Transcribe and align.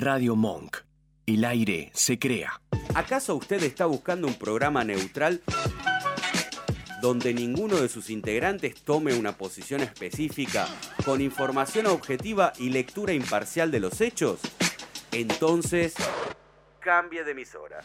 Radio 0.00 0.34
Monk. 0.34 0.78
El 1.26 1.44
aire 1.44 1.90
se 1.92 2.18
crea. 2.18 2.62
¿Acaso 2.94 3.36
usted 3.36 3.62
está 3.62 3.84
buscando 3.84 4.26
un 4.26 4.32
programa 4.34 4.82
neutral 4.82 5.42
donde 7.02 7.34
ninguno 7.34 7.76
de 7.76 7.90
sus 7.90 8.08
integrantes 8.08 8.82
tome 8.82 9.12
una 9.12 9.32
posición 9.32 9.82
específica 9.82 10.66
con 11.04 11.20
información 11.20 11.86
objetiva 11.86 12.54
y 12.58 12.70
lectura 12.70 13.12
imparcial 13.12 13.70
de 13.70 13.80
los 13.80 14.00
hechos? 14.00 14.40
Entonces, 15.12 15.92
cambie 16.80 17.22
de 17.22 17.32
emisora. 17.32 17.80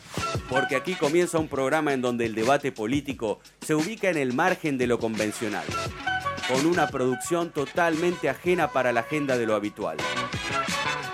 Porque 0.50 0.78
aquí 0.78 0.96
comienza 0.96 1.38
un 1.38 1.50
programa 1.50 1.92
en 1.92 2.02
donde 2.02 2.28
el 2.28 2.34
debate 2.34 2.72
político 2.72 3.42
se 3.60 3.76
ubica 3.76 4.10
en 4.10 4.18
el 4.18 4.32
margen 4.32 4.78
de 4.78 4.88
lo 4.88 5.00
convencional, 5.00 5.66
con 6.48 6.66
una 6.66 6.88
producción 6.88 7.52
totalmente 7.52 8.30
ajena 8.30 8.72
para 8.72 8.94
la 8.94 9.02
agenda 9.02 9.38
de 9.38 9.46
lo 9.46 9.54
habitual 9.54 9.98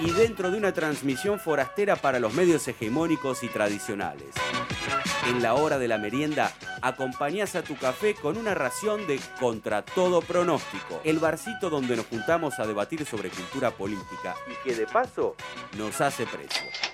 y 0.04 0.12
dentro 0.12 0.50
de 0.50 0.58
una 0.58 0.74
transmisión 0.74 1.40
forastera 1.40 1.96
para 1.96 2.20
los 2.20 2.34
medios 2.34 2.68
hegemónicos 2.68 3.44
y 3.44 3.48
tradicionales. 3.48 4.34
En 5.28 5.44
la 5.44 5.54
hora 5.54 5.78
de 5.78 5.88
la 5.88 6.00
merienda, 6.00 6.52
acompañás 6.82 7.56
a 7.56 7.62
tu 7.62 7.78
café 7.78 8.16
con 8.16 8.38
una 8.38 8.56
ración 8.56 9.06
de 9.06 9.20
Contra 9.40 9.84
todo 9.84 10.22
pronóstico, 10.22 11.02
el 11.04 11.20
barcito 11.20 11.70
donde 11.70 11.96
nos 11.96 12.08
juntamos 12.08 12.60
a 12.60 12.66
debatir 12.66 13.06
sobre 13.06 13.30
cultura 13.30 13.72
política 13.72 14.36
y 14.48 14.68
que 14.68 14.76
de 14.76 14.88
paso 14.88 15.36
nos 15.78 16.02
hace 16.02 16.26
precio. 16.26 16.91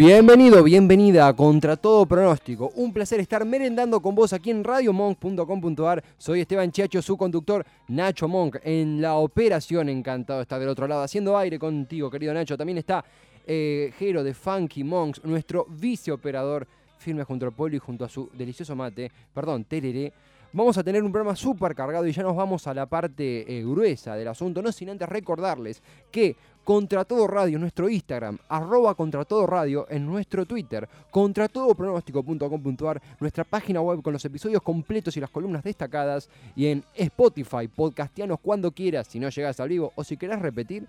Bienvenido, 0.00 0.62
bienvenida 0.62 1.28
a 1.28 1.36
Contra 1.36 1.76
Todo 1.76 2.06
Pronóstico. 2.06 2.72
Un 2.76 2.90
placer 2.90 3.20
estar 3.20 3.44
merendando 3.44 4.00
con 4.00 4.14
vos 4.14 4.32
aquí 4.32 4.50
en 4.50 4.64
radiomonk.com.ar. 4.64 6.02
Soy 6.16 6.40
Esteban 6.40 6.72
Chiacho, 6.72 7.02
su 7.02 7.18
conductor 7.18 7.66
Nacho 7.88 8.26
Monk 8.26 8.56
en 8.64 9.02
la 9.02 9.16
operación. 9.16 9.90
Encantado 9.90 10.40
estar 10.40 10.58
del 10.58 10.70
otro 10.70 10.88
lado 10.88 11.02
haciendo 11.02 11.36
aire 11.36 11.58
contigo, 11.58 12.10
querido 12.10 12.32
Nacho. 12.32 12.56
También 12.56 12.78
está 12.78 13.04
eh, 13.46 13.92
Jero 13.98 14.24
de 14.24 14.32
Funky 14.32 14.84
Monks, 14.84 15.22
nuestro 15.22 15.66
viceoperador 15.68 16.66
firme 16.96 17.22
junto 17.24 17.44
al 17.44 17.52
pueblo 17.52 17.76
y 17.76 17.80
junto 17.80 18.06
a 18.06 18.08
su 18.08 18.30
delicioso 18.32 18.74
mate, 18.74 19.12
perdón, 19.34 19.64
tereré. 19.64 20.14
Vamos 20.52 20.76
a 20.76 20.82
tener 20.82 21.04
un 21.04 21.12
programa 21.12 21.36
súper 21.36 21.76
cargado 21.76 22.04
y 22.08 22.12
ya 22.12 22.24
nos 22.24 22.34
vamos 22.34 22.66
a 22.66 22.74
la 22.74 22.86
parte 22.86 23.44
eh, 23.46 23.62
gruesa 23.62 24.16
del 24.16 24.26
asunto, 24.26 24.60
no 24.60 24.72
sin 24.72 24.90
antes 24.90 25.08
recordarles 25.08 25.80
que 26.10 26.34
contra 26.64 27.04
Todo 27.04 27.28
Radio 27.28 27.54
en 27.54 27.60
nuestro 27.60 27.88
Instagram, 27.88 28.36
arroba 28.48 28.96
Contra 28.96 29.24
Todo 29.24 29.46
Radio 29.46 29.86
en 29.88 30.04
nuestro 30.06 30.46
Twitter, 30.46 30.88
contratodopronóstico.com.ar, 31.12 33.00
nuestra 33.20 33.44
página 33.44 33.80
web 33.80 34.02
con 34.02 34.12
los 34.12 34.24
episodios 34.24 34.60
completos 34.60 35.16
y 35.16 35.20
las 35.20 35.30
columnas 35.30 35.62
destacadas, 35.62 36.28
y 36.56 36.66
en 36.66 36.82
Spotify, 36.96 37.68
podcastianos 37.68 38.40
cuando 38.42 38.72
quieras, 38.72 39.06
si 39.06 39.20
no 39.20 39.28
llegas 39.28 39.60
al 39.60 39.68
vivo 39.68 39.92
o 39.94 40.02
si 40.02 40.16
querés 40.16 40.40
repetir, 40.40 40.84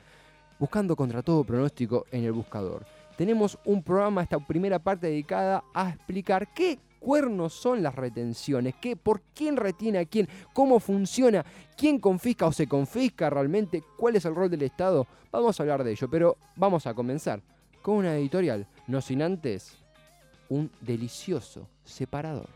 buscando 0.58 0.96
Contra 0.96 1.22
Todo 1.22 1.44
Pronóstico 1.44 2.08
en 2.12 2.24
el 2.24 2.32
buscador. 2.32 2.84
Tenemos 3.16 3.60
un 3.66 3.84
programa, 3.84 4.24
esta 4.24 4.40
primera 4.40 4.80
parte 4.80 5.06
dedicada 5.06 5.64
a 5.72 5.90
explicar 5.90 6.48
qué 6.56 6.80
cuernos 7.02 7.54
son 7.54 7.84
las 7.84 7.96
retenciones, 7.96 8.76
¿Qué, 8.80 8.96
por 8.96 9.22
quién 9.36 9.58
retiene 9.58 9.98
a 10.00 10.06
quién, 10.06 10.30
cómo 10.54 10.80
funciona, 10.80 11.44
quién 11.76 12.00
confisca 12.00 12.46
o 12.46 12.54
se 12.54 12.68
confisca 12.68 13.30
realmente, 13.30 13.84
cuál 13.98 14.16
es 14.16 14.24
el 14.24 14.36
rol 14.36 14.50
del 14.50 14.62
Estado. 14.62 15.08
Vamos 15.32 15.60
a 15.60 15.64
hablar 15.64 15.84
de 15.84 15.92
ello, 15.92 16.08
pero 16.10 16.38
vamos 16.56 16.88
a 16.88 16.94
comenzar 16.94 17.42
con 17.82 17.96
una 17.96 18.16
editorial, 18.16 18.68
no 18.88 19.02
sin 19.02 19.24
antes 19.24 19.78
un 20.48 20.72
delicioso 20.80 21.68
separador. 21.84 22.50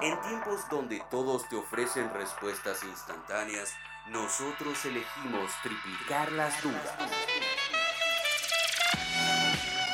En 0.00 0.20
tiempos 0.22 0.60
donde 0.70 1.00
todos 1.10 1.48
te 1.48 1.56
ofrecen 1.56 2.10
respuestas 2.14 2.82
instantáneas, 2.82 3.72
nosotros 4.10 4.84
elegimos 4.86 5.50
triplicar 5.62 6.32
las 6.32 6.60
dudas. 6.62 7.51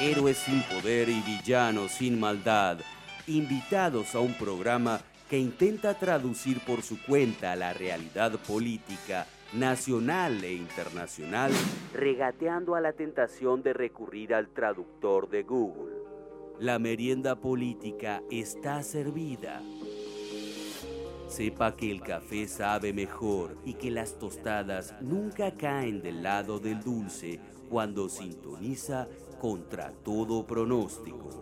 Héroes 0.00 0.36
sin 0.36 0.62
poder 0.62 1.09
y 1.09 1.20
villanos 1.22 1.91
sin 1.91 2.20
maldad, 2.20 2.78
invitados 3.26 4.14
a 4.14 4.20
un 4.20 4.32
programa 4.34 5.00
que 5.28 5.38
intenta 5.38 5.94
traducir 5.94 6.60
por 6.60 6.82
su 6.82 7.03
cuenta 7.03 7.56
la 7.56 7.72
realidad 7.72 8.38
política 8.47 9.26
nacional 9.54 10.44
e 10.44 10.53
internacional, 10.53 11.50
regateando 11.92 12.76
a 12.76 12.81
la 12.81 12.92
tentación 12.92 13.64
de 13.64 13.72
recurrir 13.72 14.34
al 14.34 14.48
traductor 14.50 15.28
de 15.31 15.42
Google. 15.42 15.97
La 16.60 16.78
merienda 16.78 17.34
política 17.34 18.22
está 18.30 18.84
servida. 18.84 19.60
Sepa 21.26 21.75
que 21.75 21.91
el 21.91 22.03
café 22.03 22.47
sabe 22.47 22.92
mejor 22.92 23.59
y 23.65 23.75
que 23.75 23.91
las 23.91 24.16
tostadas 24.16 24.94
nunca 25.00 25.50
caen 25.54 26.00
del 26.03 26.22
lado 26.22 26.60
del 26.60 26.80
dulce 26.84 27.41
cuando 27.69 28.09
sintoniza 28.09 29.09
contra 29.38 29.93
todo 30.04 30.47
pronóstico. 30.47 31.38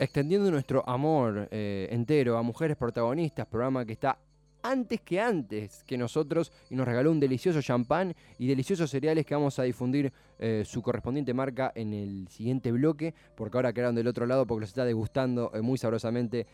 Extendiendo 0.00 0.50
nuestro 0.50 0.88
amor 0.88 1.48
eh, 1.50 1.88
entero 1.90 2.38
a 2.38 2.42
mujeres 2.42 2.76
protagonistas, 2.76 3.46
programa 3.46 3.84
que 3.84 3.92
está 3.92 4.16
antes 4.62 5.00
que 5.00 5.20
antes 5.20 5.84
que 5.84 5.96
nosotros 5.96 6.52
y 6.70 6.74
nos 6.74 6.86
regaló 6.86 7.10
un 7.10 7.20
delicioso 7.20 7.62
champán 7.62 8.14
y 8.38 8.46
deliciosos 8.46 8.90
cereales 8.90 9.26
que 9.26 9.34
vamos 9.34 9.58
a 9.58 9.62
difundir 9.62 10.12
eh, 10.38 10.62
su 10.64 10.82
correspondiente 10.82 11.34
marca 11.34 11.72
en 11.74 11.94
el 11.94 12.28
siguiente 12.28 12.72
bloque, 12.72 13.14
porque 13.34 13.58
ahora 13.58 13.72
quedaron 13.72 13.94
del 13.94 14.06
otro 14.06 14.26
lado 14.26 14.46
porque 14.46 14.60
los 14.62 14.70
está 14.70 14.84
degustando 14.84 15.50
eh, 15.54 15.60
muy 15.60 15.78
sabrosamente. 15.78 16.46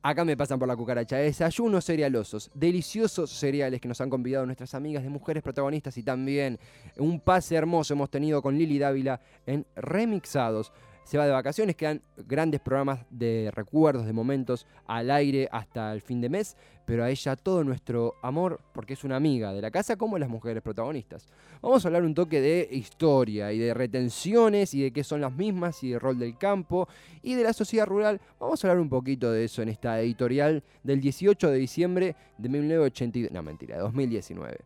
Acá 0.00 0.24
me 0.24 0.36
pasan 0.36 0.58
por 0.58 0.68
la 0.68 0.76
cucaracha. 0.76 1.16
Desayunos 1.16 1.84
cerealosos, 1.84 2.50
deliciosos 2.54 3.30
cereales 3.30 3.80
que 3.80 3.88
nos 3.88 4.00
han 4.00 4.08
convidado 4.08 4.46
nuestras 4.46 4.74
amigas 4.74 5.02
de 5.02 5.08
mujeres 5.08 5.42
protagonistas 5.42 5.98
y 5.98 6.04
también 6.04 6.58
un 6.96 7.20
pase 7.20 7.56
hermoso 7.56 7.94
hemos 7.94 8.08
tenido 8.08 8.40
con 8.40 8.56
Lili 8.56 8.78
Dávila 8.78 9.20
en 9.44 9.66
Remixados 9.74 10.72
se 11.08 11.16
va 11.16 11.24
de 11.24 11.32
vacaciones, 11.32 11.74
quedan 11.74 12.02
grandes 12.26 12.60
programas 12.60 13.00
de 13.08 13.50
recuerdos, 13.54 14.04
de 14.04 14.12
momentos 14.12 14.66
al 14.86 15.10
aire 15.10 15.48
hasta 15.50 15.90
el 15.94 16.02
fin 16.02 16.20
de 16.20 16.28
mes, 16.28 16.54
pero 16.84 17.02
a 17.02 17.08
ella 17.08 17.34
todo 17.34 17.64
nuestro 17.64 18.16
amor, 18.20 18.60
porque 18.74 18.92
es 18.92 19.04
una 19.04 19.16
amiga 19.16 19.54
de 19.54 19.62
la 19.62 19.70
casa 19.70 19.96
como 19.96 20.18
las 20.18 20.28
mujeres 20.28 20.62
protagonistas. 20.62 21.26
Vamos 21.62 21.82
a 21.82 21.88
hablar 21.88 22.02
un 22.02 22.12
toque 22.12 22.42
de 22.42 22.68
historia 22.72 23.50
y 23.54 23.58
de 23.58 23.72
retenciones 23.72 24.74
y 24.74 24.82
de 24.82 24.90
qué 24.90 25.02
son 25.02 25.22
las 25.22 25.32
mismas 25.32 25.82
y 25.82 25.92
del 25.92 26.00
rol 26.00 26.18
del 26.18 26.36
campo 26.36 26.86
y 27.22 27.36
de 27.36 27.42
la 27.42 27.54
sociedad 27.54 27.86
rural. 27.86 28.20
Vamos 28.38 28.62
a 28.62 28.68
hablar 28.68 28.82
un 28.82 28.90
poquito 28.90 29.32
de 29.32 29.46
eso 29.46 29.62
en 29.62 29.70
esta 29.70 29.98
editorial 30.02 30.62
del 30.82 31.00
18 31.00 31.50
de 31.50 31.56
diciembre 31.56 32.16
de 32.36 32.48
1982, 32.50 33.32
no 33.32 33.42
mentira, 33.42 33.76
de 33.76 33.80
2019. 33.80 34.58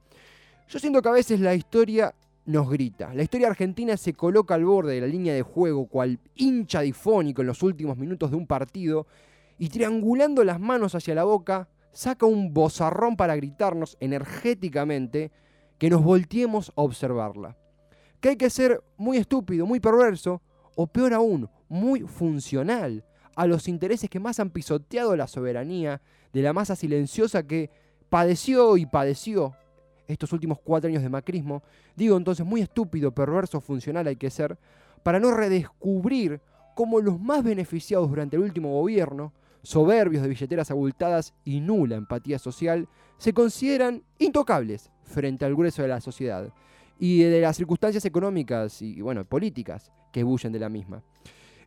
Yo 0.68 0.78
siento 0.80 1.02
que 1.02 1.08
a 1.08 1.12
veces 1.12 1.38
la 1.38 1.54
historia 1.54 2.12
nos 2.44 2.68
grita. 2.70 3.14
La 3.14 3.22
historia 3.22 3.48
argentina 3.48 3.96
se 3.96 4.14
coloca 4.14 4.54
al 4.54 4.64
borde 4.64 4.94
de 4.94 5.00
la 5.00 5.06
línea 5.06 5.34
de 5.34 5.42
juego, 5.42 5.86
cual 5.86 6.18
hincha 6.34 6.80
difónico 6.80 7.42
en 7.42 7.46
los 7.46 7.62
últimos 7.62 7.96
minutos 7.96 8.30
de 8.30 8.36
un 8.36 8.46
partido, 8.46 9.06
y 9.58 9.68
triangulando 9.68 10.42
las 10.42 10.58
manos 10.58 10.94
hacia 10.94 11.14
la 11.14 11.24
boca, 11.24 11.68
saca 11.92 12.26
un 12.26 12.52
bozarrón 12.52 13.16
para 13.16 13.36
gritarnos 13.36 13.96
energéticamente 14.00 15.30
que 15.78 15.90
nos 15.90 16.02
volteemos 16.02 16.72
a 16.76 16.82
observarla. 16.82 17.56
Que 18.20 18.30
hay 18.30 18.36
que 18.36 18.50
ser 18.50 18.82
muy 18.96 19.18
estúpido, 19.18 19.66
muy 19.66 19.80
perverso, 19.80 20.42
o 20.74 20.86
peor 20.86 21.12
aún, 21.12 21.48
muy 21.68 22.00
funcional 22.00 23.04
a 23.36 23.46
los 23.46 23.68
intereses 23.68 24.10
que 24.10 24.20
más 24.20 24.40
han 24.40 24.50
pisoteado 24.50 25.16
la 25.16 25.26
soberanía 25.26 26.00
de 26.32 26.42
la 26.42 26.52
masa 26.52 26.76
silenciosa 26.76 27.46
que 27.46 27.70
padeció 28.08 28.76
y 28.76 28.86
padeció 28.86 29.54
estos 30.12 30.32
últimos 30.32 30.58
cuatro 30.62 30.88
años 30.88 31.02
de 31.02 31.08
macrismo, 31.08 31.62
digo 31.96 32.16
entonces 32.16 32.46
muy 32.46 32.60
estúpido, 32.60 33.12
perverso, 33.12 33.60
funcional 33.60 34.06
hay 34.06 34.16
que 34.16 34.30
ser, 34.30 34.58
para 35.02 35.18
no 35.18 35.32
redescubrir 35.32 36.40
cómo 36.74 37.00
los 37.00 37.20
más 37.20 37.42
beneficiados 37.42 38.08
durante 38.08 38.36
el 38.36 38.42
último 38.42 38.72
gobierno, 38.72 39.32
soberbios 39.62 40.22
de 40.22 40.28
billeteras 40.28 40.70
abultadas 40.70 41.34
y 41.44 41.60
nula 41.60 41.96
empatía 41.96 42.38
social, 42.38 42.88
se 43.18 43.32
consideran 43.32 44.02
intocables 44.18 44.90
frente 45.02 45.44
al 45.44 45.54
grueso 45.54 45.82
de 45.82 45.88
la 45.88 46.00
sociedad 46.00 46.52
y 46.98 47.22
de 47.22 47.40
las 47.40 47.56
circunstancias 47.56 48.04
económicas 48.04 48.82
y, 48.82 49.00
bueno, 49.00 49.24
políticas 49.24 49.92
que 50.12 50.24
bullen 50.24 50.52
de 50.52 50.58
la 50.58 50.68
misma. 50.68 51.02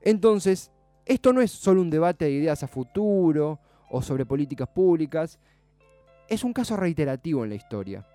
Entonces, 0.02 0.72
esto 1.06 1.34
no 1.34 1.42
es 1.42 1.52
solo 1.52 1.82
un 1.82 1.90
debate 1.90 2.26
de 2.26 2.32
ideas 2.32 2.64
a 2.64 2.68
futuro 2.68 3.60
o 3.90 4.02
sobre 4.02 4.26
políticas 4.26 4.68
públicas, 4.68 5.40
es 6.28 6.44
un 6.44 6.54
caso 6.54 6.76
reiterativo 6.76 7.44
en 7.44 7.50
la 7.50 7.56
historia 7.56 8.06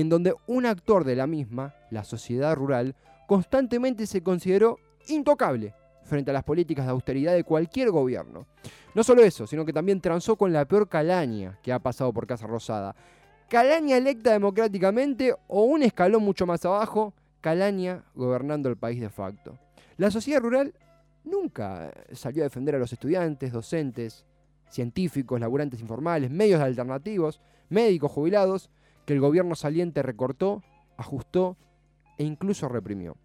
en 0.00 0.08
donde 0.08 0.34
un 0.46 0.66
actor 0.66 1.04
de 1.04 1.16
la 1.16 1.26
misma, 1.26 1.74
la 1.90 2.04
sociedad 2.04 2.54
rural, 2.54 2.94
constantemente 3.26 4.06
se 4.06 4.22
consideró 4.22 4.78
intocable 5.08 5.74
frente 6.04 6.30
a 6.30 6.34
las 6.34 6.44
políticas 6.44 6.86
de 6.86 6.92
austeridad 6.92 7.34
de 7.34 7.44
cualquier 7.44 7.90
gobierno. 7.90 8.46
No 8.94 9.04
solo 9.04 9.22
eso, 9.22 9.46
sino 9.46 9.64
que 9.64 9.72
también 9.72 10.00
transó 10.00 10.36
con 10.36 10.52
la 10.52 10.64
peor 10.64 10.88
calaña 10.88 11.58
que 11.62 11.72
ha 11.72 11.78
pasado 11.78 12.12
por 12.12 12.26
Casa 12.26 12.46
Rosada. 12.46 12.94
Calaña 13.48 13.96
electa 13.96 14.32
democráticamente 14.32 15.34
o 15.48 15.64
un 15.64 15.82
escalón 15.82 16.22
mucho 16.22 16.46
más 16.46 16.64
abajo, 16.64 17.14
Calaña 17.40 18.04
gobernando 18.14 18.68
el 18.68 18.76
país 18.76 19.00
de 19.00 19.10
facto. 19.10 19.58
La 19.96 20.10
sociedad 20.10 20.40
rural 20.40 20.74
nunca 21.24 21.92
salió 22.12 22.42
a 22.42 22.44
defender 22.44 22.74
a 22.74 22.78
los 22.78 22.92
estudiantes, 22.92 23.52
docentes, 23.52 24.24
científicos, 24.68 25.40
laburantes 25.40 25.80
informales, 25.80 26.30
medios 26.30 26.60
alternativos, 26.60 27.40
médicos 27.68 28.12
jubilados, 28.12 28.70
que 29.04 29.12
el 29.12 29.20
gobierno 29.20 29.54
saliente 29.54 30.02
recortó, 30.02 30.62
ajustó 30.96 31.56
e 32.18 32.24
incluso 32.24 32.68
reprimió. 32.68 33.16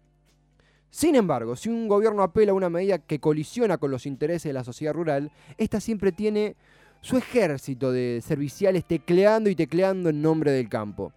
Sin 0.90 1.14
embargo, 1.14 1.54
si 1.54 1.68
un 1.68 1.86
gobierno 1.86 2.22
apela 2.22 2.52
a 2.52 2.54
una 2.54 2.70
medida 2.70 2.98
que 2.98 3.20
colisiona 3.20 3.78
con 3.78 3.90
los 3.90 4.06
intereses 4.06 4.44
de 4.44 4.54
la 4.54 4.64
sociedad 4.64 4.94
rural, 4.94 5.30
esta 5.58 5.80
siempre 5.80 6.12
tiene 6.12 6.56
su 7.00 7.16
ejército 7.16 7.92
de 7.92 8.20
serviciales 8.24 8.84
tecleando 8.84 9.50
y 9.50 9.54
tecleando 9.54 10.08
en 10.08 10.22
nombre 10.22 10.50
del 10.50 10.68
campo. 10.68 11.12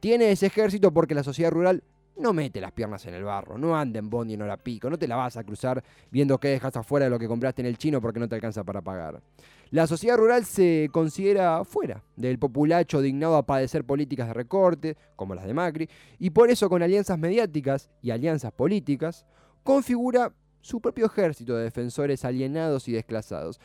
Tiene 0.00 0.32
ese 0.32 0.46
ejército 0.46 0.92
porque 0.92 1.14
la 1.14 1.22
sociedad 1.22 1.52
rural 1.52 1.84
no 2.16 2.32
mete 2.32 2.60
las 2.60 2.72
piernas 2.72 3.04
en 3.06 3.14
el 3.14 3.24
barro, 3.24 3.58
no 3.58 3.76
anda 3.76 3.98
en 3.98 4.10
bondi 4.10 4.34
en 4.34 4.42
hora 4.42 4.56
pico, 4.56 4.90
no 4.90 4.98
te 4.98 5.08
la 5.08 5.16
vas 5.16 5.36
a 5.36 5.44
cruzar 5.44 5.82
viendo 6.10 6.38
que 6.38 6.48
dejas 6.48 6.76
afuera 6.76 7.06
de 7.06 7.10
lo 7.10 7.18
que 7.18 7.26
compraste 7.26 7.62
en 7.62 7.66
el 7.66 7.78
chino 7.78 8.00
porque 8.00 8.20
no 8.20 8.28
te 8.28 8.34
alcanza 8.34 8.64
para 8.64 8.80
pagar. 8.82 9.22
La 9.70 9.86
sociedad 9.86 10.18
rural 10.18 10.44
se 10.44 10.90
considera 10.92 11.64
fuera 11.64 12.02
del 12.16 12.38
populacho 12.38 13.00
dignado 13.00 13.36
a 13.36 13.46
padecer 13.46 13.84
políticas 13.84 14.28
de 14.28 14.34
recorte, 14.34 14.96
como 15.16 15.34
las 15.34 15.46
de 15.46 15.54
Macri, 15.54 15.88
y 16.18 16.30
por 16.30 16.50
eso 16.50 16.68
con 16.68 16.82
alianzas 16.82 17.18
mediáticas 17.18 17.88
y 18.02 18.10
alianzas 18.10 18.52
políticas, 18.52 19.24
configura 19.62 20.34
su 20.60 20.80
propio 20.80 21.06
ejército 21.06 21.56
de 21.56 21.64
defensores 21.64 22.24
alienados 22.24 22.86
y 22.88 22.92
desclasados. 22.92 23.60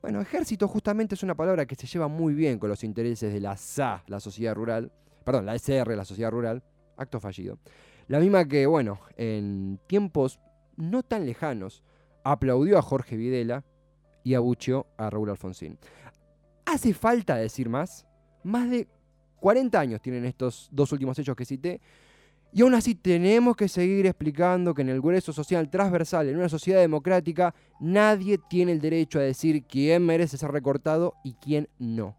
Bueno, 0.00 0.20
ejército 0.20 0.68
justamente 0.68 1.16
es 1.16 1.24
una 1.24 1.34
palabra 1.34 1.66
que 1.66 1.74
se 1.74 1.88
lleva 1.88 2.06
muy 2.06 2.32
bien 2.32 2.60
con 2.60 2.70
los 2.70 2.84
intereses 2.84 3.32
de 3.32 3.40
la 3.40 3.56
SA, 3.56 4.04
la 4.06 4.20
sociedad 4.20 4.54
rural, 4.54 4.92
perdón, 5.24 5.46
la 5.46 5.56
SR, 5.56 5.96
la 5.96 6.04
sociedad 6.04 6.30
rural, 6.30 6.62
acto 6.96 7.20
fallido. 7.20 7.58
La 8.08 8.20
misma 8.20 8.46
que, 8.46 8.66
bueno, 8.66 9.00
en 9.16 9.80
tiempos 9.86 10.38
no 10.76 11.02
tan 11.02 11.26
lejanos, 11.26 11.82
aplaudió 12.22 12.78
a 12.78 12.82
Jorge 12.82 13.16
Videla 13.16 13.64
y 14.22 14.34
abucheó 14.34 14.86
a 14.96 15.10
Raúl 15.10 15.30
Alfonsín. 15.30 15.78
¿Hace 16.64 16.94
falta 16.94 17.36
decir 17.36 17.68
más? 17.68 18.06
Más 18.42 18.68
de 18.68 18.88
40 19.40 19.78
años 19.78 20.00
tienen 20.00 20.24
estos 20.24 20.68
dos 20.72 20.90
últimos 20.92 21.18
hechos 21.18 21.36
que 21.36 21.44
cité. 21.44 21.80
Y 22.52 22.62
aún 22.62 22.74
así 22.74 22.94
tenemos 22.94 23.56
que 23.56 23.68
seguir 23.68 24.06
explicando 24.06 24.72
que 24.74 24.82
en 24.82 24.88
el 24.88 25.00
grueso 25.00 25.32
social 25.32 25.68
transversal, 25.68 26.28
en 26.28 26.36
una 26.36 26.48
sociedad 26.48 26.80
democrática, 26.80 27.54
nadie 27.80 28.38
tiene 28.48 28.72
el 28.72 28.80
derecho 28.80 29.18
a 29.18 29.22
decir 29.22 29.64
quién 29.64 30.04
merece 30.04 30.38
ser 30.38 30.50
recortado 30.50 31.14
y 31.22 31.34
quién 31.34 31.68
no. 31.78 32.16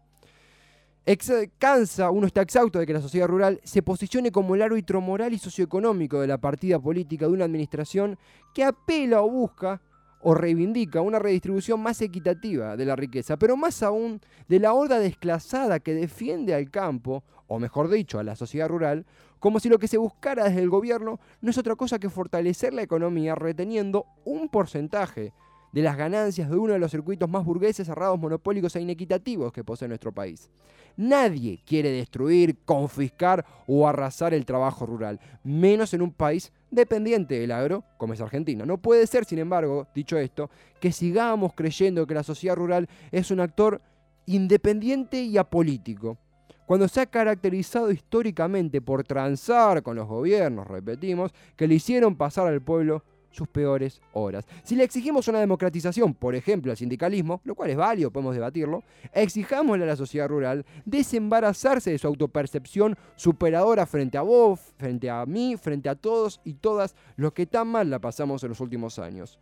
Cansa, 1.58 2.10
uno 2.10 2.26
está 2.26 2.42
exhausto 2.42 2.78
de 2.78 2.86
que 2.86 2.92
la 2.92 3.00
sociedad 3.00 3.28
rural 3.28 3.60
se 3.64 3.82
posicione 3.82 4.30
como 4.30 4.54
el 4.54 4.62
árbitro 4.62 5.00
moral 5.00 5.32
y 5.32 5.38
socioeconómico 5.38 6.20
de 6.20 6.26
la 6.26 6.38
partida 6.38 6.78
política 6.78 7.26
de 7.26 7.32
una 7.32 7.46
administración 7.46 8.18
que 8.52 8.64
apela 8.64 9.22
o 9.22 9.30
busca 9.30 9.80
o 10.20 10.34
reivindica 10.34 11.00
una 11.00 11.18
redistribución 11.18 11.80
más 11.80 12.02
equitativa 12.02 12.76
de 12.76 12.84
la 12.84 12.96
riqueza, 12.96 13.38
pero 13.38 13.56
más 13.56 13.82
aún 13.82 14.20
de 14.48 14.58
la 14.58 14.74
horda 14.74 14.98
desclasada 14.98 15.80
que 15.80 15.94
defiende 15.94 16.54
al 16.54 16.70
campo, 16.70 17.22
o 17.46 17.58
mejor 17.58 17.88
dicho, 17.88 18.18
a 18.18 18.24
la 18.24 18.36
sociedad 18.36 18.68
rural, 18.68 19.06
como 19.38 19.60
si 19.60 19.68
lo 19.68 19.78
que 19.78 19.88
se 19.88 19.96
buscara 19.96 20.44
desde 20.44 20.60
el 20.60 20.68
gobierno 20.68 21.20
no 21.40 21.50
es 21.50 21.58
otra 21.58 21.76
cosa 21.76 21.98
que 21.98 22.10
fortalecer 22.10 22.74
la 22.74 22.82
economía 22.82 23.34
reteniendo 23.34 24.04
un 24.24 24.48
porcentaje 24.48 25.32
de 25.72 25.82
las 25.82 25.96
ganancias 25.96 26.50
de 26.50 26.56
uno 26.56 26.72
de 26.72 26.78
los 26.78 26.90
circuitos 26.90 27.28
más 27.28 27.44
burgueses, 27.44 27.86
cerrados, 27.86 28.18
monopólicos 28.18 28.74
e 28.76 28.80
inequitativos 28.80 29.52
que 29.52 29.64
posee 29.64 29.88
nuestro 29.88 30.12
país. 30.12 30.50
Nadie 30.96 31.62
quiere 31.64 31.90
destruir, 31.90 32.56
confiscar 32.64 33.44
o 33.66 33.86
arrasar 33.86 34.34
el 34.34 34.44
trabajo 34.44 34.84
rural, 34.84 35.20
menos 35.44 35.94
en 35.94 36.02
un 36.02 36.12
país 36.12 36.52
dependiente 36.70 37.38
del 37.38 37.52
agro 37.52 37.84
como 37.96 38.14
es 38.14 38.20
Argentina. 38.20 38.66
No 38.66 38.78
puede 38.78 39.06
ser, 39.06 39.24
sin 39.24 39.38
embargo, 39.38 39.86
dicho 39.94 40.18
esto, 40.18 40.50
que 40.80 40.90
sigamos 40.90 41.52
creyendo 41.54 42.06
que 42.06 42.14
la 42.14 42.22
sociedad 42.22 42.56
rural 42.56 42.88
es 43.12 43.30
un 43.30 43.40
actor 43.40 43.80
independiente 44.26 45.22
y 45.22 45.38
apolítico. 45.38 46.18
Cuando 46.66 46.86
se 46.86 47.00
ha 47.00 47.06
caracterizado 47.06 47.90
históricamente 47.90 48.82
por 48.82 49.02
transar 49.02 49.82
con 49.82 49.96
los 49.96 50.06
gobiernos, 50.06 50.66
repetimos, 50.66 51.32
que 51.56 51.66
le 51.66 51.76
hicieron 51.76 52.16
pasar 52.16 52.46
al 52.46 52.60
pueblo 52.60 53.04
sus 53.30 53.48
peores 53.48 54.00
horas. 54.12 54.46
Si 54.62 54.76
le 54.76 54.84
exigimos 54.84 55.28
una 55.28 55.40
democratización, 55.40 56.14
por 56.14 56.34
ejemplo, 56.34 56.70
al 56.70 56.76
sindicalismo, 56.76 57.40
lo 57.44 57.54
cual 57.54 57.70
es 57.70 57.76
válido, 57.76 58.10
podemos 58.10 58.34
debatirlo, 58.34 58.82
exijámosle 59.12 59.84
a 59.84 59.88
la 59.88 59.96
sociedad 59.96 60.28
rural 60.28 60.64
desembarazarse 60.84 61.90
de 61.90 61.98
su 61.98 62.06
autopercepción 62.06 62.96
superadora 63.16 63.86
frente 63.86 64.18
a 64.18 64.22
vos, 64.22 64.60
frente 64.76 65.10
a 65.10 65.24
mí, 65.26 65.56
frente 65.56 65.88
a 65.88 65.94
todos 65.94 66.40
y 66.44 66.54
todas 66.54 66.94
los 67.16 67.32
que 67.32 67.46
tan 67.46 67.68
mal 67.68 67.90
la 67.90 67.98
pasamos 67.98 68.42
en 68.42 68.50
los 68.50 68.60
últimos 68.60 68.98
años. 68.98 69.38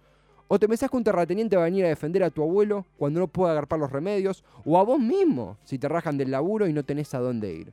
¿O 0.48 0.60
te 0.60 0.68
pensás 0.68 0.88
que 0.88 0.96
un 0.96 1.02
terrateniente 1.02 1.56
va 1.56 1.62
a 1.62 1.64
venir 1.64 1.84
a 1.84 1.88
defender 1.88 2.22
a 2.22 2.30
tu 2.30 2.40
abuelo 2.40 2.86
cuando 2.96 3.18
no 3.18 3.26
pueda 3.26 3.50
agarpar 3.50 3.80
los 3.80 3.90
remedios? 3.90 4.44
¿O 4.64 4.78
a 4.78 4.84
vos 4.84 5.00
mismo 5.00 5.58
si 5.64 5.76
te 5.76 5.88
rajan 5.88 6.16
del 6.16 6.30
laburo 6.30 6.68
y 6.68 6.72
no 6.72 6.84
tenés 6.84 7.14
a 7.14 7.18
dónde 7.18 7.52
ir? 7.52 7.72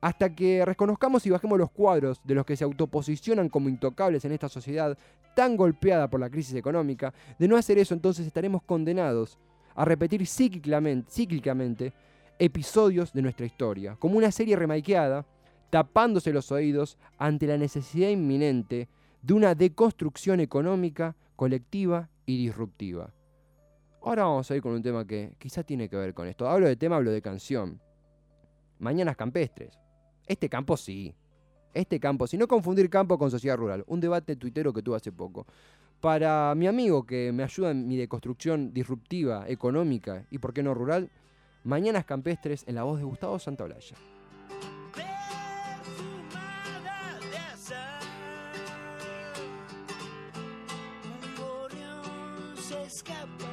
Hasta 0.00 0.34
que 0.34 0.64
reconozcamos 0.64 1.26
y 1.26 1.30
bajemos 1.30 1.58
los 1.58 1.70
cuadros 1.70 2.20
de 2.24 2.34
los 2.34 2.46
que 2.46 2.56
se 2.56 2.64
autoposicionan 2.64 3.48
como 3.48 3.68
intocables 3.68 4.24
en 4.24 4.32
esta 4.32 4.48
sociedad 4.48 4.96
tan 5.34 5.56
golpeada 5.56 6.08
por 6.08 6.20
la 6.20 6.30
crisis 6.30 6.54
económica, 6.54 7.12
de 7.38 7.48
no 7.48 7.56
hacer 7.56 7.78
eso 7.78 7.94
entonces 7.94 8.26
estaremos 8.26 8.62
condenados 8.62 9.38
a 9.74 9.84
repetir 9.84 10.26
cíclicamente, 10.26 11.92
episodios 12.38 13.12
de 13.12 13.22
nuestra 13.22 13.46
historia, 13.46 13.96
como 13.98 14.16
una 14.16 14.32
serie 14.32 14.56
remaikeada, 14.56 15.26
tapándose 15.68 16.32
los 16.32 16.50
oídos 16.50 16.98
ante 17.18 17.46
la 17.46 17.56
necesidad 17.56 18.08
inminente 18.08 18.88
de 19.22 19.34
una 19.34 19.54
deconstrucción 19.54 20.40
económica, 20.40 21.14
colectiva 21.36 22.08
y 22.26 22.38
disruptiva. 22.38 23.12
Ahora 24.02 24.24
vamos 24.24 24.50
a 24.50 24.56
ir 24.56 24.62
con 24.62 24.72
un 24.72 24.82
tema 24.82 25.06
que 25.06 25.34
quizá 25.38 25.62
tiene 25.62 25.88
que 25.88 25.96
ver 25.96 26.14
con 26.14 26.26
esto. 26.26 26.48
Hablo 26.48 26.66
de 26.66 26.76
tema, 26.76 26.96
hablo 26.96 27.10
de 27.10 27.20
canción. 27.20 27.80
Mañanas 28.78 29.16
campestres. 29.16 29.78
Este 30.30 30.48
campo 30.48 30.76
sí. 30.76 31.12
Este 31.74 31.98
campo, 31.98 32.28
si 32.28 32.36
no 32.36 32.46
confundir 32.46 32.88
campo 32.88 33.18
con 33.18 33.32
sociedad 33.32 33.56
rural. 33.56 33.82
Un 33.88 33.98
debate 33.98 34.36
tuitero 34.36 34.72
que 34.72 34.80
tuve 34.80 34.94
hace 34.94 35.10
poco. 35.10 35.44
Para 36.00 36.54
mi 36.54 36.68
amigo 36.68 37.04
que 37.04 37.32
me 37.32 37.42
ayuda 37.42 37.72
en 37.72 37.88
mi 37.88 37.96
deconstrucción 37.96 38.72
disruptiva, 38.72 39.48
económica 39.48 40.26
y 40.30 40.38
por 40.38 40.52
qué 40.52 40.62
no 40.62 40.72
rural, 40.72 41.10
Mañanas 41.64 42.04
Campestres 42.04 42.62
en 42.68 42.76
la 42.76 42.84
voz 42.84 43.00
de 43.00 43.06
Gustavo 43.06 43.40
Santaolalla. 43.40 43.96
escapa. 52.86 53.49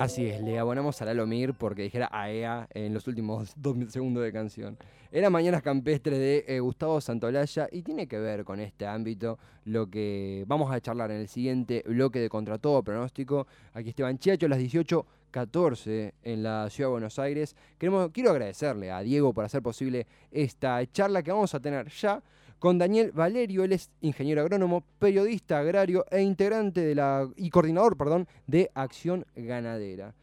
Así 0.00 0.24
es, 0.24 0.40
le 0.40 0.58
abonamos 0.58 1.02
a 1.02 1.04
Lalo 1.04 1.26
Mir 1.26 1.52
porque 1.52 1.82
dijera 1.82 2.08
AEA 2.10 2.68
en 2.72 2.94
los 2.94 3.06
últimos 3.06 3.52
dos 3.56 3.76
segundos 3.90 4.22
de 4.22 4.32
canción. 4.32 4.78
Era 5.12 5.28
Mañanas 5.28 5.60
Campestre 5.60 6.18
de 6.18 6.44
eh, 6.48 6.58
Gustavo 6.60 7.02
Santolaya 7.02 7.68
y 7.70 7.82
tiene 7.82 8.08
que 8.08 8.18
ver 8.18 8.42
con 8.46 8.60
este 8.60 8.86
ámbito 8.86 9.38
lo 9.66 9.90
que 9.90 10.44
vamos 10.46 10.72
a 10.72 10.80
charlar 10.80 11.10
en 11.10 11.18
el 11.20 11.28
siguiente 11.28 11.84
bloque 11.86 12.18
de 12.18 12.30
Contra 12.30 12.56
Todo 12.56 12.82
Pronóstico. 12.82 13.46
Aquí 13.74 13.90
Esteban 13.90 14.16
Chiacho, 14.16 14.48
las 14.48 14.60
18.14 14.60 16.14
en 16.22 16.42
la 16.44 16.70
Ciudad 16.70 16.88
de 16.88 16.92
Buenos 16.92 17.18
Aires. 17.18 17.54
Queremos, 17.76 18.10
quiero 18.10 18.30
agradecerle 18.30 18.90
a 18.90 19.00
Diego 19.00 19.34
por 19.34 19.44
hacer 19.44 19.60
posible 19.60 20.06
esta 20.30 20.82
charla 20.90 21.22
que 21.22 21.30
vamos 21.30 21.54
a 21.54 21.60
tener 21.60 21.88
ya 21.90 22.22
con 22.60 22.78
Daniel 22.78 23.10
Valerio. 23.12 23.64
Él 23.64 23.72
es 23.72 23.90
ingeniero 24.00 24.42
agrónomo, 24.42 24.84
periodista 25.00 25.58
agrario 25.58 26.04
e 26.10 26.20
integrante 26.20 26.80
de 26.82 26.94
la, 26.94 27.28
y 27.34 27.50
coordinador 27.50 27.96
perdón, 27.96 28.28
de 28.46 28.70
Acción 28.74 29.26
Ganadera. 29.34 30.14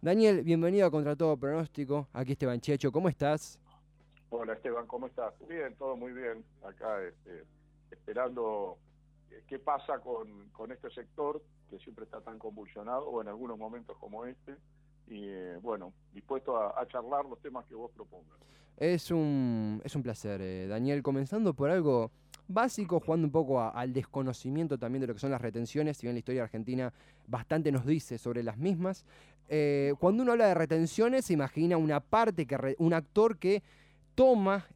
Daniel, 0.00 0.42
bienvenido 0.42 0.86
a 0.86 0.90
Contra 0.90 1.14
Todo 1.14 1.36
Pronóstico. 1.36 2.08
Aquí 2.12 2.32
Esteban 2.32 2.60
Checho, 2.60 2.90
¿cómo 2.90 3.08
estás? 3.08 3.60
Hola 4.30 4.54
Esteban, 4.54 4.86
¿cómo 4.86 5.06
estás? 5.06 5.32
Bien, 5.48 5.74
todo 5.76 5.96
muy 5.96 6.12
bien. 6.12 6.44
Acá 6.64 7.02
este, 7.04 7.44
esperando 7.90 8.78
eh, 9.30 9.42
qué 9.46 9.58
pasa 9.58 10.00
con, 10.00 10.48
con, 10.50 10.72
este 10.72 10.90
sector 10.90 11.40
que 11.70 11.78
siempre 11.78 12.04
está 12.04 12.20
tan 12.20 12.38
convulsionado, 12.38 13.06
o 13.06 13.22
en 13.22 13.28
algunos 13.28 13.58
momentos 13.58 13.96
como 13.98 14.24
este, 14.24 14.56
y 15.08 15.24
eh, 15.24 15.56
bueno, 15.62 15.92
dispuesto 16.12 16.56
a, 16.56 16.86
charlar 16.88 17.24
los 17.26 17.40
temas 17.40 17.64
que 17.66 17.74
vos 17.74 17.90
propongas. 17.94 18.38
Es 18.76 19.10
un, 19.10 19.80
es 19.84 19.94
un 19.94 20.02
placer, 20.02 20.40
eh, 20.40 20.66
Daniel. 20.66 21.02
Comenzando 21.02 21.54
por 21.54 21.70
algo 21.70 22.10
básico, 22.48 23.00
jugando 23.00 23.26
un 23.26 23.32
poco 23.32 23.60
al 23.60 23.92
desconocimiento 23.92 24.78
también 24.78 25.00
de 25.02 25.06
lo 25.06 25.14
que 25.14 25.20
son 25.20 25.30
las 25.30 25.40
retenciones, 25.40 25.96
si 25.96 26.06
bien 26.06 26.14
la 26.14 26.18
historia 26.18 26.42
argentina 26.42 26.92
bastante 27.26 27.70
nos 27.70 27.86
dice 27.86 28.18
sobre 28.18 28.42
las 28.42 28.56
mismas. 28.56 29.04
Eh, 29.48 29.94
cuando 30.00 30.22
uno 30.22 30.32
habla 30.32 30.48
de 30.48 30.54
retenciones, 30.54 31.26
se 31.26 31.34
imagina 31.34 31.76
una 31.76 32.00
parte, 32.00 32.46
que 32.46 32.76
un 32.78 32.94
actor 32.94 33.38
que 33.38 33.62
toma, 34.14 34.66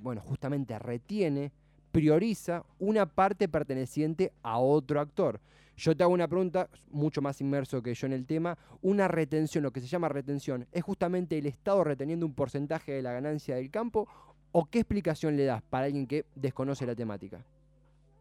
bueno, 0.00 0.20
justamente 0.20 0.78
retiene, 0.78 1.52
prioriza 1.92 2.64
una 2.78 3.06
parte 3.06 3.48
perteneciente 3.48 4.32
a 4.42 4.58
otro 4.58 5.00
actor. 5.00 5.40
Yo 5.78 5.96
te 5.96 6.02
hago 6.02 6.12
una 6.12 6.26
pregunta, 6.26 6.68
mucho 6.90 7.22
más 7.22 7.40
inmerso 7.40 7.80
que 7.80 7.94
yo 7.94 8.08
en 8.08 8.12
el 8.12 8.26
tema. 8.26 8.58
Una 8.82 9.06
retención, 9.06 9.62
lo 9.62 9.70
que 9.70 9.78
se 9.78 9.86
llama 9.86 10.08
retención, 10.08 10.66
¿es 10.72 10.82
justamente 10.82 11.38
el 11.38 11.46
Estado 11.46 11.84
reteniendo 11.84 12.26
un 12.26 12.34
porcentaje 12.34 12.90
de 12.90 13.00
la 13.00 13.12
ganancia 13.12 13.54
del 13.54 13.70
campo? 13.70 14.08
¿O 14.50 14.66
qué 14.68 14.80
explicación 14.80 15.36
le 15.36 15.44
das 15.44 15.62
para 15.62 15.86
alguien 15.86 16.08
que 16.08 16.24
desconoce 16.34 16.84
la 16.84 16.96
temática? 16.96 17.44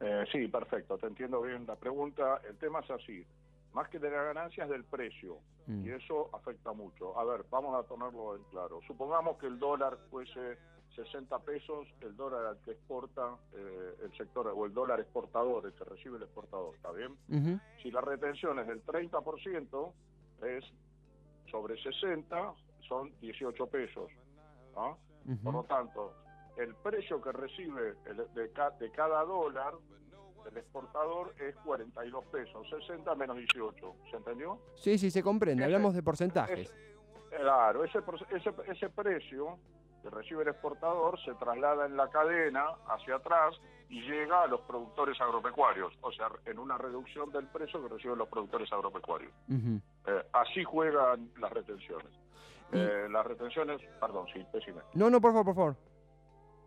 Eh, 0.01 0.23
sí, 0.31 0.47
perfecto, 0.47 0.99
te 0.99 1.07
entiendo 1.07 1.41
bien 1.41 1.65
la 1.65 1.75
pregunta. 1.75 2.41
El 2.47 2.57
tema 2.57 2.81
es 2.81 2.91
así, 2.91 3.25
más 3.73 3.89
que 3.89 3.97
de 3.97 4.11
la 4.11 4.21
ganancia 4.21 4.65
es 4.65 4.69
del 4.69 4.83
precio, 4.83 5.39
mm. 5.65 5.87
y 5.87 5.89
eso 5.89 6.29
afecta 6.33 6.73
mucho. 6.73 7.19
A 7.19 7.25
ver, 7.25 7.43
vamos 7.49 7.73
a 7.73 7.87
ponerlo 7.87 8.35
en 8.35 8.43
claro. 8.51 8.81
Supongamos 8.85 9.39
que 9.39 9.47
el 9.47 9.57
dólar 9.57 9.97
fuese 10.11 10.59
60 10.95 11.39
pesos 11.39 11.87
el 12.01 12.15
dólar 12.15 12.45
al 12.45 12.57
que 12.61 12.71
exporta 12.71 13.35
eh, 13.53 13.95
el 14.03 14.17
sector, 14.17 14.47
o 14.47 14.65
el 14.65 14.73
dólar 14.73 14.99
exportador, 14.99 15.65
el 15.65 15.73
que 15.73 15.83
recibe 15.83 16.17
el 16.17 16.23
exportador, 16.23 16.75
¿está 16.75 16.91
bien? 16.91 17.17
Si 17.81 17.91
la 17.91 18.01
retención 18.01 18.59
es 18.59 18.67
del 18.67 18.83
30%, 18.83 19.93
es 20.43 20.63
sobre 21.51 21.81
60, 21.81 22.53
son 22.87 23.11
18 23.21 23.67
pesos. 23.67 24.11
Por 25.43 25.53
lo 25.53 25.63
tanto, 25.63 26.13
el 26.57 26.73
precio 26.75 27.21
que 27.21 27.31
recibe 27.31 27.93
de, 28.33 28.49
de, 28.79 28.91
cada 28.91 29.23
dólar 29.23 29.73
el 30.49 30.57
exportador 30.57 31.33
es 31.39 31.55
42 31.57 32.25
pesos, 32.27 32.67
60 32.69 33.13
menos 33.15 33.37
18, 33.37 33.95
¿se 34.09 34.17
entendió? 34.17 34.59
Sí, 34.75 34.97
sí, 34.97 35.11
se 35.11 35.21
comprende, 35.21 35.63
hablamos 35.63 35.93
de 35.93 36.01
porcentajes. 36.01 36.73
claro, 37.29 37.83
ese, 37.83 37.99
ese, 38.31 38.53
ese 38.67 38.89
precio 38.89 39.59
que 40.07 40.15
recibe 40.15 40.43
el 40.43 40.49
exportador 40.49 41.19
se 41.23 41.33
traslada 41.35 41.85
en 41.85 41.97
la 41.97 42.09
cadena 42.09 42.65
hacia 42.87 43.15
atrás 43.15 43.55
y 43.89 44.01
llega 44.01 44.43
a 44.43 44.47
los 44.47 44.61
productores 44.61 45.19
agropecuarios, 45.19 45.93
o 46.01 46.11
sea, 46.11 46.29
en 46.45 46.59
una 46.59 46.77
reducción 46.77 47.29
del 47.31 47.47
precio 47.47 47.81
que 47.81 47.89
reciben 47.89 48.17
los 48.17 48.29
productores 48.29 48.71
agropecuarios. 48.71 49.31
Eh, 49.49 50.23
así 50.33 50.63
juegan 50.63 51.29
las 51.39 51.51
retenciones. 51.51 52.11
Eh, 52.71 53.07
las 53.09 53.25
retenciones, 53.25 53.81
perdón, 53.99 54.27
sí, 54.33 54.45
decime. 54.53 54.81
No, 54.93 55.09
no, 55.09 55.21
por 55.21 55.31
favor, 55.31 55.45
por 55.45 55.55
favor. 55.55 55.75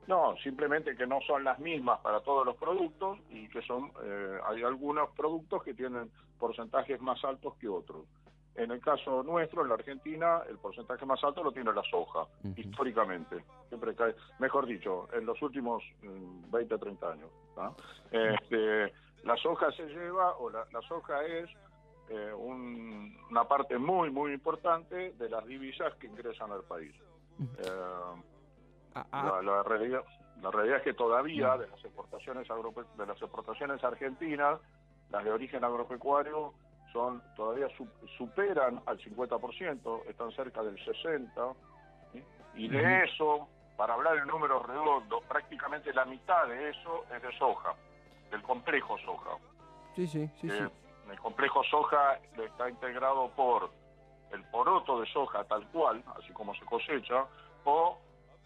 No, 0.07 0.35
simplemente 0.43 0.97
que 0.97 1.07
no 1.07 1.21
son 1.27 1.45
las 1.45 1.59
mismas 1.59 2.01
para 2.01 2.21
todos 2.21 2.45
los 2.45 2.57
productos 2.57 3.19
y 3.29 3.49
que 3.49 3.63
son, 3.63 3.93
eh, 4.03 4.39
hay 4.47 4.63
algunos 4.63 5.11
productos 5.11 5.63
que 5.63 5.75
tienen 5.75 6.11
porcentajes 6.39 7.01
más 7.01 7.23
altos 7.25 7.55
que 7.57 7.69
otros. 7.69 8.07
En 8.57 8.71
el 8.71 8.81
caso 8.81 9.23
nuestro, 9.23 9.63
en 9.63 9.69
la 9.69 9.75
Argentina, 9.75 10.43
el 10.49 10.59
porcentaje 10.59 11.07
más 11.07 11.23
alto 11.23 11.43
lo 11.43 11.53
tiene 11.53 11.73
la 11.73 11.83
soja, 11.85 12.27
históricamente. 12.57 13.45
Siempre 13.69 13.95
cae, 13.95 14.15
mejor 14.39 14.67
dicho, 14.67 15.09
en 15.13 15.25
los 15.25 15.41
últimos 15.41 15.83
20, 16.03 16.75
mm, 16.75 16.79
30 16.79 17.13
años. 17.13 17.31
Este, 18.11 18.93
la 19.23 19.37
soja 19.37 19.71
se 19.73 19.87
lleva, 19.87 20.37
o 20.37 20.51
la, 20.51 20.67
soja 20.89 21.25
es 21.25 21.49
eh, 22.09 22.33
una 22.33 23.45
parte 23.45 23.79
muy, 23.79 24.11
muy 24.11 24.33
importante 24.33 25.13
de 25.13 25.29
las 25.29 25.47
divisas 25.47 25.95
que 25.95 26.09
ingresan 26.09 26.51
al 26.51 26.65
país. 26.65 26.95
Eh, 27.59 27.69
ah, 28.95 29.07
ah. 29.13 29.41
la, 29.43 29.63
realidad, 29.63 30.03
la 30.43 30.51
realidad 30.51 30.79
es 30.79 30.83
que 30.83 30.95
todavía 30.95 31.57
de 31.57 31.69
las 31.69 31.85
exportaciones 31.85 32.49
de 32.49 33.07
las 33.07 33.23
exportaciones 33.23 33.83
argentinas, 33.85 34.61
las 35.11 35.25
de 35.25 35.33
origen 35.33 35.65
agropecuario, 35.65 36.53
son 36.93 37.23
todavía 37.37 37.69
superan 38.17 38.83
al 38.87 38.99
50%, 38.99 40.07
están 40.09 40.33
cerca 40.33 40.63
del 40.63 40.77
60%, 40.85 41.55
y 42.55 42.69
de 42.69 43.05
eso, 43.05 43.49
para 43.77 43.95
hablar 43.95 44.17
en 44.19 44.27
números 44.27 44.67
redondos, 44.67 45.23
prácticamente 45.25 45.93
la 45.93 46.05
mitad 46.05 46.47
de 46.49 46.71
eso 46.71 47.05
es 47.15 47.23
de 47.23 47.39
soja, 47.39 47.75
del 48.31 48.43
complejo 48.43 48.99
soja. 48.99 49.31
Sí, 49.95 50.07
sí, 50.07 50.29
sí, 50.41 50.51
sí. 50.51 50.65
El 51.11 51.19
complejo 51.21 51.63
soja 51.65 52.19
está 52.37 52.69
integrado 52.69 53.31
por 53.31 53.71
el 54.33 54.45
poroto 54.45 55.01
de 55.01 55.07
soja 55.07 55.45
tal 55.45 55.67
cual, 55.69 56.03
así 56.19 56.33
como 56.33 56.55
se 56.55 56.65
cosecha, 56.65 57.25
o 57.65 57.99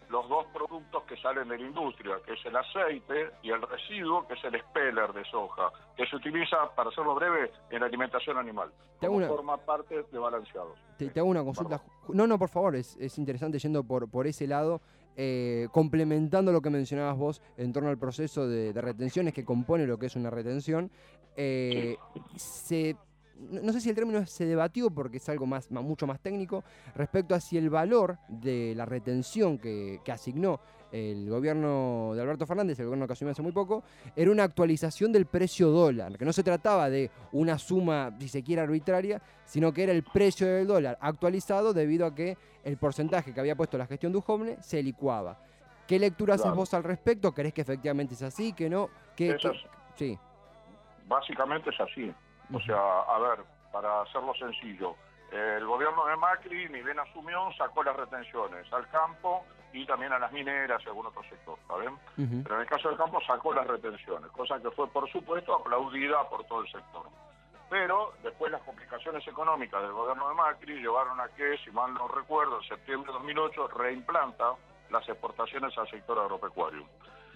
los 0.09 0.27
dos 0.29 0.45
productos 0.53 1.03
que 1.03 1.17
salen 1.17 1.47
de 1.47 1.57
la 1.57 1.65
industria, 1.65 2.15
que 2.25 2.33
es 2.33 2.45
el 2.45 2.55
aceite 2.55 3.31
y 3.43 3.51
el 3.51 3.61
residuo, 3.61 4.27
que 4.27 4.33
es 4.33 4.43
el 4.43 4.59
speller 4.61 5.13
de 5.13 5.23
soja, 5.25 5.71
que 5.95 6.05
se 6.05 6.15
utiliza, 6.15 6.69
para 6.75 6.89
hacerlo 6.89 7.15
breve, 7.15 7.51
en 7.69 7.79
la 7.79 7.87
alimentación 7.87 8.37
animal. 8.37 8.71
Forma 8.99 9.57
parte 9.57 10.03
de 10.11 10.19
balanceados. 10.19 10.79
Te, 10.97 11.11
hago 11.19 11.29
una 11.29 11.43
consulta. 11.43 11.81
No, 12.09 12.25
no, 12.27 12.39
por 12.39 12.49
favor, 12.49 12.75
es, 12.75 12.95
es 12.97 13.17
interesante 13.17 13.59
yendo 13.59 13.83
por, 13.83 14.09
por 14.09 14.27
ese 14.27 14.47
lado. 14.47 14.81
Eh, 15.17 15.69
complementando 15.71 16.51
lo 16.51 16.61
que 16.61 16.69
mencionabas 16.69 17.17
vos 17.17 17.41
en 17.55 17.71
torno 17.71 17.87
al 17.87 17.97
proceso 17.97 18.49
de, 18.49 18.73
retenciones 18.73 19.33
que 19.33 19.45
compone 19.45 19.87
lo 19.87 19.97
que 19.97 20.07
es 20.07 20.15
una 20.17 20.29
retención, 20.29 20.91
eh, 21.37 21.95
se 22.35 22.97
no 23.37 23.73
sé 23.73 23.81
si 23.81 23.89
el 23.89 23.95
término 23.95 24.25
se 24.25 24.45
debatió 24.45 24.89
porque 24.89 25.17
es 25.17 25.29
algo 25.29 25.45
más, 25.45 25.69
mucho 25.71 26.07
más 26.07 26.19
técnico, 26.19 26.63
respecto 26.95 27.35
a 27.35 27.39
si 27.39 27.57
el 27.57 27.69
valor 27.69 28.17
de 28.27 28.73
la 28.75 28.85
retención 28.85 29.57
que, 29.57 29.99
asignó 30.11 30.59
el 30.91 31.29
gobierno 31.29 32.13
de 32.15 32.21
Alberto 32.21 32.45
Fernández, 32.45 32.79
el 32.79 32.85
gobierno 32.85 33.05
que 33.05 33.13
asumió 33.13 33.31
hace 33.31 33.41
muy 33.41 33.51
poco, 33.51 33.83
era 34.15 34.31
una 34.31 34.43
actualización 34.43 35.11
del 35.11 35.25
precio 35.25 35.69
dólar, 35.69 36.17
que 36.17 36.23
no 36.23 36.31
se 36.31 36.43
trataba 36.43 36.89
de 36.89 37.11
una 37.33 37.57
suma, 37.57 38.15
si 38.19 38.29
se 38.29 38.43
quiere, 38.43 38.61
arbitraria, 38.61 39.21
sino 39.43 39.73
que 39.73 39.83
era 39.83 39.91
el 39.91 40.03
precio 40.03 40.47
del 40.47 40.67
dólar 40.67 40.97
actualizado 41.01 41.73
debido 41.73 42.05
a 42.05 42.15
que 42.15 42.37
el 42.63 42.77
porcentaje 42.77 43.33
que 43.33 43.39
había 43.39 43.57
puesto 43.57 43.77
la 43.77 43.87
gestión 43.87 44.13
de 44.13 44.19
Ujomne 44.19 44.57
se 44.61 44.81
licuaba. 44.81 45.37
¿Qué 45.85 45.99
lectura 45.99 46.35
haces 46.35 46.51
vos 46.53 46.73
al 46.73 46.83
respecto? 46.83 47.33
¿Crees 47.33 47.53
que 47.53 47.61
efectivamente 47.61 48.13
es 48.15 48.21
así? 48.21 48.53
¿Que 48.53 48.69
no? 48.69 48.89
¿Que, 49.15 49.37
sí. 49.95 50.17
Básicamente 51.07 51.69
es 51.69 51.79
así. 51.79 52.11
O 52.53 52.59
sea, 52.61 53.01
a 53.01 53.19
ver, 53.19 53.39
para 53.71 54.01
hacerlo 54.01 54.33
sencillo, 54.35 54.95
el 55.31 55.65
gobierno 55.65 56.05
de 56.05 56.15
Macri, 56.15 56.69
ni 56.69 56.81
bien 56.81 56.99
asumió, 56.99 57.51
sacó 57.57 57.83
las 57.83 57.95
retenciones 57.95 58.71
al 58.71 58.87
campo 58.89 59.45
y 59.73 59.85
también 59.85 60.13
a 60.13 60.19
las 60.19 60.31
mineras 60.31 60.81
y 60.83 60.85
a 60.85 60.89
algún 60.89 61.07
otro 61.07 61.23
sector, 61.23 61.57
¿saben? 61.67 61.97
Pero 62.15 62.55
en 62.55 62.61
el 62.61 62.67
caso 62.67 62.89
del 62.89 62.97
campo 62.97 63.19
sacó 63.21 63.53
las 63.53 63.67
retenciones, 63.67 64.31
cosa 64.31 64.61
que 64.61 64.71
fue, 64.71 64.87
por 64.87 65.09
supuesto, 65.11 65.55
aplaudida 65.55 66.27
por 66.29 66.45
todo 66.45 66.61
el 66.61 66.71
sector. 66.71 67.07
Pero 67.69 68.13
después 68.23 68.51
las 68.51 68.61
complicaciones 68.61 69.27
económicas 69.27 69.81
del 69.81 69.91
gobierno 69.91 70.29
de 70.29 70.35
Macri 70.35 70.79
llevaron 70.79 71.19
a 71.19 71.27
que, 71.29 71.57
si 71.57 71.71
mal 71.71 71.93
no 71.93 72.07
recuerdo, 72.07 72.61
en 72.61 72.67
septiembre 72.67 73.11
de 73.11 73.17
2008 73.17 73.67
reimplanta 73.69 74.53
las 74.91 75.09
exportaciones 75.09 75.75
al 75.77 75.89
sector 75.89 76.19
agropecuario 76.19 76.85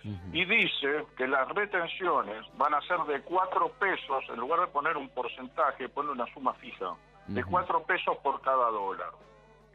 y 0.03 0.45
dice 0.45 1.05
que 1.17 1.27
las 1.27 1.47
retenciones 1.49 2.45
van 2.57 2.73
a 2.73 2.81
ser 2.81 2.99
de 3.07 3.21
cuatro 3.21 3.69
pesos, 3.79 4.23
en 4.29 4.39
lugar 4.39 4.59
de 4.61 4.67
poner 4.67 4.97
un 4.97 5.09
porcentaje, 5.09 5.89
pone 5.89 6.11
una 6.11 6.25
suma 6.33 6.53
fija, 6.55 6.95
de 7.27 7.43
cuatro 7.43 7.83
pesos 7.83 8.17
por 8.17 8.41
cada 8.41 8.69
dólar. 8.69 9.11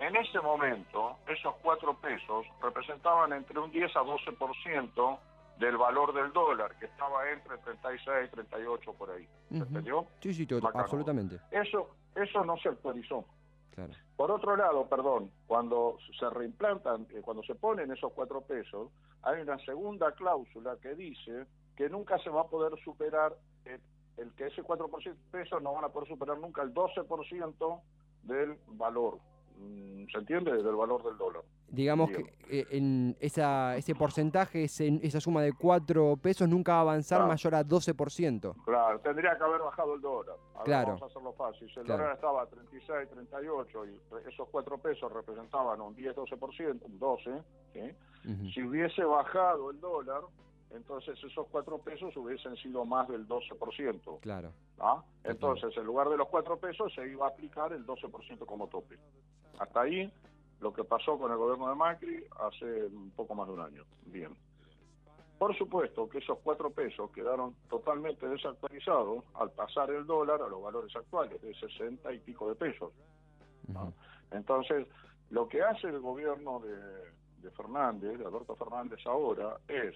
En 0.00 0.16
ese 0.16 0.40
momento, 0.40 1.16
esos 1.28 1.54
cuatro 1.62 1.95
pesos 1.95 2.47
representaban 2.61 3.33
entre 3.33 3.59
un 3.59 3.71
10 3.71 3.95
a 3.97 4.00
12% 4.00 5.19
del 5.59 5.76
valor 5.76 6.12
del 6.12 6.33
dólar, 6.33 6.76
que 6.78 6.87
estaba 6.87 7.31
entre 7.31 7.57
36 7.59 8.26
y 8.26 8.31
38 8.31 8.93
por 8.95 9.11
ahí. 9.11 9.26
¿Se 9.49 9.54
Ujú. 9.57 9.64
entendió? 9.66 10.07
Sí, 10.21 10.35
sí, 10.35 10.47
todo, 10.47 10.69
absolutamente. 10.75 11.38
Eso, 11.52 11.90
eso 12.16 12.45
no 12.45 12.57
se 12.57 12.71
actualizó. 12.71 13.25
Claro. 13.73 13.93
Por 14.16 14.31
otro 14.31 14.57
lado, 14.57 14.88
perdón, 14.88 15.31
cuando 15.47 15.97
se 16.19 16.28
reimplantan, 16.31 17.07
eh, 17.11 17.21
cuando 17.25 17.43
se 17.45 17.54
ponen 17.54 17.90
esos 17.93 18.12
cuatro 18.12 18.40
pesos, 18.40 18.88
hay 19.25 19.43
una 19.43 19.59
segunda 19.64 20.12
cláusula 20.12 20.76
que 20.81 20.95
dice 20.95 21.47
que 21.76 21.88
nunca 21.88 22.19
se 22.19 22.31
va 22.31 22.43
a 22.43 22.49
poder 22.49 22.78
superar, 22.83 23.35
el, 23.64 23.81
el 24.16 24.33
que 24.35 24.47
ese 24.47 24.62
4% 24.62 25.16
pesos 25.31 25.62
no 25.62 25.73
van 25.73 25.85
a 25.85 25.88
poder 25.88 26.09
superar 26.09 26.38
nunca 26.38 26.62
el 26.62 26.73
12% 26.73 27.81
del 28.23 28.57
valor. 28.69 29.19
Mm, 29.59 30.07
¿Se 30.12 30.19
entiende? 30.19 30.52
Del 30.62 30.76
valor 30.76 31.02
del 31.02 31.16
dólar. 31.16 31.43
Digamos 31.68 32.11
que 32.11 32.25
eh, 32.50 32.66
en 32.71 33.16
esa, 33.21 33.76
ese 33.76 33.94
porcentaje, 33.94 34.64
ese- 34.64 35.00
esa 35.02 35.21
suma 35.21 35.42
de 35.42 35.52
4 35.52 36.16
pesos 36.18 36.49
nunca 36.49 36.73
va 36.75 36.78
a 36.78 36.83
avanzar 36.83 37.18
Claro. 37.18 37.28
mayor 37.28 37.54
a 37.56 37.64
12%. 37.64 38.54
Claro, 38.64 39.00
tendría 39.00 39.37
que 39.37 39.42
haber 39.44 39.61
bajado 39.61 39.94
el 39.94 40.00
dólar. 40.00 40.37
A 40.54 40.59
ver, 40.59 40.64
Claro. 40.64 40.87
Vamos 40.88 41.02
a 41.02 41.06
hacerlo 41.06 41.33
fácil. 41.33 41.68
Si 41.73 41.80
el 41.80 41.87
Claro. 41.87 42.02
dólar 42.02 42.14
estaba 42.16 42.42
a 42.42 42.47
36, 42.47 43.09
38 43.11 43.87
y 43.87 44.00
esos 44.28 44.49
4 44.50 44.78
pesos 44.78 45.11
representaban 45.12 45.80
un 45.80 45.94
10, 45.97 46.14
12%, 46.14 46.85
un 46.87 46.99
12, 46.99 47.42
¿sí? 47.73 47.80
Ujú. 48.30 48.49
Si 48.50 48.62
hubiese 48.62 49.02
bajado 49.04 49.71
el 49.71 49.80
dólar, 49.80 50.23
entonces 50.71 51.18
esos 51.25 51.47
4 51.50 51.78
pesos 51.78 52.16
hubiesen 52.16 52.56
sido 52.56 52.85
más 52.85 53.09
del 53.09 53.26
12%. 53.26 54.18
Claro. 54.21 54.52
¿ah? 54.78 55.02
Entonces, 55.25 55.76
en 55.76 55.85
lugar 55.85 56.09
de 56.09 56.16
los 56.18 56.28
4 56.28 56.59
pesos, 56.59 56.92
se 56.94 57.09
iba 57.09 57.26
a 57.26 57.30
aplicar 57.30 57.73
el 57.73 57.85
12% 57.87 58.44
como 58.47 58.68
tope. 58.68 58.97
Hasta 59.59 59.80
ahí, 59.83 60.12
lo 60.61 60.73
que 60.73 60.84
pasó 60.84 61.18
con 61.18 61.30
el 61.30 61.38
gobierno 61.38 61.68
de 61.68 61.75
Macri 61.75 62.25
hace 62.40 62.87
un 62.87 63.11
poco 63.11 63.34
más 63.34 63.46
de 63.49 63.54
un 63.54 63.61
año. 63.61 63.84
Bien. 64.06 64.34
Por 65.38 65.56
supuesto 65.58 66.08
que 66.08 66.18
esos 66.18 66.38
4 66.42 66.70
pesos 66.70 67.11
quedaron 67.11 67.54
totalmente 67.68 68.26
desactualizados 68.28 69.25
al 69.34 69.50
pasar 69.50 69.90
el 69.90 70.06
dólar 70.06 70.40
a 70.40 70.49
los 70.49 70.62
valores 70.62 70.94
actuales, 70.94 71.42
de 71.42 71.54
60 71.54 72.12
y 72.12 72.18
pico 72.20 72.49
de 72.49 72.54
pesos. 72.54 72.92
Entonces, 74.30 74.87
lo 75.30 75.49
que 75.49 75.62
hace 75.62 75.88
el 75.88 76.00
gobierno 76.00 76.61
de, 76.61 76.76
de 77.42 77.50
Fernández, 77.50 78.18
de 78.18 78.25
Alberto 78.25 78.54
Fernández 78.56 79.00
ahora, 79.06 79.58
es, 79.68 79.94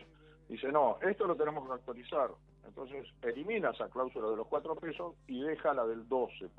dice, 0.49 0.71
no, 0.73 0.99
esto 1.01 1.27
lo 1.27 1.37
tenemos 1.37 1.67
que 1.67 1.75
actualizar. 1.75 2.31
Entonces, 2.67 3.07
elimina 3.23 3.71
esa 3.71 3.89
cláusula 3.89 4.29
de 4.29 4.37
los 4.37 4.47
cuatro 4.47 4.75
pesos 4.77 5.15
y 5.27 5.41
deja 5.41 5.73
la 5.73 5.87
del 5.87 6.09
12%, 6.09 6.51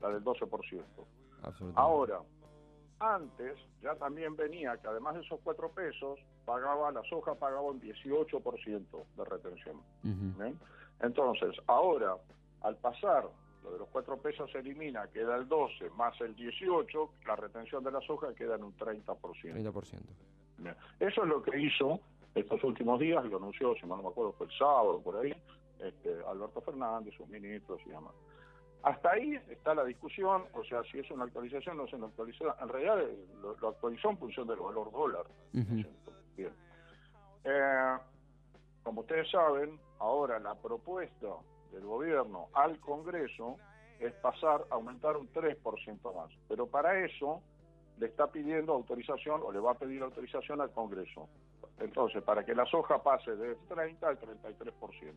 la 0.00 0.08
del 0.10 0.22
12%. 0.22 0.82
Absolutamente. 1.42 1.72
Ahora, 1.74 2.20
antes 2.98 3.58
ya 3.82 3.94
también 3.96 4.36
venía 4.36 4.76
que 4.78 4.88
además 4.88 5.14
de 5.14 5.20
esos 5.20 5.40
cuatro 5.42 5.70
pesos, 5.70 6.18
pagaba, 6.44 6.90
la 6.90 7.02
soja 7.04 7.34
pagaba 7.34 7.62
un 7.62 7.80
18% 7.80 9.04
de 9.16 9.24
retención. 9.24 9.80
¿bien? 10.02 10.58
Entonces, 11.00 11.56
ahora, 11.66 12.16
al 12.62 12.76
pasar, 12.76 13.28
lo 13.62 13.72
de 13.72 13.78
los 13.78 13.88
cuatro 13.88 14.16
pesos 14.16 14.50
se 14.50 14.58
elimina, 14.58 15.06
queda 15.08 15.36
el 15.36 15.48
12 15.48 15.90
más 15.90 16.18
el 16.20 16.34
18, 16.34 17.10
la 17.26 17.36
retención 17.36 17.84
de 17.84 17.90
la 17.90 18.00
soja 18.00 18.34
queda 18.34 18.54
en 18.54 18.64
un 18.64 18.76
30%. 18.76 19.04
30%. 19.04 20.00
Bien. 20.58 20.74
Eso 21.00 21.22
es 21.22 21.28
lo 21.28 21.42
que 21.42 21.58
hizo 21.60 22.00
estos 22.34 22.62
últimos 22.64 23.00
días, 23.00 23.24
lo 23.24 23.38
anunció, 23.38 23.74
si 23.74 23.86
mal 23.86 23.98
no 23.98 24.04
me 24.04 24.08
acuerdo, 24.10 24.32
fue 24.32 24.46
el 24.46 24.52
sábado, 24.52 25.00
por 25.02 25.16
ahí, 25.16 25.34
este, 25.80 26.16
Alberto 26.28 26.60
Fernández, 26.60 27.14
sus 27.14 27.28
ministros 27.28 27.80
y 27.86 27.90
demás. 27.90 28.12
Hasta 28.86 29.10
ahí 29.10 29.34
está 29.50 29.74
la 29.74 29.84
discusión, 29.84 30.44
o 30.52 30.62
sea, 30.62 30.80
si 30.84 31.00
es 31.00 31.10
una 31.10 31.24
actualización 31.24 31.74
o 31.74 31.82
no 31.82 31.88
es 31.88 31.92
una 31.92 32.06
actualización. 32.06 32.54
En 32.62 32.68
realidad 32.68 33.00
eh, 33.00 33.26
lo, 33.42 33.56
lo 33.56 33.68
actualizó 33.70 34.10
en 34.10 34.18
función 34.18 34.46
del 34.46 34.60
valor 34.60 34.92
dólar. 34.92 35.26
Bien. 35.52 36.52
Eh, 37.42 37.96
como 38.84 39.00
ustedes 39.00 39.28
saben, 39.28 39.80
ahora 39.98 40.38
la 40.38 40.54
propuesta 40.54 41.26
del 41.72 41.84
gobierno 41.84 42.46
al 42.52 42.78
Congreso 42.78 43.56
es 43.98 44.12
pasar 44.14 44.64
a 44.70 44.76
aumentar 44.76 45.16
un 45.16 45.32
3% 45.32 46.14
más. 46.14 46.30
Pero 46.46 46.68
para 46.68 47.04
eso 47.04 47.42
le 47.98 48.06
está 48.06 48.30
pidiendo 48.30 48.72
autorización 48.72 49.40
o 49.42 49.50
le 49.50 49.58
va 49.58 49.72
a 49.72 49.78
pedir 49.78 50.00
autorización 50.00 50.60
al 50.60 50.70
Congreso. 50.70 51.28
Entonces, 51.80 52.22
para 52.22 52.44
que 52.44 52.54
la 52.54 52.64
soja 52.66 53.02
pase 53.02 53.34
del 53.34 53.56
30 53.66 54.06
al 54.06 54.20
33%. 54.20 55.12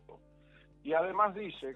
Y 0.82 0.94
además 0.94 1.36
dice, 1.36 1.76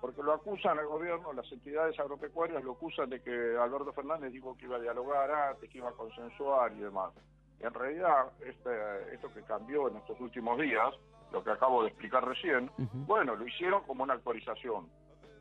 porque 0.00 0.22
lo 0.22 0.32
acusan 0.34 0.78
al 0.78 0.86
gobierno, 0.86 1.32
las 1.32 1.50
entidades 1.50 1.98
agropecuarias 1.98 2.62
lo 2.62 2.72
acusan 2.72 3.08
de 3.10 3.20
que 3.22 3.30
Alberto 3.58 3.92
Fernández 3.92 4.32
dijo 4.32 4.56
que 4.56 4.66
iba 4.66 4.76
a 4.76 4.80
dialogar 4.80 5.30
antes, 5.30 5.68
que 5.70 5.78
iba 5.78 5.88
a 5.88 5.92
consensuar 5.92 6.72
y 6.72 6.80
demás. 6.80 7.12
En 7.60 7.72
realidad, 7.72 8.30
este, 8.44 9.14
esto 9.14 9.32
que 9.32 9.42
cambió 9.42 9.88
en 9.88 9.96
estos 9.96 10.20
últimos 10.20 10.58
días, 10.60 10.94
lo 11.32 11.42
que 11.42 11.50
acabo 11.50 11.82
de 11.82 11.88
explicar 11.88 12.24
recién, 12.24 12.70
bueno, 13.06 13.34
lo 13.34 13.46
hicieron 13.46 13.82
como 13.84 14.02
una 14.04 14.14
actualización. 14.14 14.88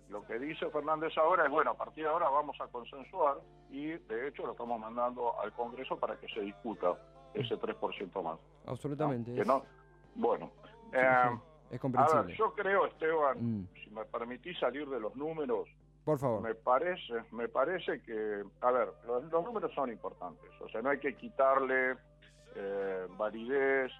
Lo 0.09 0.23
que 0.25 0.37
dice 0.39 0.69
Fernández 0.69 1.17
ahora 1.17 1.45
es, 1.45 1.51
bueno, 1.51 1.71
a 1.71 1.77
partir 1.77 2.03
de 2.05 2.09
ahora 2.09 2.29
vamos 2.29 2.55
a 2.61 2.67
consensuar 2.67 3.37
y 3.69 3.87
de 3.87 4.27
hecho 4.27 4.45
lo 4.45 4.51
estamos 4.51 4.79
mandando 4.79 5.39
al 5.41 5.51
Congreso 5.53 5.97
para 5.97 6.15
que 6.17 6.27
se 6.29 6.41
discuta 6.41 6.95
ese 7.33 7.57
3% 7.57 8.21
más. 8.23 8.39
Absolutamente. 8.67 9.33
Que 9.33 9.41
es- 9.41 9.47
no- 9.47 9.63
bueno, 10.15 10.51
sí, 10.63 10.69
eh, 10.93 11.17
sí, 11.33 11.39
es 11.75 11.79
a 11.79 11.81
comprensible. 11.81 12.23
ver, 12.27 12.35
yo 12.37 12.53
creo, 12.53 12.85
Esteban, 12.87 13.37
Mm. 13.39 13.67
si 13.83 13.89
me 13.91 14.05
permitís 14.05 14.57
salir 14.59 14.87
de 14.89 14.99
los 14.99 15.15
números, 15.15 15.67
Por 16.03 16.19
favor. 16.19 16.41
me 16.41 16.55
parece, 16.55 17.13
me 17.31 17.47
parece 17.49 18.01
que, 18.01 18.43
a 18.61 18.71
ver, 18.71 18.89
los, 19.05 19.23
los 19.25 19.43
números 19.43 19.71
son 19.73 19.91
importantes, 19.91 20.49
o 20.61 20.69
sea, 20.69 20.81
no 20.81 20.89
hay 20.89 20.99
que 20.99 21.15
quitarle 21.15 21.95
eh, 22.57 23.07
validez 23.17 23.91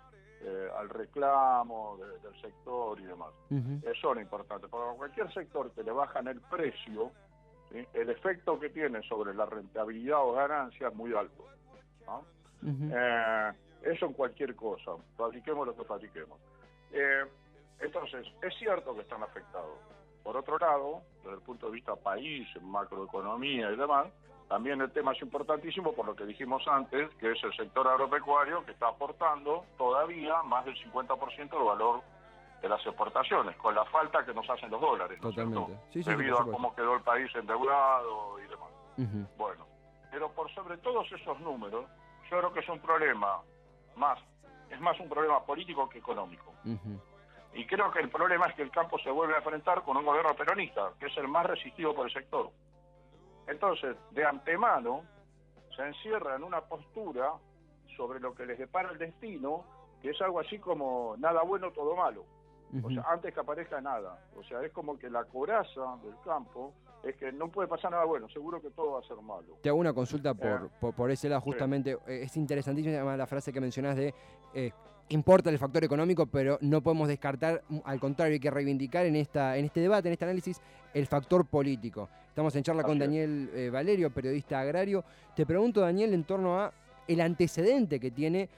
eh, 0.41 0.69
al 0.77 0.89
reclamo 0.89 1.97
de- 1.97 2.19
del 2.19 2.39
sector 2.41 2.99
y 2.99 3.03
demás. 3.05 3.29
Ujú. 3.49 3.81
Eh, 3.83 3.93
son 3.99 4.19
importantes, 4.19 4.69
porque 4.69 4.95
cualquier 4.97 5.33
sector 5.33 5.71
que 5.71 5.83
le 5.83 5.91
bajan 5.91 6.27
el 6.27 6.39
precio, 6.41 7.11
¿sí? 7.71 7.85
el 7.93 8.09
efecto 8.09 8.59
que 8.59 8.69
tiene 8.69 9.01
sobre 9.03 9.33
la 9.33 9.45
rentabilidad 9.45 10.19
o 10.23 10.33
ganancia 10.33 10.89
es 10.89 10.93
muy 10.93 11.13
alto. 11.15 11.45
¿no? 12.05 12.19
Ujú. 12.61 12.91
Eh, 12.93 13.51
eso 13.83 14.05
en 14.05 14.13
cualquier 14.13 14.55
cosa, 14.55 14.91
fabriquemos 15.17 15.65
lo 15.67 15.75
que 15.75 15.83
fabriquemos. 15.83 16.39
Eh, 16.91 17.23
entonces, 17.79 18.25
es 18.41 18.55
cierto 18.57 18.95
que 18.95 19.01
están 19.01 19.23
afectados. 19.23 19.77
Por 20.23 20.37
otro 20.37 20.57
lado, 20.57 21.01
desde 21.23 21.35
el 21.35 21.41
punto 21.41 21.67
de 21.67 21.73
vista 21.73 21.95
país, 21.95 22.47
macroeconomía 22.61 23.71
y 23.71 23.75
demás, 23.75 24.07
también 24.47 24.81
el 24.81 24.91
tema 24.91 25.13
es 25.13 25.21
importantísimo 25.21 25.93
por 25.93 26.05
lo 26.05 26.15
que 26.15 26.25
dijimos 26.25 26.67
antes, 26.67 27.09
que 27.15 27.31
es 27.31 27.43
el 27.43 27.53
sector 27.55 27.87
agropecuario 27.87 28.63
que 28.65 28.71
está 28.71 28.87
aportando 28.87 29.65
todavía 29.77 30.41
más 30.43 30.65
del 30.65 30.75
50% 30.75 31.49
del 31.49 31.63
valor 31.63 32.01
de 32.61 32.69
las 32.69 32.83
exportaciones, 32.85 33.55
con 33.57 33.75
la 33.75 33.85
falta 33.85 34.25
que 34.25 34.33
nos 34.33 34.49
hacen 34.49 34.69
los 34.71 34.81
dólares, 34.81 35.19
¿no 35.21 35.29
es 35.29 35.35
Totalmente. 35.35 35.65
cierto? 35.65 35.83
Sí, 35.91 36.03
sí, 36.03 36.09
Debido 36.09 36.39
a 36.39 36.45
cómo 36.45 36.75
quedó 36.75 36.95
el 36.95 37.01
país 37.01 37.29
endeudado 37.35 38.39
y 38.39 38.47
demás. 38.47 39.27
Bueno, 39.37 39.67
pero 40.11 40.31
por 40.31 40.51
sobre 40.53 40.77
todos 40.77 41.11
esos 41.11 41.39
números, 41.41 41.85
yo 42.29 42.39
creo 42.39 42.53
que 42.53 42.61
es 42.61 42.69
un 42.69 42.79
problema 42.79 43.41
más, 43.95 44.19
es 44.69 44.79
más 44.79 44.99
un 44.99 45.09
problema 45.09 45.43
político 45.43 45.89
que 45.89 45.99
económico. 45.99 46.53
Ujú. 46.63 46.99
Y 47.55 47.65
creo 47.65 47.89
que 47.89 47.99
el 47.99 48.09
problema 48.09 48.47
es 48.47 48.55
que 48.55 48.63
el 48.63 48.69
campo 48.69 48.99
se 48.99 49.09
vuelve 49.09 49.33
a 49.33 49.37
enfrentar 49.37 49.81
con 49.83 49.95
un 49.95 50.05
gobierno 50.05 50.35
peronista, 50.35 50.91
que 50.99 51.07
es 51.07 51.17
el 51.17 51.27
más 51.29 51.45
resistido 51.45 51.95
por 51.95 52.05
el 52.05 52.13
sector. 52.13 52.51
Entonces, 53.47 53.95
de 54.11 54.25
antemano, 54.25 55.03
se 55.75 55.87
encierra 55.87 56.35
en 56.35 56.43
una 56.43 56.61
postura 56.61 57.31
sobre 57.95 58.19
lo 58.19 58.35
que 58.35 58.45
les 58.45 58.57
depara 58.59 58.91
el 58.91 58.97
destino, 58.97 59.63
que 60.01 60.09
es 60.09 60.21
algo 60.21 60.41
así 60.41 60.59
como 60.59 61.15
nada 61.17 61.43
bueno, 61.43 61.71
todo 61.71 61.95
malo. 61.95 62.25
O 62.83 62.89
sea, 62.89 63.03
antes 63.07 63.33
que 63.33 63.39
aparezca 63.39 63.79
nada. 63.79 64.19
O 64.35 64.43
sea, 64.43 64.61
es 64.61 64.71
como 64.73 64.99
que 64.99 65.09
la 65.09 65.23
coraza 65.23 65.97
del 66.03 66.15
campo 66.25 66.73
es 67.03 67.15
que 67.15 67.31
no 67.31 67.47
puede 67.47 67.69
pasar 67.69 67.91
nada 67.91 68.03
bueno, 68.03 68.27
seguro 68.29 68.61
que 68.61 68.69
todo 68.71 68.93
va 68.93 68.99
a 68.99 69.03
ser 69.03 69.15
malo. 69.17 69.59
Te 69.61 69.69
hago 69.69 69.77
una 69.77 69.93
consulta 69.93 70.33
por, 70.33 70.65
Eh, 70.65 70.69
por, 70.81 70.93
por 70.93 71.09
ese 71.09 71.29
lado, 71.29 71.39
justamente. 71.41 71.97
Es 72.05 72.35
interesantísima 72.35 73.15
la 73.15 73.27
frase 73.27 73.53
que 73.53 73.61
mencionás 73.61 73.95
de 73.95 74.13
eh, 74.53 74.71
importa 75.09 75.49
el 75.49 75.59
factor 75.59 75.83
económico, 75.83 76.25
pero 76.25 76.57
no 76.61 76.81
podemos 76.81 77.07
descartar, 77.07 77.63
mm, 77.69 77.77
al 77.85 77.99
contrario, 77.99 78.33
hay 78.33 78.39
que 78.39 78.51
reivindicar 78.51 79.05
en, 79.05 79.15
esta, 79.15 79.57
en 79.57 79.65
este 79.65 79.79
debate, 79.79 80.09
en 80.09 80.13
este 80.13 80.25
análisis, 80.25 80.61
el 80.93 81.05
factor 81.07 81.45
político. 81.45 82.09
Estamos 82.27 82.55
en 82.55 82.63
charla 82.63 82.83
con 82.83 82.93
Así. 82.93 82.99
Daniel 82.99 83.49
eh, 83.53 83.69
Valerio, 83.71 84.09
periodista 84.09 84.59
agrario. 84.59 85.03
Te 85.35 85.45
pregunto, 85.45 85.81
Daniel, 85.81 86.13
en 86.13 86.23
torno 86.23 86.59
a 86.59 86.73
el 87.07 87.21
antecedente 87.21 87.99
que 87.99 88.11
tiene 88.11 88.49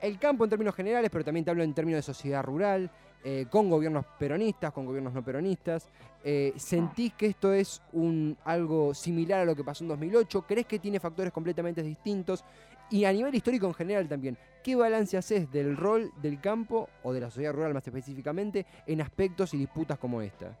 el 0.00 0.18
campo 0.18 0.44
en 0.44 0.50
términos 0.50 0.74
generales, 0.74 1.10
pero 1.10 1.24
también 1.24 1.44
te 1.44 1.50
hablo 1.50 1.62
en 1.62 1.74
términos 1.74 1.98
de 1.98 2.02
sociedad 2.02 2.42
rural, 2.42 2.90
eh, 3.24 3.46
con 3.50 3.68
gobiernos 3.68 4.04
peronistas, 4.18 4.72
con 4.72 4.86
gobiernos 4.86 5.12
no 5.12 5.24
peronistas. 5.24 5.88
Eh, 6.22 6.52
¿Sentís 6.56 7.14
que 7.14 7.26
esto 7.26 7.52
es 7.52 7.82
un, 7.92 8.36
algo 8.44 8.94
similar 8.94 9.40
a 9.40 9.44
lo 9.44 9.56
que 9.56 9.64
pasó 9.64 9.84
en 9.84 9.88
2008? 9.88 10.42
¿Crees 10.42 10.66
que 10.66 10.78
tiene 10.78 11.00
factores 11.00 11.32
completamente 11.32 11.82
distintos? 11.82 12.44
Y 12.90 13.04
a 13.04 13.12
nivel 13.12 13.34
histórico 13.34 13.66
en 13.66 13.74
general 13.74 14.08
también, 14.08 14.38
¿qué 14.68 14.76
balance 14.76 15.16
haces 15.16 15.50
del 15.50 15.78
rol 15.78 16.10
del 16.20 16.42
campo, 16.42 16.90
o 17.02 17.14
de 17.14 17.20
la 17.20 17.30
sociedad 17.30 17.54
rural 17.54 17.72
más 17.72 17.86
específicamente, 17.86 18.66
en 18.86 19.00
aspectos 19.00 19.54
y 19.54 19.56
disputas 19.56 19.98
como 19.98 20.20
esta? 20.20 20.52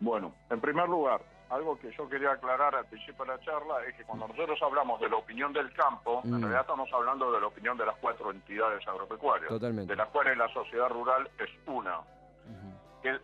Bueno, 0.00 0.34
en 0.50 0.60
primer 0.60 0.88
lugar, 0.88 1.20
algo 1.48 1.78
que 1.78 1.92
yo 1.92 2.08
quería 2.08 2.32
aclarar 2.32 2.74
al 2.74 2.86
principio 2.86 3.24
de 3.24 3.30
la 3.36 3.40
charla 3.44 3.84
es 3.86 3.94
que 3.94 4.02
cuando 4.02 4.26
nosotros 4.26 4.58
hablamos 4.60 5.00
de 5.00 5.08
la 5.08 5.14
opinión 5.14 5.52
del 5.52 5.72
campo, 5.74 6.22
en 6.24 6.30
Mm. 6.32 6.40
realidad 6.40 6.62
estamos 6.62 6.92
hablando 6.92 7.30
de 7.30 7.40
la 7.40 7.46
opinión 7.46 7.78
de 7.78 7.86
las 7.86 7.94
cuatro 8.00 8.32
entidades 8.32 8.84
agropecuarias, 8.88 9.48
Totalmente. 9.48 9.92
de 9.92 9.96
las 9.96 10.08
cuales 10.08 10.36
la 10.36 10.48
sociedad 10.52 10.88
rural 10.88 11.30
es 11.38 11.50
una, 11.68 12.00
que, 13.00 13.16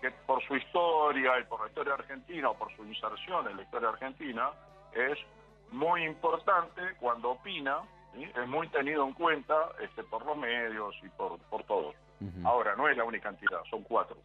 que 0.00 0.10
por 0.26 0.42
su 0.42 0.56
historia 0.56 1.38
y 1.38 1.44
por 1.44 1.60
la 1.60 1.68
historia 1.68 1.94
argentina 1.94 2.50
o 2.50 2.54
por 2.54 2.74
su 2.74 2.84
inserción 2.84 3.48
en 3.48 3.58
la 3.58 3.62
historia 3.62 3.90
argentina 3.90 4.50
es 4.92 5.16
muy 5.70 6.02
importante 6.04 6.82
cuando 6.98 7.30
opina, 7.30 7.78
¿sí? 8.14 8.24
es 8.24 8.48
muy 8.48 8.68
tenido 8.68 9.06
en 9.06 9.14
cuenta 9.14 9.54
este, 9.80 10.02
por 10.04 10.24
los 10.24 10.36
medios 10.36 10.94
y 11.02 11.08
por, 11.10 11.38
por 11.50 11.64
todos. 11.64 11.94
Ahora, 12.44 12.76
no 12.76 12.88
es 12.88 12.96
la 12.96 13.04
única 13.04 13.28
entidad, 13.28 13.62
son 13.68 13.82
cuatro. 13.82 14.16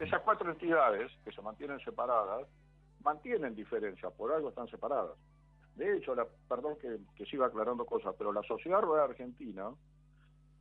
Esas 0.00 0.20
cuatro 0.20 0.50
entidades 0.50 1.10
que 1.24 1.32
se 1.32 1.40
mantienen 1.40 1.80
separadas, 1.80 2.46
mantienen 3.02 3.54
diferencias, 3.54 4.12
por 4.12 4.32
algo 4.32 4.50
están 4.50 4.68
separadas. 4.68 5.16
De 5.76 5.96
hecho, 5.96 6.14
la, 6.14 6.26
perdón 6.48 6.76
que, 6.80 6.98
que 7.16 7.24
siga 7.24 7.46
aclarando 7.46 7.86
cosas, 7.86 8.14
pero 8.18 8.32
la 8.32 8.42
Sociedad 8.42 8.82
Rural 8.82 9.10
Argentina 9.10 9.70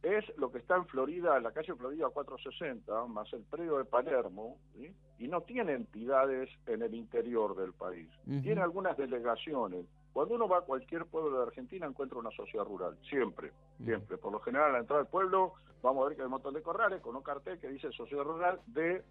es 0.03 0.25
lo 0.37 0.51
que 0.51 0.59
está 0.59 0.75
en 0.75 0.85
Florida, 0.85 1.37
en 1.37 1.43
la 1.43 1.51
calle 1.51 1.73
Florida 1.75 2.09
460, 2.09 3.05
más 3.07 3.31
el 3.33 3.41
predio 3.43 3.77
de 3.77 3.85
Palermo, 3.85 4.57
¿sí? 4.75 4.93
y 5.19 5.27
no 5.27 5.41
tiene 5.41 5.73
entidades 5.73 6.49
en 6.67 6.81
el 6.83 6.93
interior 6.93 7.55
del 7.55 7.73
país. 7.73 8.07
Tiene 8.43 8.61
algunas 8.61 8.95
delegaciones. 8.95 9.85
Cuando 10.17 10.33
uno 10.33 10.47
va 10.47 10.57
a 10.57 10.61
cualquier 10.61 11.05
pueblo 11.05 11.37
de 11.37 11.43
Argentina 11.43 11.85
encuentra 11.85 12.17
una 12.17 12.31
sociedad 12.31 12.65
rural, 12.65 12.97
siempre, 13.07 13.51
siempre. 13.85 14.17
Por 14.17 14.31
lo 14.31 14.39
general, 14.39 14.71
a 14.71 14.73
la 14.73 14.79
entrada 14.79 15.03
del 15.03 15.11
pueblo 15.11 15.53
vamos 15.83 16.03
a 16.03 16.07
ver 16.07 16.15
que 16.15 16.23
hay 16.23 16.25
un 16.25 16.31
montón 16.31 16.55
de 16.55 16.63
corrales 16.63 17.03
con 17.03 17.15
un 17.15 17.21
cartel 17.21 17.59
que 17.59 17.67
dice 17.67 17.91
sociedad 17.91 18.23
rural 18.23 18.59
de... 18.65 19.03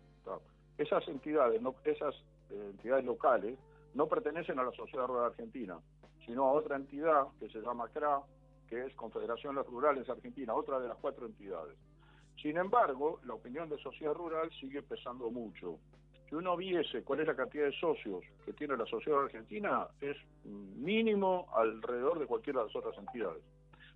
Esas 0.77 1.07
entidades, 1.07 1.63
no, 1.63 1.77
esas 1.85 2.13
eh, 2.51 2.71
entidades 2.73 3.05
locales, 3.05 3.57
no 3.95 4.09
pertenecen 4.09 4.59
a 4.59 4.65
la 4.65 4.73
sociedad 4.73 5.07
rural 5.07 5.27
argentina, 5.27 5.79
sino 6.27 6.47
a 6.47 6.53
otra 6.55 6.75
entidad 6.75 7.29
que 7.39 7.51
se 7.51 7.61
llama 7.61 7.87
CRA, 7.95 8.23
que 8.69 8.87
es 8.87 8.95
Confederación 8.97 9.55
Rurales 9.55 10.09
Argentina, 10.09 10.55
otra 10.55 10.81
de 10.81 10.89
las 10.89 10.97
cuatro 10.97 11.27
entidades. 11.27 11.79
Sin 12.43 12.57
embargo, 12.57 13.21
la 13.27 13.35
opinión 13.35 13.69
de 13.69 13.79
sociedad 13.79 14.13
rural 14.13 14.51
sigue 14.59 14.83
pesando 14.83 15.31
mucho. 15.31 15.79
Si 16.29 16.35
uno 16.35 16.57
viese 16.57 17.03
cuál 17.03 17.21
es 17.21 17.27
la 17.27 17.37
cantidad 17.37 17.65
de 17.65 17.73
socios 17.73 18.25
que 18.45 18.53
tiene 18.53 18.77
la 18.77 18.87
sociedad 18.87 19.23
argentina, 19.23 19.87
es 20.01 20.17
mínimo 20.45 21.47
alrededor 21.55 22.19
de 22.19 22.27
cualquiera 22.27 22.61
de 22.61 22.67
las 22.67 22.77
otras 22.77 22.97
entidades. 22.99 23.43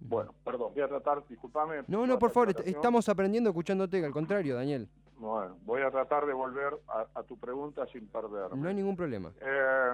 Bueno, 0.01 0.35
perdón, 0.45 0.73
voy 0.73 0.83
a 0.83 0.89
tratar, 0.89 1.27
discúlpame. 1.29 1.83
No, 1.89 2.07
no, 2.07 2.19
por 2.19 2.31
favor, 2.31 2.55
estamos 2.65 3.09
aprendiendo 3.09 3.51
escuchándote, 3.51 4.03
al 4.05 4.13
contrario, 4.13 4.55
Daniel. 4.55 4.89
Bueno, 5.19 5.59
voy 5.65 5.83
a 5.83 5.91
tratar 5.91 6.25
de 6.25 6.33
volver 6.33 6.79
a, 6.89 7.07
a 7.15 7.23
tu 7.25 7.37
pregunta 7.37 7.87
sin 7.93 8.07
perderme. 8.07 8.57
No 8.57 8.69
hay 8.69 8.75
ningún 8.75 8.97
problema. 8.97 9.31
Eh, 9.43 9.91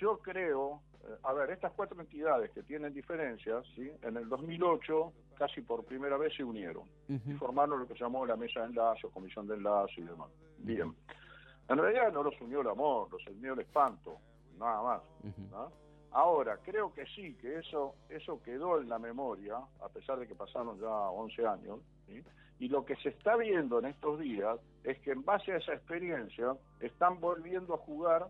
yo 0.00 0.18
creo, 0.18 0.80
eh, 1.02 1.16
a 1.24 1.32
ver, 1.32 1.50
estas 1.50 1.72
cuatro 1.72 2.00
entidades 2.00 2.50
que 2.52 2.62
tienen 2.62 2.94
diferencias, 2.94 3.64
¿sí? 3.74 3.90
en 4.02 4.16
el 4.16 4.28
2008 4.28 5.12
casi 5.36 5.60
por 5.62 5.84
primera 5.84 6.16
vez 6.16 6.34
se 6.34 6.44
unieron 6.44 6.84
y 7.08 7.32
formaron 7.34 7.80
lo 7.80 7.86
que 7.86 7.94
se 7.94 8.00
llamó 8.00 8.24
la 8.24 8.36
mesa 8.36 8.60
de 8.60 8.66
enlace 8.66 9.06
o 9.06 9.10
comisión 9.10 9.46
de 9.48 9.56
enlace 9.56 10.00
y 10.00 10.04
demás. 10.04 10.28
Bien. 10.58 10.94
En 11.68 11.78
realidad 11.78 12.12
no 12.12 12.22
los 12.22 12.40
unió 12.40 12.60
el 12.60 12.68
amor, 12.68 13.08
los 13.10 13.26
unió 13.26 13.54
el 13.54 13.60
espanto, 13.60 14.18
nada 14.58 14.82
más. 14.82 15.02
Ahora, 16.12 16.58
creo 16.64 16.94
que 16.94 17.04
sí, 17.06 17.34
que 17.34 17.58
eso, 17.58 17.94
eso 18.08 18.40
quedó 18.42 18.80
en 18.80 18.88
la 18.88 18.98
memoria, 18.98 19.56
a 19.82 19.88
pesar 19.88 20.18
de 20.18 20.26
que 20.26 20.34
pasaron 20.34 20.78
ya 20.80 20.88
11 20.88 21.46
años, 21.46 21.80
¿sí? 22.06 22.22
y 22.58 22.68
lo 22.68 22.84
que 22.84 22.96
se 22.96 23.10
está 23.10 23.36
viendo 23.36 23.78
en 23.80 23.86
estos 23.86 24.18
días 24.20 24.58
es 24.84 24.98
que 25.00 25.10
en 25.10 25.24
base 25.24 25.52
a 25.52 25.56
esa 25.58 25.74
experiencia 25.74 26.56
están 26.80 27.20
volviendo 27.20 27.74
a 27.74 27.78
jugar 27.78 28.28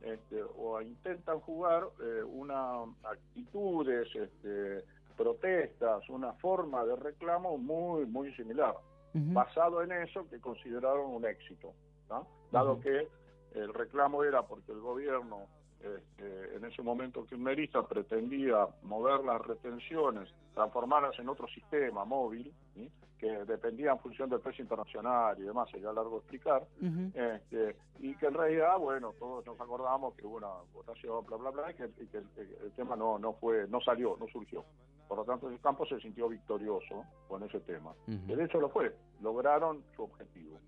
este, 0.00 0.42
o 0.56 0.80
intentan 0.80 1.40
jugar 1.40 1.88
eh, 2.00 2.22
una 2.22 2.84
actitudes, 3.02 4.08
este, 4.14 4.84
protestas, 5.16 6.08
una 6.08 6.32
forma 6.34 6.84
de 6.84 6.96
reclamo 6.96 7.58
muy, 7.58 8.06
muy 8.06 8.32
similar 8.34 8.74
basado 9.18 9.82
en 9.82 9.92
eso 9.92 10.28
que 10.28 10.38
consideraron 10.38 11.06
un 11.06 11.24
éxito, 11.24 11.72
¿no? 12.08 12.26
dado 12.50 12.80
que 12.80 13.08
el 13.54 13.72
reclamo 13.72 14.24
era 14.24 14.42
porque 14.42 14.72
el 14.72 14.80
gobierno 14.80 15.46
este, 15.80 16.56
en 16.56 16.64
ese 16.64 16.82
momento 16.82 17.24
kirchnerista 17.26 17.82
pretendía 17.86 18.66
mover 18.82 19.24
las 19.24 19.40
retenciones, 19.42 20.28
transformarlas 20.54 21.18
en 21.18 21.28
otro 21.28 21.46
sistema 21.48 22.04
móvil, 22.04 22.52
¿sí? 22.74 22.90
que 23.18 23.30
dependía 23.44 23.92
en 23.92 23.98
función 23.98 24.28
del 24.28 24.40
precio 24.40 24.62
internacional 24.62 25.38
y 25.38 25.42
demás, 25.42 25.70
sería 25.70 25.92
largo 25.92 26.18
explicar, 26.18 26.66
este, 27.14 27.76
y 27.98 28.14
que 28.16 28.26
en 28.26 28.34
realidad, 28.34 28.78
bueno, 28.78 29.14
todos 29.18 29.46
nos 29.46 29.58
acordamos 29.58 30.14
que 30.14 30.26
hubo 30.26 30.36
una 30.36 30.52
votación, 30.74 31.24
bla, 31.24 31.36
bla, 31.36 31.50
bla, 31.50 31.70
y 31.70 31.74
que, 31.74 31.84
y 32.02 32.06
que 32.08 32.18
el, 32.18 32.26
el 32.64 32.72
tema 32.72 32.94
no, 32.94 33.18
no 33.18 33.32
fue, 33.34 33.66
no 33.68 33.80
salió, 33.80 34.16
no 34.18 34.26
surgió. 34.28 34.64
Por 35.08 35.18
lo 35.18 35.24
tanto, 35.24 35.48
el 35.48 35.60
campo 35.60 35.86
se 35.86 36.00
sintió 36.00 36.28
victorioso 36.28 37.04
con 37.28 37.42
ese 37.44 37.60
tema. 37.60 37.94
De 38.06 38.44
hecho 38.44 38.60
lo 38.60 38.68
fue, 38.68 38.94
lograron 39.22 39.82
su 39.94 40.02
objetivo. 40.02 40.58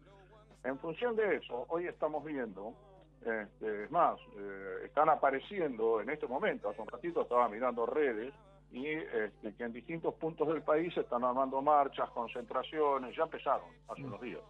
En 0.65 0.79
función 0.79 1.17
de 1.17 1.37
eso, 1.37 1.67
hoy 1.69 1.87
estamos 1.87 2.25
viendo, 2.25 2.75
este, 3.21 3.85
es 3.85 3.91
más, 3.91 4.19
eh, 4.37 4.83
están 4.85 5.09
apareciendo 5.09 6.01
en 6.01 6.11
este 6.11 6.27
momento, 6.27 6.69
hace 6.69 6.83
un 6.83 6.89
ratito 6.89 7.23
estaba 7.23 7.49
mirando 7.49 7.87
redes, 7.87 8.35
y 8.71 8.87
este, 8.87 9.55
que 9.55 9.65
en 9.65 9.73
distintos 9.73 10.15
puntos 10.15 10.49
del 10.49 10.63
país 10.63 10.93
se 10.93 11.01
están 11.01 11.25
armando 11.25 11.63
marchas, 11.63 12.11
concentraciones, 12.11 13.17
ya 13.17 13.23
empezaron 13.23 13.71
hace 13.89 14.03
unos 14.03 14.21
días. 14.21 14.43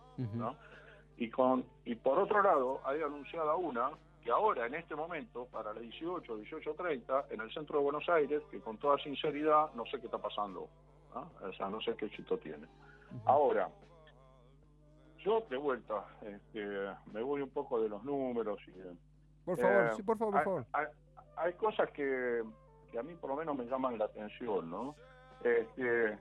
Y, 1.17 1.31
con, 1.31 1.65
y 1.85 1.95
por 1.95 2.19
otro 2.19 2.43
lado, 2.43 2.81
hay 2.85 3.01
anunciada 3.01 3.55
una 3.55 3.91
que 4.23 4.31
ahora, 4.31 4.67
en 4.67 4.75
este 4.75 4.95
momento, 4.97 5.47
para 5.47 5.73
la 5.73 5.81
18, 5.81 6.39
18.30, 6.39 7.27
en 7.31 7.41
el 7.41 7.53
centro 7.53 7.79
de 7.79 7.85
Buenos 7.85 8.09
Aires, 8.09 8.43
que 8.51 8.61
con 8.61 8.77
toda 8.79 8.99
sinceridad 8.99 9.73
no 9.75 9.85
sé 9.87 10.01
qué 10.01 10.07
está 10.07 10.19
pasando, 10.19 10.69
¿no? 11.15 11.31
o 11.47 11.53
sea, 11.53 11.69
no 11.69 11.81
sé 11.81 11.95
qué 11.97 12.07
éxito 12.07 12.39
tiene. 12.39 12.67
Ahora, 13.25 13.69
yo 15.29 15.43
de 15.51 15.57
vuelta, 15.59 16.05
este, 16.23 16.65
me 17.13 17.23
voy 17.23 17.43
un 17.43 17.51
poco 17.51 17.81
de 17.83 17.89
los 17.91 18.03
números 18.03 18.59
y 18.69 18.73
Por 19.45 19.59
favor, 19.59 19.85
eh, 19.85 19.91
sí, 19.97 20.03
por 20.03 20.17
favor, 20.17 20.35
por 20.35 20.45
favor. 20.45 20.67
hay- 20.73 20.87
hay 21.37 21.53
cosas 21.55 21.91
que, 21.93 22.43
que 22.91 22.99
a 22.99 23.03
mí 23.03 23.15
por 23.15 23.31
lo 23.31 23.37
menos 23.37 23.57
me 23.57 23.65
llaman 23.67 23.99
la 23.99 24.07
atención, 24.07 24.71
¿no? 24.71 24.95
Este, 25.45 26.19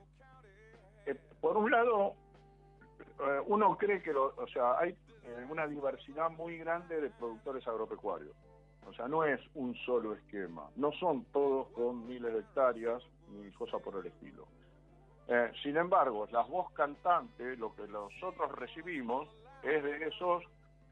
eh, 1.06 1.16
por 1.40 1.56
un 1.56 1.70
lado, 1.70 2.12
eh, 3.20 3.40
uno 3.46 3.76
cree 3.78 4.02
que, 4.02 4.12
lo- 4.12 4.34
o 4.36 4.46
sea, 4.48 4.78
hay 4.78 4.94
una 5.50 5.66
diversidad 5.66 6.30
muy 6.30 6.58
grande 6.58 7.00
de 7.00 7.10
productores 7.10 7.66
agropecuarios. 7.66 8.34
O 8.86 8.92
sea, 8.94 9.08
no 9.08 9.24
es 9.24 9.40
un 9.54 9.74
solo 9.86 10.14
esquema. 10.14 10.70
No 10.76 10.90
son 10.92 11.24
todos 11.32 11.68
con 11.68 12.06
miles 12.06 12.32
de 12.32 12.40
hectáreas 12.40 13.02
ni 13.30 13.50
cosas 13.52 13.82
por 13.82 13.96
el 13.96 14.06
estilo. 14.06 14.46
Eh, 15.28 15.52
sin 15.62 15.76
embargo, 15.76 16.26
la 16.30 16.40
voz 16.40 16.72
cantante, 16.72 17.56
lo 17.56 17.74
que 17.74 17.86
nosotros 17.86 18.50
recibimos, 18.52 19.28
es 19.62 19.82
de 19.82 20.06
esos, 20.06 20.42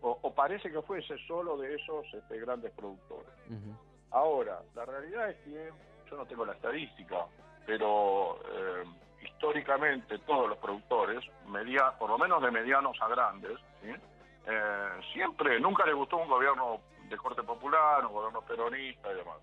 o, 0.02 0.18
o 0.20 0.34
parece 0.34 0.70
que 0.70 0.82
fuese 0.82 1.16
solo 1.26 1.56
de 1.56 1.74
esos 1.74 2.04
este, 2.12 2.38
grandes 2.40 2.70
productores. 2.72 3.30
Ahora, 4.10 4.60
la 4.74 4.84
realidad 4.84 5.30
es 5.30 5.36
que 5.38 5.72
yo 6.10 6.16
no 6.16 6.26
tengo 6.26 6.44
la 6.44 6.52
estadística, 6.52 7.26
pero 7.64 8.38
eh, 8.52 8.84
históricamente 9.22 10.18
todos 10.20 10.48
los 10.48 10.58
productores, 10.58 11.24
media, 11.48 11.92
por 11.98 12.10
lo 12.10 12.18
menos 12.18 12.42
de 12.42 12.50
medianos 12.50 12.96
a 13.00 13.08
grandes, 13.08 13.58
¿sí? 13.82 13.90
Eh, 14.48 14.88
siempre, 15.12 15.58
nunca 15.58 15.84
les 15.86 15.94
gustó 15.94 16.18
un 16.18 16.28
gobierno 16.28 16.80
de 17.08 17.16
corte 17.16 17.42
popular, 17.42 18.04
un 18.06 18.12
gobierno 18.12 18.42
peronista 18.42 19.12
y 19.12 19.16
demás. 19.16 19.38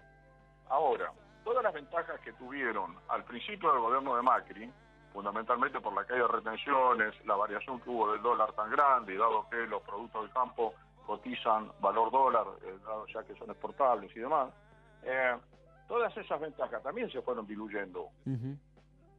Ahora, 0.69 1.11
todas 1.43 1.63
las 1.63 1.73
ventajas 1.73 2.19
que 2.21 2.31
tuvieron 2.33 2.95
al 3.09 3.23
principio 3.25 3.71
del 3.71 3.81
gobierno 3.81 4.15
de 4.15 4.21
Macri, 4.21 4.71
fundamentalmente 5.13 5.79
por 5.79 5.93
la 5.93 6.03
caída 6.05 6.23
de 6.25 6.31
retenciones, 6.33 7.13
la 7.25 7.35
variación 7.35 7.79
que 7.81 7.89
hubo 7.89 8.11
del 8.11 8.21
dólar 8.21 8.51
tan 8.53 8.69
grande, 8.71 9.13
y 9.13 9.17
dado 9.17 9.47
que 9.49 9.57
los 9.67 9.81
productos 9.83 10.23
del 10.23 10.31
campo 10.33 10.73
cotizan 11.05 11.71
valor 11.79 12.11
dólar, 12.11 12.47
eh, 12.63 12.77
dado 12.83 13.05
ya 13.07 13.23
que 13.23 13.35
son 13.35 13.49
exportables 13.51 14.13
y 14.15 14.19
demás, 14.19 14.49
eh, 15.03 15.35
todas 15.87 16.15
esas 16.17 16.39
ventajas 16.39 16.81
también 16.81 17.09
se 17.11 17.21
fueron 17.21 17.45
diluyendo 17.45 18.07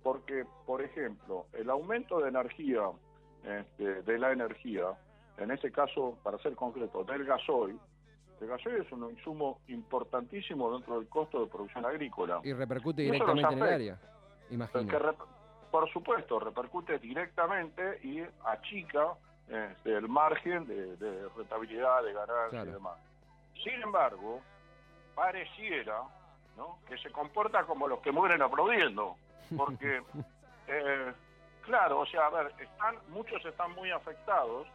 porque, 0.03 0.45
por 0.67 0.83
ejemplo, 0.83 1.47
el 1.53 1.71
aumento 1.71 2.21
de 2.21 2.29
energía, 2.29 2.83
este, 3.45 4.03
de 4.03 4.19
la 4.19 4.33
energía, 4.33 4.85
en 5.39 5.51
este 5.51 5.71
caso, 5.73 6.19
para 6.23 6.39
ser 6.39 6.55
concreto, 6.55 7.05
del 7.05 7.25
gasoil, 7.25 7.79
el 8.41 8.49
gasoil 8.49 8.77
es 8.77 8.93
un 8.93 9.11
insumo 9.11 9.61
importantísimo 9.69 10.73
dentro 10.73 10.99
del 10.99 11.09
costo 11.09 11.41
de 11.41 11.47
producción 11.47 11.87
agrícola. 11.87 12.41
Y 12.43 12.53
repercute 12.53 13.03
Y 13.03 13.07
directamente 13.07 13.53
en 13.55 13.63
el 13.63 13.69
área, 13.75 13.99
imagino. 14.51 14.87
Que 14.91 14.99
rep- 14.99 15.25
por 15.75 15.91
supuesto, 15.93 16.39
repercute 16.39 17.01
directamente 17.01 17.99
y 18.05 18.23
achica 18.45 19.09
este, 19.49 19.97
el 19.97 20.09
margen 20.09 20.65
de, 20.69 20.97
de 20.99 21.29
rentabilidad, 21.37 22.01
de 22.05 22.13
ganancia 22.13 22.49
Claro. 22.51 22.71
y 22.71 22.73
demás. 22.75 22.97
Sin 23.61 23.83
embargo, 23.83 24.41
pareciera 25.17 26.03
¿no? 26.57 26.79
que 26.87 26.97
se 26.99 27.11
comporta 27.11 27.65
como 27.65 27.89
los 27.89 27.99
que 28.03 28.13
mueren 28.13 28.41
aplaudiendo, 28.41 29.17
porque, 29.57 30.01
eh, 30.69 31.13
claro, 31.63 31.99
o 32.03 32.07
sea, 32.07 32.27
a 32.27 32.31
ver, 32.31 32.53
están, 32.61 32.97
muchos 33.09 33.45
están 33.45 33.73
muy 33.73 33.91
afectados 33.91 34.69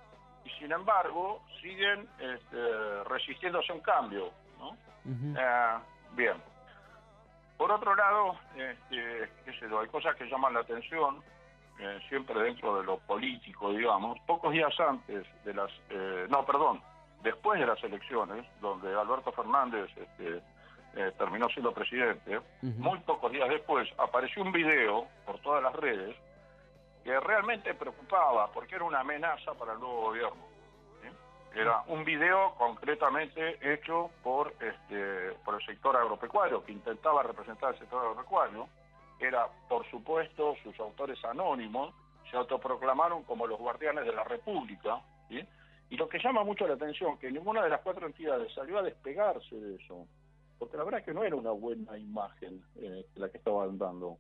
y 0.44 0.50
sin 0.60 0.70
embargo 0.74 1.42
siguen 1.62 2.10
este, 2.20 3.04
resistiéndose 3.06 3.72
a 3.72 3.76
un 3.76 3.82
cambio. 3.82 4.32
¿no? 4.60 4.76
Eh, 5.06 5.78
bien. 6.18 6.49
Por 7.60 7.74
otro 7.74 7.94
lado, 7.94 8.38
este, 8.56 9.30
qué 9.44 9.52
sé 9.60 9.70
yo, 9.70 9.82
hay 9.82 9.90
cosas 9.90 10.16
que 10.16 10.30
llaman 10.30 10.54
la 10.54 10.62
atención, 10.62 11.22
eh, 11.78 12.00
siempre 12.08 12.42
dentro 12.42 12.80
de 12.80 12.86
lo 12.86 13.00
político, 13.00 13.72
digamos. 13.74 14.18
Pocos 14.22 14.54
días 14.54 14.74
antes 14.80 15.28
de 15.44 15.54
las... 15.54 15.70
Eh, 15.90 16.26
no, 16.30 16.46
perdón, 16.46 16.82
después 17.22 17.60
de 17.60 17.66
las 17.66 17.84
elecciones, 17.84 18.46
donde 18.62 18.96
Alberto 18.96 19.34
Fernández 19.34 19.90
este, 19.98 20.42
terminó 21.18 21.50
siendo 21.50 21.74
presidente, 21.74 22.40
muy 22.62 22.98
pocos 23.00 23.30
días 23.30 23.50
después 23.50 23.90
apareció 23.98 24.42
un 24.42 24.54
video 24.54 25.06
por 25.26 25.38
todas 25.40 25.62
las 25.62 25.76
redes 25.76 26.16
que 27.04 27.20
realmente 27.20 27.74
preocupaba 27.74 28.50
porque 28.54 28.76
era 28.76 28.86
una 28.86 29.02
amenaza 29.02 29.54
para 29.56 29.74
el 29.74 29.80
nuevo 29.80 30.04
gobierno. 30.04 30.49
Era 31.56 31.84
un 31.88 32.06
video 32.06 32.54
concretamente 32.58 33.58
hecho 33.62 34.12
por 34.24 34.54
este 34.60 35.34
por 35.44 35.56
el 35.56 35.66
sector 35.66 35.96
agropecuario 35.96 36.64
que 36.64 36.72
intentaba 36.72 37.24
representar 37.24 37.74
el 37.74 37.80
sector 37.80 38.02
agropecuario. 38.02 38.68
Era, 39.20 39.48
por 39.68 39.90
supuesto, 39.90 40.56
sus 40.64 40.80
autores 40.80 41.24
anónimos 41.26 41.94
se 42.30 42.38
autoproclamaron 42.38 43.24
como 43.24 43.48
los 43.48 43.60
guardianes 43.60 44.06
de 44.06 44.14
la 44.14 44.24
República. 44.24 45.02
Y 45.92 45.98
lo 45.98 46.08
que 46.08 46.20
llama 46.20 46.44
mucho 46.44 46.68
la 46.68 46.76
atención 46.76 47.18
que 47.18 47.32
ninguna 47.32 47.64
de 47.64 47.70
las 47.70 47.82
cuatro 47.82 48.06
entidades 48.06 48.54
salió 48.54 48.78
a 48.78 48.84
despegarse 48.84 49.56
de 49.56 49.76
eso, 49.76 50.06
porque 50.60 50.78
la 50.78 50.84
verdad 50.84 51.00
es 51.00 51.06
que 51.08 51.14
no 51.16 51.24
era 51.24 51.36
una 51.36 51.50
buena 51.50 51.98
imagen 51.98 52.64
eh, 52.76 53.08
la 53.16 53.30
que 53.30 53.40
estaban 53.40 53.76
dando 53.80 54.18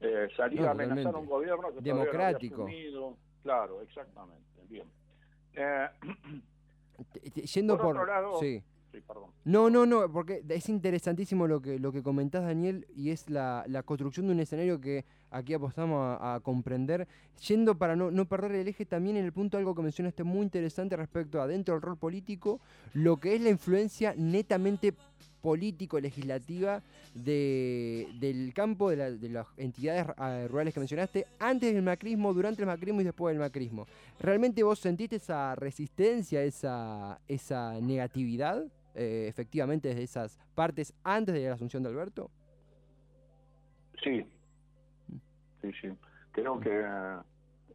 eh, 0.00 0.28
salir 0.36 0.60
a 0.66 0.72
amenazar 0.72 1.14
a 1.14 1.18
un 1.18 1.26
gobierno 1.26 1.72
que 1.72 1.80
democrático. 1.80 2.68
No 2.92 3.16
claro, 3.42 3.80
exactamente. 3.80 4.44
Bien. 4.68 4.86
Eh, 5.54 5.88
Yendo 7.54 7.76
por, 7.76 7.96
otro 7.96 8.06
lado, 8.06 8.40
sí. 8.40 8.62
No, 9.44 9.70
no, 9.70 9.86
no, 9.86 10.10
porque 10.12 10.42
es 10.48 10.68
interesantísimo 10.68 11.46
lo 11.46 11.62
que, 11.62 11.78
lo 11.78 11.92
que 11.92 12.02
comentás, 12.02 12.44
Daniel, 12.44 12.86
y 12.94 13.10
es 13.10 13.30
la, 13.30 13.64
la 13.68 13.82
construcción 13.82 14.26
de 14.26 14.32
un 14.32 14.40
escenario 14.40 14.80
que 14.80 15.04
aquí 15.30 15.54
apostamos 15.54 16.18
a, 16.20 16.40
comprender. 16.42 17.08
Yendo 17.46 17.76
para 17.76 17.96
no, 17.96 18.10
no, 18.10 18.26
perder 18.26 18.52
el 18.52 18.68
eje 18.68 18.84
también 18.84 19.16
en 19.16 19.24
el 19.24 19.32
punto 19.32 19.56
algo 19.56 19.74
que 19.74 19.82
mencionaste 19.82 20.24
muy 20.24 20.42
interesante 20.42 20.96
respecto 20.96 21.40
a 21.40 21.46
dentro 21.46 21.74
del 21.74 21.82
rol 21.82 21.96
político, 21.96 22.60
lo 22.92 23.16
que 23.16 23.34
es 23.34 23.40
la 23.40 23.50
influencia 23.50 24.14
netamente 24.16 24.94
político-legislativa 25.40 26.82
de, 27.14 28.08
del 28.20 28.52
campo 28.54 28.90
de, 28.90 29.28
las 29.28 29.46
entidades 29.56 30.06
ah, 30.16 30.46
rurales 30.48 30.74
que 30.74 30.80
mencionaste, 30.80 31.26
antes 31.38 31.72
del 31.74 31.82
macrismo, 31.82 32.32
durante 32.32 32.62
el 32.62 32.66
macrismo 32.66 33.00
y 33.00 33.04
después 33.04 33.32
del 33.32 33.40
macrismo. 33.40 33.86
¿Realmente 34.20 34.62
vos 34.62 34.78
sentiste 34.78 35.16
esa 35.16 35.54
resistencia, 35.54 36.42
esa, 36.42 37.18
esa 37.28 37.80
negatividad, 37.80 38.64
eh, 38.94 39.26
efectivamente, 39.28 39.88
desde 39.88 40.02
esas 40.02 40.38
partes 40.54 40.94
antes 41.04 41.34
de 41.34 41.48
la 41.48 41.54
asunción 41.54 41.82
de 41.82 41.88
Alberto? 41.88 42.30
Sí, 44.02 44.24
sí, 45.62 45.70
sí. 45.80 45.88
Creo 46.32 46.60
que 46.60 46.70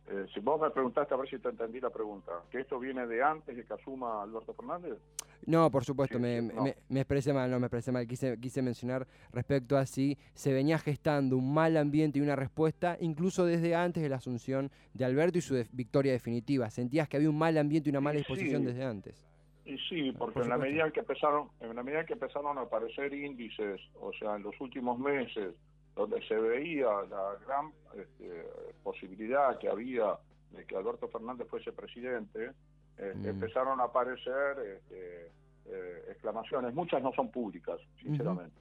eh, 0.07 0.27
si 0.33 0.39
vos 0.39 0.61
me 0.61 0.69
preguntaste, 0.69 1.15
a 1.15 1.17
ver 1.17 1.27
si 1.27 1.39
te 1.39 1.49
entendí 1.49 1.79
la 1.79 1.89
pregunta, 1.89 2.31
¿que 2.51 2.59
esto 2.59 2.79
viene 2.79 3.07
de 3.07 3.23
antes 3.23 3.55
de 3.55 3.65
que 3.65 3.73
asuma 3.73 4.21
Alberto 4.21 4.53
Fernández? 4.53 4.99
No, 5.47 5.71
por 5.71 5.83
supuesto, 5.83 6.19
me, 6.19 6.41
Me, 6.41 6.99
expresé 6.99 7.33
mal, 7.33 7.49
no 7.49 7.59
me 7.59 7.65
expresé 7.65 7.91
mal. 7.91 8.07
Quise, 8.07 8.39
quise 8.39 8.61
mencionar 8.61 9.07
respecto 9.31 9.77
a 9.77 9.85
si 9.85 10.17
se 10.35 10.53
venía 10.53 10.77
gestando 10.77 11.37
un 11.37 11.53
mal 11.53 11.75
ambiente 11.75 12.19
y 12.19 12.21
una 12.21 12.35
respuesta, 12.35 12.97
incluso 12.99 13.45
desde 13.45 13.73
antes 13.75 14.03
de 14.03 14.09
la 14.09 14.17
asunción 14.17 14.69
de 14.93 15.05
Alberto 15.05 15.39
y 15.39 15.41
su 15.41 15.55
victoria 15.71 16.11
definitiva. 16.11 16.69
¿Sentías 16.69 17.09
que 17.09 17.17
había 17.17 17.29
un 17.29 17.37
mal 17.37 17.57
ambiente 17.57 17.89
y 17.89 17.91
una 17.91 18.01
mala 18.01 18.17
disposición 18.17 18.63
desde 18.63 18.83
antes? 18.83 19.25
Y 19.65 19.77
sí, 19.89 20.11
porque 20.11 20.41
en 20.41 20.49
la 20.49 20.59
medida 20.59 20.91
que 20.91 20.99
empezaron, 20.99 21.49
en 21.59 21.75
la 21.75 21.81
medida 21.81 22.05
que 22.05 22.13
empezaron 22.13 22.59
a 22.59 22.61
aparecer 22.61 23.11
índices, 23.11 23.81
o 23.99 24.13
sea, 24.13 24.35
en 24.35 24.43
los 24.43 24.53
últimos 24.61 24.99
meses, 24.99 25.55
donde 25.95 26.21
se 26.27 26.35
veía 26.35 26.87
la 27.09 27.37
gran 27.45 27.71
este, 27.95 28.47
posibilidad 28.83 29.57
que 29.57 29.69
había 29.69 30.17
de 30.51 30.65
que 30.65 30.75
Alberto 30.75 31.07
Fernández 31.07 31.47
fuese 31.49 31.71
presidente, 31.71 32.51
eh, 32.97 33.13
mm. 33.15 33.25
empezaron 33.25 33.79
a 33.79 33.85
aparecer 33.85 34.57
este, 34.59 35.31
eh, 35.65 36.05
exclamaciones, 36.09 36.73
muchas 36.73 37.01
no 37.01 37.11
son 37.13 37.29
públicas, 37.29 37.79
sinceramente. 38.01 38.55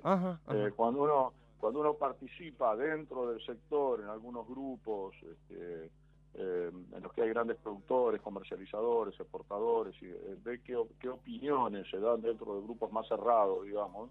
Eh, 0.51 0.73
cuando 0.75 1.03
uno 1.03 1.33
cuando 1.59 1.81
uno 1.81 1.95
participa 1.95 2.77
dentro 2.77 3.31
del 3.31 3.43
sector, 3.47 4.01
en 4.01 4.09
algunos 4.09 4.47
grupos, 4.47 5.15
este, 5.23 5.91
en 6.35 7.03
los 7.03 7.11
que 7.15 7.23
hay 7.23 7.31
grandes 7.31 7.57
productores, 7.57 8.21
comercializadores, 8.21 9.19
exportadores, 9.19 9.95
y 10.03 10.09
ve 10.45 10.61
qué, 10.63 10.77
qué 11.01 11.09
opiniones 11.09 11.89
se 11.91 11.99
dan 11.99 12.21
dentro 12.21 12.57
de 12.57 12.63
grupos 12.65 12.93
más 12.93 13.09
cerrados, 13.09 13.65
digamos, 13.65 14.11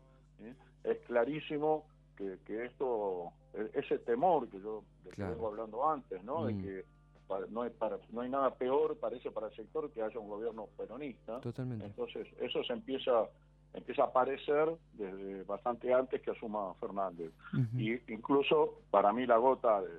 es 0.84 0.98
clarísimo 1.06 1.86
que, 2.16 2.38
que 2.46 2.66
esto, 2.66 3.32
e, 3.54 3.70
ese 3.74 4.00
temor 4.00 4.48
que 4.50 4.60
yo 4.60 4.84
vengo 5.18 5.48
hablando 5.48 5.90
antes, 5.90 6.24
¿no? 6.24 6.46
De 6.46 6.54
mm. 6.54 6.62
que 6.62 6.86
no 7.50 7.64
hay, 7.64 7.70
para, 7.72 7.98
no 8.12 8.22
hay 8.22 8.30
nada 8.30 8.54
peor, 8.54 8.98
parece, 8.98 9.32
para 9.32 9.48
el 9.48 9.56
sector 9.56 9.90
que 9.92 10.02
haya 10.02 10.20
un 10.20 10.30
gobierno 10.30 10.68
peronista. 10.78 11.40
Totalmente. 11.40 11.86
Entonces, 11.86 12.28
eso 12.40 12.64
se 12.64 12.74
empieza 12.74 13.28
empieza 13.74 14.04
a 14.04 14.06
aparecer 14.06 14.70
desde 14.94 15.44
bastante 15.44 15.92
antes 15.94 16.22
que 16.22 16.32
asuma 16.32 16.74
Fernández. 16.76 17.32
Y 17.76 17.94
incluso 18.12 18.82
para 18.92 19.12
mí 19.12 19.26
la 19.26 19.38
gota, 19.38 19.82
de, 19.82 19.90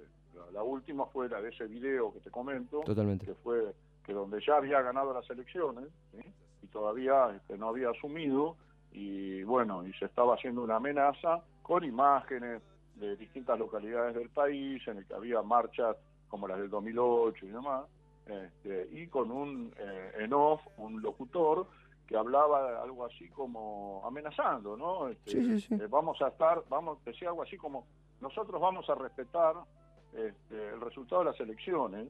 la, 0.52 0.62
última 0.62 1.06
fue 1.06 1.28
la 1.28 1.40
de 1.40 1.48
ese 1.48 1.66
video 1.66 2.12
que 2.12 2.20
te 2.20 2.30
comento, 2.30 2.80
Totalmente. 2.80 3.26
que 3.26 3.34
fue 3.34 3.74
que 4.04 4.12
donde 4.12 4.40
ya 4.46 4.56
había 4.56 4.80
ganado 4.82 5.12
las 5.12 5.28
elecciones 5.28 5.88
y 6.62 6.66
todavía 6.68 7.34
este, 7.34 7.58
no 7.58 7.68
había 7.68 7.90
asumido 7.90 8.56
y 8.92 9.42
bueno, 9.42 9.84
y 9.84 9.92
se 9.94 10.04
estaba 10.04 10.34
haciendo 10.34 10.62
una 10.62 10.76
amenaza 10.76 11.42
con 11.64 11.82
imágenes 11.82 12.60
de 12.96 13.16
distintas 13.16 13.58
localidades 13.58 14.14
del 14.14 14.28
país, 14.28 14.86
en 14.86 14.98
el 14.98 15.06
que 15.06 15.14
había 15.14 15.40
marchas 15.42 15.96
como 16.28 16.46
las 16.46 16.58
del 16.58 16.68
2008 16.68 17.46
y 17.46 17.48
demás, 17.48 17.86
este, 18.26 18.86
y 18.92 19.06
con 19.06 19.30
un 19.30 19.72
eh, 19.78 20.12
en 20.18 20.34
off, 20.34 20.60
un 20.76 21.00
locutor 21.00 21.66
que 22.06 22.18
hablaba 22.18 22.82
algo 22.82 23.06
así 23.06 23.28
como 23.30 24.02
amenazando, 24.04 24.76
¿no? 24.76 25.08
Este, 25.08 25.38
eh, 25.74 25.86
vamos 25.88 26.20
a 26.20 26.28
estar, 26.28 26.62
vamos, 26.68 27.02
decía 27.02 27.30
algo 27.30 27.42
así 27.42 27.56
como, 27.56 27.86
nosotros 28.20 28.60
vamos 28.60 28.88
a 28.90 28.94
respetar 28.94 29.54
este, 30.12 30.68
el 30.68 30.82
resultado 30.82 31.24
de 31.24 31.30
las 31.30 31.40
elecciones, 31.40 32.08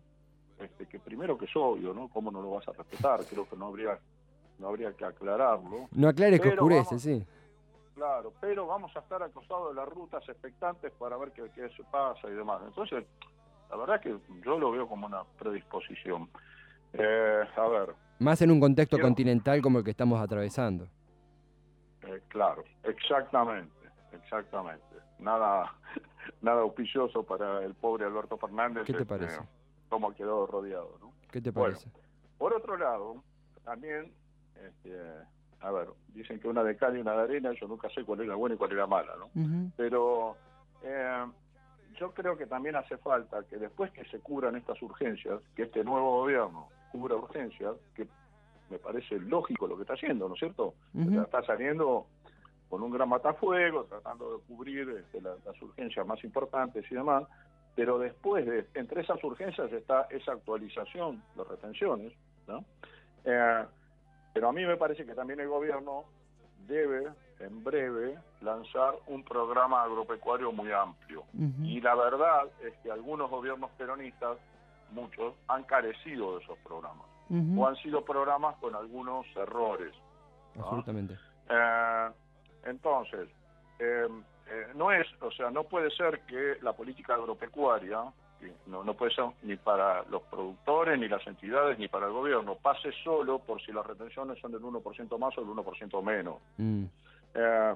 este, 0.58 0.86
que 0.88 0.98
primero 0.98 1.38
que 1.38 1.44
es 1.44 1.54
obvio, 1.54 1.94
¿no? 1.94 2.08
¿Cómo 2.08 2.32
no 2.32 2.42
lo 2.42 2.50
vas 2.50 2.66
a 2.66 2.72
respetar? 2.72 3.24
Creo 3.24 3.48
que 3.48 3.56
no 3.56 3.66
habría, 3.66 3.96
no 4.58 4.66
habría 4.66 4.92
que 4.94 5.04
aclararlo. 5.04 5.88
No 5.92 6.08
aclares 6.08 6.40
que 6.40 6.48
oscurece, 6.48 6.98
sí. 6.98 7.24
Claro, 7.94 8.32
pero 8.40 8.66
vamos 8.66 8.94
a 8.96 9.00
estar 9.00 9.22
acostados 9.22 9.74
de 9.74 9.80
las 9.80 9.88
rutas 9.88 10.28
expectantes 10.28 10.92
para 10.98 11.16
ver 11.16 11.30
qué, 11.30 11.44
qué 11.54 11.68
se 11.76 11.84
pasa 11.84 12.28
y 12.28 12.32
demás. 12.32 12.60
Entonces, 12.66 13.04
la 13.70 13.76
verdad 13.76 14.00
que 14.00 14.16
yo 14.44 14.58
lo 14.58 14.72
veo 14.72 14.88
como 14.88 15.06
una 15.06 15.22
predisposición. 15.38 16.28
Eh, 16.92 17.42
a 17.56 17.68
ver. 17.68 17.94
Más 18.18 18.40
en 18.42 18.50
un 18.50 18.60
contexto 18.60 18.98
continental 18.98 19.62
como 19.62 19.78
el 19.78 19.84
que 19.84 19.90
estamos 19.90 20.20
atravesando. 20.20 20.88
Eh, 22.02 22.20
claro, 22.28 22.64
exactamente, 22.82 23.88
exactamente. 24.12 24.84
Nada, 25.18 25.72
nada 26.42 26.62
auspicioso 26.62 27.22
para 27.22 27.64
el 27.64 27.74
pobre 27.74 28.04
Alberto 28.04 28.36
Fernández. 28.36 28.84
¿Qué 28.84 28.92
te 28.92 29.02
este, 29.02 29.18
parece? 29.18 29.40
Como 29.88 30.12
quedó 30.14 30.46
rodeado, 30.46 30.98
¿no? 31.00 31.12
¿Qué 31.30 31.40
te 31.40 31.52
parece? 31.52 31.90
por 32.38 32.52
otro 32.52 32.76
lado, 32.76 33.22
también 33.64 34.12
este, 34.54 35.00
a 35.64 35.70
ver, 35.70 35.88
dicen 36.08 36.38
que 36.38 36.48
una 36.48 36.62
de 36.62 36.76
cal 36.76 36.96
y 36.96 37.00
una 37.00 37.14
de 37.14 37.22
arena, 37.22 37.52
yo 37.58 37.66
nunca 37.66 37.88
sé 37.88 38.04
cuál 38.04 38.20
era 38.20 38.34
buena 38.34 38.54
y 38.54 38.58
cuál 38.58 38.72
era 38.72 38.86
mala, 38.86 39.14
¿no? 39.18 39.30
Pero 39.76 40.36
eh, 40.82 41.24
yo 41.98 42.12
creo 42.12 42.36
que 42.36 42.46
también 42.46 42.76
hace 42.76 42.98
falta 42.98 43.42
que 43.44 43.56
después 43.56 43.90
que 43.92 44.04
se 44.04 44.20
curan 44.20 44.56
estas 44.56 44.80
urgencias, 44.82 45.40
que 45.56 45.62
este 45.62 45.82
nuevo 45.82 46.20
gobierno 46.20 46.68
cubra 46.92 47.16
urgencias, 47.16 47.74
que 47.94 48.06
me 48.68 48.78
parece 48.78 49.18
lógico 49.18 49.66
lo 49.66 49.76
que 49.76 49.82
está 49.82 49.94
haciendo, 49.94 50.28
¿no 50.28 50.34
es 50.34 50.40
cierto? 50.40 50.74
está 51.22 51.42
saliendo 51.44 52.06
con 52.68 52.82
un 52.82 52.90
gran 52.90 53.08
matafuego, 53.08 53.84
tratando 53.84 54.36
de 54.36 54.44
cubrir 54.44 54.88
este, 54.90 55.22
las, 55.22 55.62
urgencias 55.62 56.06
más 56.06 56.22
importantes 56.24 56.84
y 56.90 56.94
demás, 56.94 57.24
pero 57.74 57.98
después 57.98 58.44
de, 58.44 58.66
entre 58.74 59.00
esas 59.00 59.22
urgencias 59.24 59.72
está 59.72 60.08
esa 60.10 60.32
actualización 60.32 61.22
de 61.36 61.44
retenciones, 61.44 62.12
¿no? 62.46 62.64
Eh, 63.24 63.64
pero 64.34 64.48
a 64.48 64.52
mí 64.52 64.66
me 64.66 64.76
parece 64.76 65.06
que 65.06 65.14
también 65.14 65.40
el 65.40 65.48
gobierno 65.48 66.04
debe 66.66 67.08
en 67.38 67.62
breve 67.62 68.18
lanzar 68.40 68.94
un 69.06 69.24
programa 69.24 69.84
agropecuario 69.84 70.52
muy 70.52 70.72
amplio. 70.72 71.24
Y 71.62 71.80
la 71.80 71.94
verdad 71.94 72.44
es 72.62 72.74
que 72.82 72.90
algunos 72.90 73.30
gobiernos 73.30 73.70
peronistas, 73.78 74.38
muchos, 74.90 75.34
han 75.48 75.62
carecido 75.64 76.36
de 76.36 76.44
esos 76.44 76.58
programas. 76.58 77.06
O 77.56 77.66
han 77.66 77.76
sido 77.76 78.04
programas 78.04 78.56
con 78.56 78.74
algunos 78.74 79.24
errores. 79.36 79.94
Absolutamente. 80.58 81.14
Eh, 81.48 82.10
entonces, 82.64 83.28
eh, 83.78 84.08
eh, 84.46 84.66
no 84.74 84.92
es, 84.92 85.06
o 85.22 85.30
sea, 85.30 85.50
no 85.50 85.64
puede 85.64 85.90
ser 85.90 86.20
que 86.26 86.58
la 86.62 86.72
política 86.72 87.14
agropecuaria 87.14 88.04
no, 88.66 88.84
no 88.84 88.94
puede 88.94 89.14
ser 89.14 89.24
ni 89.42 89.56
para 89.56 90.02
los 90.04 90.22
productores, 90.22 90.98
ni 90.98 91.08
las 91.08 91.26
entidades, 91.26 91.78
ni 91.78 91.88
para 91.88 92.06
el 92.06 92.12
gobierno. 92.12 92.56
Pase 92.56 92.90
solo 93.02 93.38
por 93.38 93.60
si 93.62 93.72
las 93.72 93.86
retenciones 93.86 94.38
son 94.40 94.52
del 94.52 94.62
1% 94.62 95.18
más 95.18 95.36
o 95.38 95.40
del 95.40 95.50
1% 95.50 96.02
menos. 96.02 96.36
Mm. 96.56 96.84
Eh, 97.34 97.74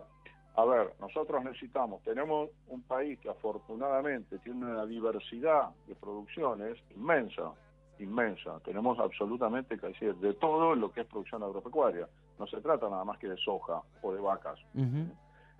a 0.56 0.64
ver, 0.64 0.92
nosotros 1.00 1.44
necesitamos, 1.44 2.02
tenemos 2.02 2.50
un 2.66 2.82
país 2.82 3.18
que 3.20 3.28
afortunadamente 3.28 4.38
tiene 4.40 4.66
una 4.66 4.86
diversidad 4.86 5.70
de 5.86 5.94
producciones 5.94 6.76
inmensa, 6.96 7.52
inmensa. 8.00 8.58
Tenemos 8.64 8.98
absolutamente 8.98 9.78
que 9.78 9.86
decir 9.86 10.16
de 10.16 10.34
todo 10.34 10.74
lo 10.74 10.90
que 10.90 11.02
es 11.02 11.06
producción 11.06 11.44
agropecuaria. 11.44 12.08
No 12.40 12.46
se 12.48 12.60
trata 12.60 12.88
nada 12.88 13.04
más 13.04 13.18
que 13.18 13.28
de 13.28 13.36
soja 13.36 13.80
o 14.02 14.12
de 14.12 14.20
vacas. 14.20 14.58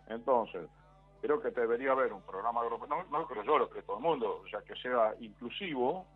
Entonces, 0.08 0.68
creo 1.20 1.40
que 1.40 1.50
debería 1.50 1.92
haber 1.92 2.12
un 2.12 2.22
programa 2.22 2.62
no, 2.88 3.04
no 3.10 3.26
creo 3.26 3.42
yo, 3.42 3.58
lo 3.58 3.68
cree 3.68 3.82
todo 3.82 3.96
el 3.96 4.02
mundo, 4.02 4.42
o 4.44 4.48
sea, 4.48 4.60
que 4.60 4.74
sea 4.76 5.14
inclusivo, 5.20 6.06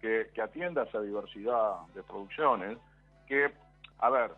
que, 0.00 0.30
que 0.34 0.42
atienda 0.42 0.84
esa 0.84 1.00
diversidad 1.00 1.80
de 1.94 2.02
producciones, 2.02 2.78
que, 3.26 3.52
a 3.98 4.10
ver, 4.10 4.32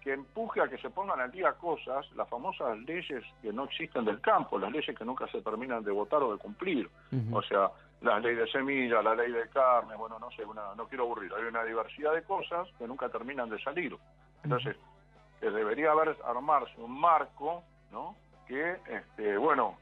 que 0.00 0.12
empuje 0.12 0.60
a 0.60 0.68
que 0.68 0.78
se 0.78 0.90
pongan 0.90 1.20
al 1.20 1.30
día 1.30 1.52
cosas, 1.52 2.10
las 2.12 2.28
famosas 2.28 2.78
leyes 2.78 3.24
que 3.42 3.52
no 3.52 3.64
existen 3.64 4.04
del 4.04 4.20
campo, 4.20 4.58
las 4.58 4.72
leyes 4.72 4.96
que 4.96 5.04
nunca 5.04 5.26
se 5.28 5.42
terminan 5.42 5.82
de 5.82 5.90
votar 5.90 6.22
o 6.22 6.32
de 6.32 6.38
cumplir. 6.38 6.88
O 7.32 7.42
sea, 7.42 7.70
la 8.00 8.20
ley 8.20 8.34
de 8.36 8.46
semilla, 8.48 9.02
la 9.02 9.14
ley 9.14 9.32
de 9.32 9.48
carne, 9.48 9.96
bueno, 9.96 10.18
no 10.18 10.30
sé, 10.30 10.44
una, 10.44 10.74
no 10.76 10.86
quiero 10.86 11.04
aburrir, 11.04 11.32
hay 11.34 11.44
una 11.44 11.64
diversidad 11.64 12.14
de 12.14 12.22
cosas 12.22 12.68
que 12.78 12.86
nunca 12.86 13.08
terminan 13.08 13.50
de 13.50 13.60
salir. 13.60 13.96
Entonces, 14.44 14.76
que 15.40 15.50
debería 15.50 15.90
haber 15.90 16.16
armarse 16.24 16.80
un 16.80 16.98
marco, 16.98 17.64
¿no? 17.90 18.14
Que, 18.48 18.76
este, 18.88 19.36
bueno, 19.36 19.76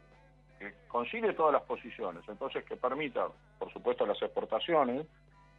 que 0.59 0.75
concilie 0.89 1.33
todas 1.33 1.53
las 1.53 1.63
posiciones, 1.63 2.23
entonces 2.29 2.65
que 2.65 2.77
permita, 2.77 3.29
por 3.59 3.73
supuesto, 3.73 4.05
las 4.05 4.21
exportaciones, 4.21 5.07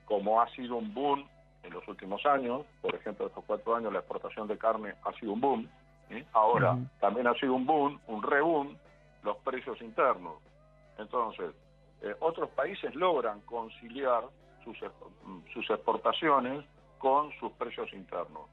como 0.06 0.42
ha 0.42 0.50
sido 0.50 0.76
un 0.76 0.94
boom 0.94 1.28
en 1.64 1.74
los 1.74 1.88
últimos 1.88 2.26
años, 2.26 2.66
por 2.82 2.94
ejemplo, 2.94 3.28
estos 3.28 3.44
cuatro 3.46 3.76
años 3.76 3.94
la 3.94 4.00
exportación 4.00 4.48
de 4.48 4.58
carne 4.58 4.94
ha 5.04 5.14
sido 5.14 5.34
un 5.34 5.42
boom, 5.42 5.70
ahora 6.34 6.78
también 7.00 7.28
ha 7.28 7.34
sido 7.36 7.54
un 7.54 7.66
boom, 7.66 8.00
un 8.08 8.24
reboom, 8.24 8.76
los 9.24 9.38
precios 9.38 9.82
internos. 9.82 10.36
Entonces, 10.98 11.54
eh, 12.02 12.16
otros 12.20 12.50
países 12.52 12.94
logran 12.96 13.42
conciliar 13.42 14.24
sus, 14.64 14.78
sus 15.54 15.70
exportaciones 15.70 16.66
con 16.98 17.32
sus 17.40 17.52
precios 17.54 17.92
internos. 17.94 18.44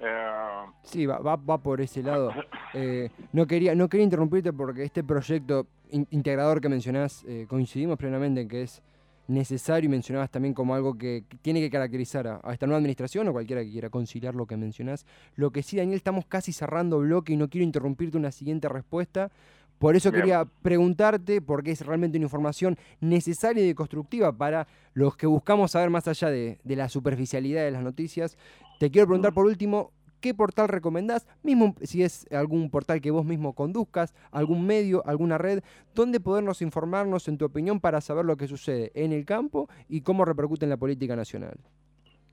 Eh, 0.00 0.64
sí, 0.82 1.06
va, 1.06 1.18
va, 1.18 1.58
por 1.58 1.80
ese 1.80 2.02
lado. 2.02 2.32
Eh, 2.72 3.10
no, 3.32 3.46
quería, 3.46 3.74
no 3.74 3.88
quería 3.88 4.04
interrumpirte 4.04 4.52
porque 4.52 4.84
este 4.84 5.04
proyecto 5.04 5.66
integrador 5.90 6.60
que 6.60 6.68
mencionás, 6.68 7.26
coincidimos 7.48 7.98
plenamente 7.98 8.42
en 8.42 8.48
que 8.48 8.62
es 8.62 8.82
necesario 9.30 9.86
y 9.86 9.90
mencionabas 9.90 10.30
también 10.30 10.54
como 10.54 10.74
algo 10.74 10.98
que 10.98 11.24
tiene 11.40 11.60
que 11.60 11.70
caracterizar 11.70 12.26
a, 12.26 12.52
esta 12.52 12.66
nueva 12.66 12.78
administración 12.78 13.28
o 13.28 13.32
cualquiera 13.32 13.62
que 13.62 13.70
quiera 13.70 13.88
conciliar 13.88 14.34
lo 14.34 14.46
que 14.46 14.56
mencionás. 14.56 15.06
Lo 15.36 15.50
que 15.50 15.62
sí, 15.62 15.76
Daniel, 15.76 15.96
estamos 15.96 16.26
casi 16.26 16.52
cerrando 16.52 16.98
bloque 16.98 17.32
y 17.32 17.36
no 17.36 17.48
quiero 17.48 17.64
interrumpirte 17.64 18.16
una 18.18 18.32
siguiente 18.32 18.68
respuesta. 18.68 19.30
Por 19.78 19.96
eso 19.96 20.12
quería 20.12 20.44
preguntarte, 20.60 21.40
porque 21.40 21.70
es 21.70 21.86
realmente 21.86 22.18
una 22.18 22.26
información 22.26 22.76
necesaria 23.00 23.66
y 23.66 23.72
constructiva 23.72 24.30
para 24.30 24.66
los 24.92 25.16
que 25.16 25.26
buscamos 25.26 25.70
saber 25.70 25.88
más 25.88 26.06
allá 26.06 26.28
de, 26.28 26.58
de 26.62 26.76
la 26.76 26.90
superficialidad 26.90 27.64
de 27.64 27.70
las 27.70 27.82
noticias. 27.82 28.36
Te 28.80 28.90
quiero 28.90 29.08
preguntar 29.08 29.34
por 29.34 29.44
último, 29.44 29.92
¿qué 30.22 30.32
portal 30.32 30.66
recomendás? 30.66 31.28
Mismo 31.42 31.74
si 31.82 32.02
es 32.02 32.26
algún 32.32 32.70
portal 32.70 33.02
que 33.02 33.10
vos 33.10 33.26
mismo 33.26 33.52
conduzcas, 33.52 34.14
algún 34.30 34.66
medio, 34.66 35.06
alguna 35.06 35.36
red, 35.36 35.62
¿dónde 35.94 36.18
podernos 36.18 36.62
informarnos 36.62 37.28
en 37.28 37.36
tu 37.36 37.44
opinión 37.44 37.78
para 37.78 38.00
saber 38.00 38.24
lo 38.24 38.38
que 38.38 38.48
sucede 38.48 38.90
en 38.94 39.12
el 39.12 39.26
campo 39.26 39.68
y 39.86 40.00
cómo 40.00 40.24
repercute 40.24 40.64
en 40.64 40.70
la 40.70 40.78
política 40.78 41.14
nacional? 41.14 41.58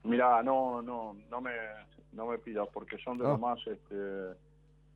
Mira, 0.04 0.42
no, 0.42 0.80
no, 0.80 1.14
no 1.30 1.40
me, 1.42 1.52
no 2.12 2.28
me 2.28 2.38
pidas 2.38 2.66
porque 2.72 2.96
son 2.96 3.18
de 3.18 3.24
lo 3.24 3.34
ah. 3.34 3.36
más, 3.36 3.58
este, 3.66 3.94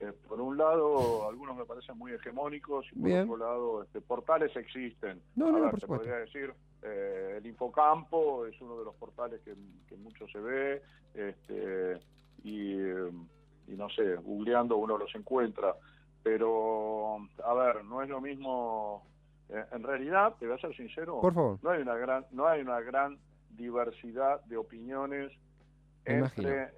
eh, 0.03 0.13
por 0.29 0.41
un 0.41 0.57
lado, 0.57 1.29
algunos 1.29 1.57
me 1.57 1.65
parecen 1.65 1.97
muy 1.97 2.13
hegemónicos 2.13 2.87
y 2.93 3.01
por 3.01 3.13
otro 3.13 3.37
lado, 3.37 3.83
este, 3.85 4.01
portales 4.01 4.55
existen. 4.57 5.23
No, 5.37 5.53
no, 5.53 5.71
por 5.71 5.87
podría 5.87 6.17
decir, 6.17 6.53
eh, 6.83 7.37
el 7.39 7.47
Infocampo 7.47 8.45
es 8.47 8.61
uno 8.61 8.79
de 8.79 8.85
los 8.85 8.97
portales 8.97 9.41
que, 9.43 9.55
que 9.89 9.97
mucho 9.97 10.27
se 10.27 10.41
ve, 10.41 10.83
este, 11.15 12.01
y, 12.43 12.73
y 12.73 13.77
no 13.77 13.89
sé, 13.91 14.17
googleando 14.17 14.77
uno 14.77 14.99
los 14.99 15.15
encuentra. 15.15 15.77
Pero, 16.25 17.19
a 17.45 17.55
ver, 17.55 17.85
no 17.85 18.03
es 18.03 18.09
lo 18.09 18.21
mismo. 18.21 19.05
Eh, 19.49 19.65
en 19.73 19.83
realidad, 19.85 20.35
te 20.39 20.47
voy 20.47 20.57
a 20.57 20.61
ser 20.61 20.75
sincero, 20.75 21.21
Por 21.21 21.35
favor. 21.35 21.59
no 21.63 21.71
hay 21.71 21.83
una 21.83 21.97
gran, 21.97 22.27
no 22.33 22.47
hay 22.49 22.61
una 22.61 22.81
gran 22.81 23.19
diversidad 23.51 24.41
de 24.47 24.57
opiniones 24.57 25.33
entre 26.05 26.63
eh, 26.63 26.69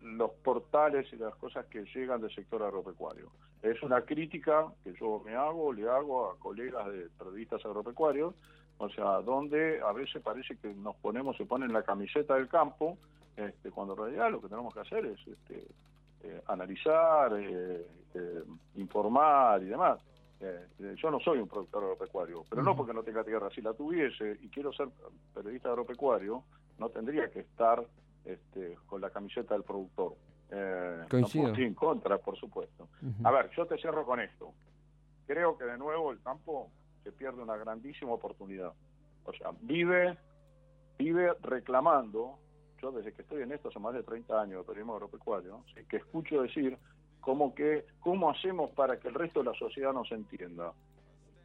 los 0.00 0.30
portales 0.42 1.12
y 1.12 1.16
las 1.16 1.34
cosas 1.36 1.66
que 1.66 1.84
llegan 1.94 2.20
del 2.20 2.34
sector 2.34 2.62
agropecuario. 2.62 3.30
Es 3.62 3.82
una 3.82 4.02
crítica 4.02 4.66
que 4.82 4.92
yo 4.94 5.22
me 5.24 5.34
hago, 5.34 5.72
le 5.72 5.88
hago 5.88 6.30
a 6.30 6.38
colegas 6.38 6.86
de 6.88 7.08
periodistas 7.18 7.64
agropecuarios, 7.64 8.34
o 8.78 8.88
sea, 8.88 9.20
donde 9.20 9.80
a 9.80 9.92
veces 9.92 10.20
parece 10.22 10.56
que 10.56 10.74
nos 10.74 10.96
ponemos, 10.96 11.36
se 11.36 11.46
ponen 11.46 11.72
la 11.72 11.82
camiseta 11.82 12.34
del 12.34 12.48
campo 12.48 12.98
este, 13.36 13.70
cuando 13.70 13.94
en 13.94 14.00
realidad 14.00 14.30
lo 14.30 14.40
que 14.40 14.48
tenemos 14.48 14.74
que 14.74 14.80
hacer 14.80 15.06
es 15.06 15.18
este, 15.26 15.66
eh, 16.22 16.42
analizar, 16.46 17.32
eh, 17.38 17.86
eh, 18.14 18.42
informar 18.76 19.62
y 19.62 19.66
demás. 19.66 20.00
yo 20.96 21.10
no 21.10 21.20
soy 21.20 21.38
un 21.38 21.48
productor 21.48 21.84
agropecuario, 21.84 22.44
pero 22.50 22.62
no 22.62 22.76
porque 22.76 22.92
no 22.92 23.02
tenga 23.02 23.24
tierra. 23.24 23.48
Si 23.54 23.62
la 23.62 23.74
tuviese 23.74 24.38
y 24.42 24.48
quiero 24.48 24.72
ser 24.72 24.88
periodista 25.32 25.68
agropecuario, 25.68 26.42
no 26.78 26.88
tendría 26.90 27.30
que 27.30 27.40
estar 27.40 27.82
este, 28.24 28.76
con 28.86 29.00
la 29.00 29.10
camiseta 29.10 29.54
del 29.54 29.64
productor. 29.64 30.14
Coincido. 31.08 31.48
No 31.48 31.56
en 31.56 31.74
contra, 31.74 32.18
por 32.18 32.36
supuesto. 32.36 32.88
A 33.24 33.30
ver, 33.30 33.50
yo 33.56 33.66
te 33.66 33.78
cierro 33.78 34.04
con 34.04 34.20
esto. 34.20 34.52
Creo 35.26 35.56
que 35.56 35.64
de 35.64 35.78
nuevo 35.78 36.12
el 36.12 36.20
campo 36.20 36.70
se 37.02 37.12
pierde 37.12 37.42
una 37.42 37.56
grandísima 37.56 38.12
oportunidad. 38.12 38.72
O 39.24 39.32
sea, 39.32 39.50
vive, 39.62 40.16
vive 40.98 41.32
reclamando 41.40 42.38
yo 42.82 42.90
desde 42.90 43.12
que 43.12 43.22
estoy 43.22 43.42
en 43.42 43.52
esto 43.52 43.68
hace 43.68 43.78
más 43.78 43.94
de 43.94 44.02
30 44.02 44.40
años 44.40 44.58
de 44.58 44.64
periodismo 44.64 44.94
agropecuario, 44.94 45.64
que 45.88 45.96
escucho 45.96 46.42
decir 46.42 46.76
como 47.20 47.54
que 47.54 47.86
cómo 48.00 48.28
hacemos 48.28 48.70
para 48.72 48.98
que 48.98 49.08
el 49.08 49.14
resto 49.14 49.38
de 49.38 49.50
la 49.50 49.54
sociedad 49.54 49.92
nos 49.92 50.10
entienda. 50.10 50.72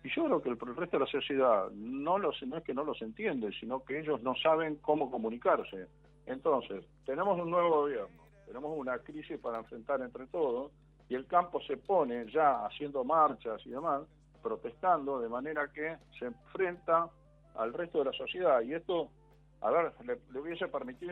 Y 0.03 0.09
yo 0.09 0.25
creo 0.25 0.41
que 0.41 0.49
el, 0.49 0.75
resto 0.75 0.97
de 0.97 1.05
la 1.05 1.11
sociedad 1.11 1.69
no, 1.71 2.17
los, 2.17 2.41
no 2.43 2.57
es 2.57 2.63
que 2.63 2.73
no 2.73 2.83
los 2.83 3.01
entiende, 3.01 3.51
sino 3.59 3.83
que 3.83 3.99
ellos 3.99 4.21
no 4.23 4.35
saben 4.35 4.77
cómo 4.77 5.11
comunicarse. 5.11 5.87
Entonces, 6.27 6.85
tenemos 7.05 7.39
un 7.39 7.49
nuevo 7.49 7.81
gobierno, 7.81 8.23
tenemos 8.45 8.77
una 8.77 8.99
crisis 8.99 9.39
para 9.39 9.59
enfrentar 9.59 10.01
entre 10.01 10.27
todos, 10.27 10.71
y 11.09 11.15
el 11.15 11.25
campo 11.25 11.61
se 11.61 11.77
pone 11.77 12.29
ya 12.31 12.65
haciendo 12.65 13.03
marchas 13.03 13.65
y 13.65 13.69
demás, 13.69 14.03
protestando, 14.43 15.19
de 15.19 15.29
manera 15.29 15.71
que 15.73 15.97
se 16.19 16.25
enfrenta 16.25 17.09
al 17.55 17.73
resto 17.73 17.99
de 17.99 18.05
la 18.05 18.13
sociedad. 18.13 18.61
Y 18.61 18.73
esto 18.73 19.09
a 19.61 19.71
ver, 19.71 19.91
le, 20.05 20.39
hubiese 20.39 20.67
permitido 20.67 21.11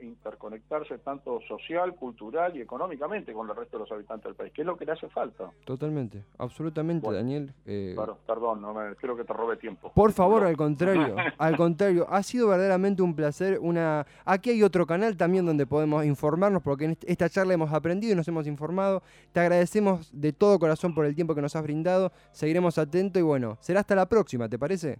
interconectarse 0.00 0.98
tanto 0.98 1.40
social, 1.46 1.94
cultural 1.94 2.56
y 2.56 2.60
económicamente 2.60 3.32
con 3.32 3.48
el 3.48 3.54
resto 3.54 3.78
de 3.78 3.84
los 3.84 3.92
habitantes 3.92 4.24
del 4.24 4.34
país, 4.34 4.52
que 4.52 4.62
es 4.62 4.66
lo 4.66 4.76
que 4.76 4.84
le 4.84 4.92
hace 4.92 5.08
falta. 5.08 5.50
Totalmente, 5.64 6.24
absolutamente, 6.38 7.10
Daniel. 7.12 7.52
Eh... 7.64 7.96
perdón, 8.26 8.60
no 8.60 8.74
creo 8.96 9.16
que 9.16 9.24
te 9.24 9.32
robe 9.32 9.56
tiempo. 9.56 9.92
Por 9.94 10.12
favor, 10.12 10.44
al 10.44 10.56
contrario, 10.56 11.14
al 11.38 11.56
contrario, 11.56 12.06
ha 12.10 12.22
sido 12.22 12.48
verdaderamente 12.48 13.02
un 13.02 13.14
placer. 13.14 13.58
Una, 13.60 14.04
aquí 14.24 14.50
hay 14.50 14.62
otro 14.62 14.84
canal 14.86 15.16
también 15.16 15.46
donde 15.46 15.66
podemos 15.66 16.04
informarnos, 16.04 16.62
porque 16.62 16.86
en 16.86 16.98
esta 17.06 17.28
charla 17.28 17.54
hemos 17.54 17.72
aprendido 17.72 18.12
y 18.12 18.16
nos 18.16 18.26
hemos 18.26 18.46
informado. 18.46 19.02
Te 19.32 19.40
agradecemos 19.40 20.10
de 20.12 20.32
todo 20.32 20.58
corazón 20.58 20.92
por 20.92 21.06
el 21.06 21.14
tiempo 21.14 21.34
que 21.34 21.42
nos 21.42 21.54
has 21.54 21.62
brindado. 21.62 22.10
Seguiremos 22.32 22.78
atentos 22.78 23.20
y 23.20 23.22
bueno, 23.22 23.58
será 23.60 23.80
hasta 23.80 23.94
la 23.94 24.06
próxima, 24.06 24.48
¿te 24.48 24.58
parece? 24.58 24.98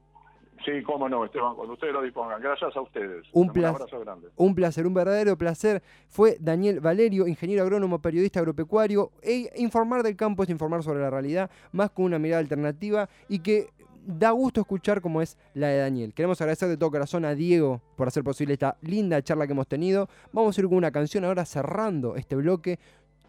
Sí, 0.65 0.83
cómo 0.83 1.09
no, 1.09 1.25
Esteban, 1.25 1.55
cuando 1.55 1.75
ustedes 1.75 1.93
lo 1.93 2.03
dispongan. 2.03 2.41
Gracias 2.41 2.77
a 2.77 2.81
ustedes. 2.81 3.27
Un, 3.33 3.51
abrazo 3.65 4.01
grande. 4.01 4.29
Un 4.37 4.55
placer, 4.55 4.87
un 4.87 4.95
verdadero 4.95 5.37
placer. 5.37 5.83
Fue 6.09 6.37
Daniel 6.41 6.81
Valerio, 6.81 7.27
ingeniero 7.27 7.63
agrónomo, 7.63 8.01
periodista 8.01 8.41
agropecuario. 8.41 9.13
E 9.23 9.51
informar 9.57 10.03
del 10.03 10.17
campo 10.17 10.43
es 10.43 10.51
informar 10.51 10.83
sobre 10.83 11.01
la 11.01 11.11
realidad, 11.11 11.51
más 11.73 11.91
con 11.91 12.07
una 12.07 12.19
mirada 12.19 12.41
alternativa 12.41 13.09
y 13.29 13.41
que 13.41 13.71
da 14.07 14.31
gusto 14.31 14.61
escuchar 14.61 15.01
como 15.01 15.21
es 15.21 15.37
la 15.55 15.69
de 15.69 15.79
Daniel. 15.79 16.15
Queremos 16.15 16.41
agradecer 16.41 16.69
de 16.69 16.77
todo 16.77 16.91
corazón 16.91 17.25
a 17.25 17.35
Diego 17.35 17.83
por 17.97 18.09
hacer 18.09 18.23
posible 18.23 18.55
esta 18.55 18.77
linda 18.83 19.21
charla 19.23 19.47
que 19.47 19.53
hemos 19.53 19.67
tenido. 19.67 20.09
Vamos 20.33 20.57
a 20.57 20.61
ir 20.61 20.69
con 20.69 20.79
una 20.79 20.93
canción 20.93 21.25
ahora 21.25 21.45
cerrando 21.45 22.17
este 22.17 22.37
bloque. 22.37 22.79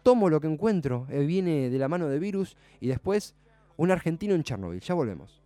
Tomo 0.02 0.30
lo 0.30 0.40
que 0.40 0.46
encuentro, 0.46 1.06
eh, 1.10 1.26
viene 1.26 1.68
de 1.70 1.78
la 1.78 1.88
mano 1.88 2.08
de 2.08 2.18
Virus 2.18 2.56
y 2.80 2.86
después 2.86 3.34
un 3.76 3.90
argentino 3.90 4.34
en 4.34 4.44
Chernobyl. 4.44 4.80
Ya 4.80 4.94
volvemos. 4.94 5.37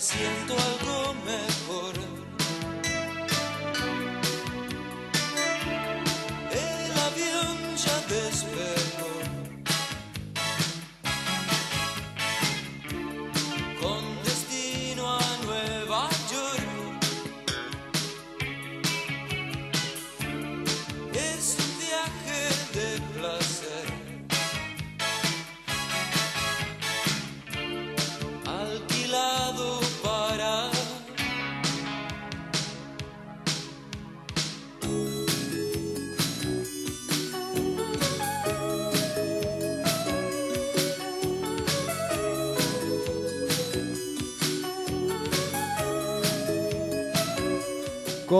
Siento 0.00 0.54
algo 0.54 0.87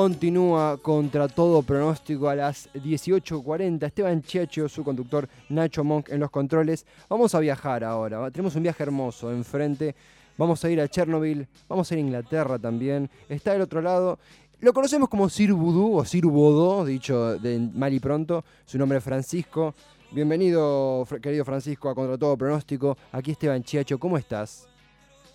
Continúa 0.09 0.79
contra 0.79 1.29
todo 1.29 1.61
pronóstico 1.61 2.31
a 2.31 2.35
las 2.35 2.73
18.40. 2.73 3.85
Esteban 3.85 4.23
Chiacho, 4.23 4.67
su 4.67 4.83
conductor 4.83 5.29
Nacho 5.51 5.85
Monk 5.85 6.09
en 6.09 6.21
los 6.21 6.31
controles. 6.31 6.87
Vamos 7.11 7.35
a 7.35 7.41
viajar 7.41 7.85
ahora. 7.85 8.31
Tenemos 8.31 8.57
un 8.57 8.63
viaje 8.63 8.85
hermoso 8.85 9.31
enfrente. 9.31 9.95
Vamos 10.39 10.65
a 10.65 10.71
ir 10.71 10.81
a 10.81 10.89
Chernobyl. 10.89 11.47
Vamos 11.69 11.91
a 11.91 11.95
ir 11.95 11.99
a 11.99 12.01
Inglaterra 12.01 12.59
también. 12.59 13.11
Está 13.29 13.53
del 13.53 13.61
otro 13.61 13.83
lado. 13.83 14.19
Lo 14.61 14.73
conocemos 14.73 15.11
como 15.11 15.29
Sir 15.29 15.53
Vudú 15.53 15.99
o 15.99 16.05
Sir 16.07 16.25
Bodó, 16.25 16.87
dicho 16.87 17.39
de 17.39 17.59
mal 17.59 17.93
y 17.93 18.01
pronto. 18.01 18.47
Su 18.65 18.79
nombre 18.79 18.97
es 18.97 19.05
Francisco. 19.05 19.75
Bienvenido, 20.11 21.07
querido 21.21 21.45
Francisco, 21.45 21.91
a 21.91 21.95
Contra 21.95 22.17
Todo 22.17 22.35
Pronóstico. 22.35 22.97
Aquí 23.13 23.33
Esteban 23.33 23.63
Chiacho, 23.63 23.99
¿cómo 23.99 24.17
estás? 24.17 24.69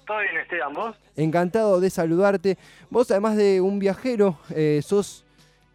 Todo 0.05 0.19
bien, 0.19 0.37
Esteban, 0.37 0.73
vos. 0.73 0.95
Encantado 1.15 1.79
de 1.79 1.89
saludarte. 1.89 2.57
Vos, 2.89 3.09
además 3.11 3.37
de 3.37 3.61
un 3.61 3.79
viajero, 3.79 4.37
eh, 4.49 4.81
sos 4.83 5.23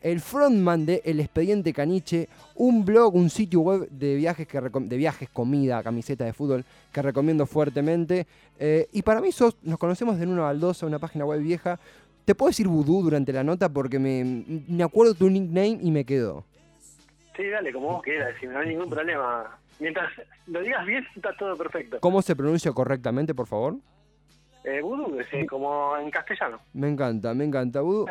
el 0.00 0.20
frontman 0.20 0.86
de 0.86 1.02
El 1.04 1.18
Expediente 1.20 1.72
Caniche, 1.72 2.28
un 2.54 2.84
blog, 2.84 3.14
un 3.14 3.30
sitio 3.30 3.60
web 3.60 3.88
de 3.90 4.14
viajes, 4.14 4.46
que 4.46 4.60
de 4.60 4.96
viajes, 4.96 5.28
comida, 5.30 5.82
camiseta 5.82 6.24
de 6.24 6.32
fútbol, 6.32 6.64
que 6.92 7.02
recomiendo 7.02 7.46
fuertemente. 7.46 8.26
Eh, 8.58 8.88
y 8.92 9.02
para 9.02 9.20
mí 9.20 9.32
sos, 9.32 9.56
nos 9.62 9.78
conocemos 9.78 10.18
de 10.18 10.26
una 10.26 10.42
baldosa, 10.42 10.86
una 10.86 10.98
página 10.98 11.24
web 11.24 11.40
vieja. 11.40 11.78
Te 12.24 12.34
puedo 12.34 12.50
decir 12.50 12.68
vudú 12.68 13.02
durante 13.02 13.32
la 13.32 13.42
nota 13.42 13.68
porque 13.68 13.98
me, 13.98 14.44
me 14.68 14.84
acuerdo 14.84 15.14
tu 15.14 15.30
nickname 15.30 15.78
y 15.82 15.90
me 15.90 16.04
quedó. 16.04 16.44
Sí, 17.36 17.48
dale, 17.48 17.72
como 17.72 17.88
vos 17.88 18.02
quieras, 18.02 18.34
si 18.38 18.46
no 18.46 18.58
hay 18.58 18.68
ningún 18.68 18.90
problema. 18.90 19.58
Mientras 19.80 20.10
lo 20.46 20.60
digas 20.60 20.84
bien, 20.84 21.06
está 21.14 21.34
todo 21.36 21.56
perfecto. 21.56 21.98
¿Cómo 22.00 22.20
se 22.20 22.34
pronuncia 22.34 22.72
correctamente, 22.72 23.34
por 23.34 23.46
favor? 23.46 23.76
Eh, 24.64 24.80
vudú, 24.80 25.18
sí, 25.30 25.46
como 25.46 25.96
en 25.96 26.10
castellano. 26.10 26.60
Me 26.72 26.88
encanta, 26.88 27.34
me 27.34 27.44
encanta, 27.44 27.80
vudú. 27.80 28.06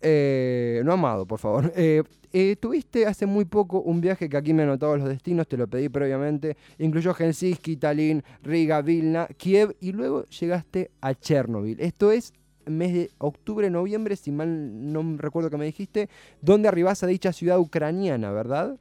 Eh, 0.00 0.80
no 0.84 0.92
amado, 0.92 1.26
por 1.26 1.38
favor. 1.38 1.72
Eh, 1.76 2.02
eh, 2.32 2.56
tuviste 2.56 3.06
hace 3.06 3.24
muy 3.24 3.46
poco 3.46 3.80
un 3.80 4.02
viaje 4.02 4.28
que 4.28 4.36
aquí 4.36 4.52
me 4.52 4.62
he 4.62 4.66
anotado 4.66 4.96
los 4.98 5.08
destinos, 5.08 5.48
te 5.48 5.56
lo 5.56 5.66
pedí 5.66 5.88
previamente. 5.88 6.56
Incluyó 6.78 7.14
Helsinki, 7.14 7.76
Tallinn, 7.76 8.22
Riga, 8.42 8.82
Vilna, 8.82 9.26
Kiev 9.38 9.74
y 9.80 9.92
luego 9.92 10.24
llegaste 10.24 10.90
a 11.00 11.14
Chernobyl. 11.14 11.80
Esto 11.80 12.12
es 12.12 12.34
mes 12.66 12.92
de 12.92 13.10
octubre, 13.16 13.70
noviembre, 13.70 14.16
si 14.16 14.30
mal 14.30 14.92
no 14.92 15.16
recuerdo 15.16 15.48
que 15.48 15.56
me 15.56 15.64
dijiste, 15.64 16.10
donde 16.42 16.68
arribás 16.68 17.02
a 17.02 17.06
dicha 17.06 17.32
ciudad 17.32 17.58
ucraniana, 17.58 18.30
¿verdad? 18.30 18.78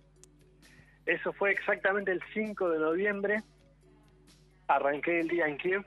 eso 1.08 1.32
fue 1.34 1.52
exactamente 1.52 2.12
el 2.12 2.22
5 2.34 2.70
de 2.70 2.80
noviembre. 2.80 3.44
Arranqué 4.68 5.22
el 5.22 5.30
día 5.30 5.48
en 5.48 5.58
Kiev. 5.58 5.86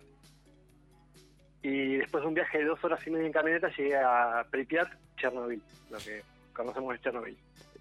Y 1.63 1.97
después 1.97 2.23
de 2.23 2.29
un 2.29 2.35
viaje 2.35 2.59
de 2.59 2.65
dos 2.65 2.83
horas 2.85 3.07
y 3.07 3.11
media 3.11 3.27
en 3.27 3.33
camioneta 3.33 3.69
llegué 3.77 3.97
a 3.97 4.47
Pripyat, 4.51 4.89
Chernobyl, 5.17 5.61
lo 5.91 5.99
que 5.99 6.23
conocemos 6.55 6.93
de 6.95 7.01
Chernobyl. 7.01 7.37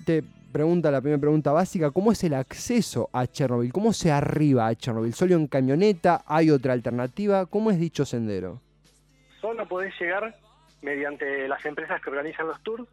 Te 0.05 0.23
pregunta 0.51 0.91
la 0.91 1.01
primera 1.01 1.19
pregunta 1.19 1.51
básica, 1.51 1.91
¿cómo 1.91 2.11
es 2.11 2.23
el 2.23 2.33
acceso 2.33 3.09
a 3.13 3.27
Chernobyl? 3.27 3.71
¿Cómo 3.71 3.93
se 3.93 4.11
arriba 4.11 4.67
a 4.67 4.75
Chernobyl? 4.75 5.13
¿Solo 5.13 5.35
en 5.35 5.47
camioneta? 5.47 6.23
¿Hay 6.25 6.49
otra 6.49 6.73
alternativa? 6.73 7.45
¿Cómo 7.45 7.71
es 7.71 7.79
dicho 7.79 8.05
sendero? 8.05 8.61
Solo 9.39 9.67
podés 9.67 9.93
llegar 9.99 10.35
mediante 10.81 11.47
las 11.47 11.65
empresas 11.65 12.01
que 12.01 12.09
organizan 12.09 12.47
los 12.47 12.61
tours, 12.63 12.87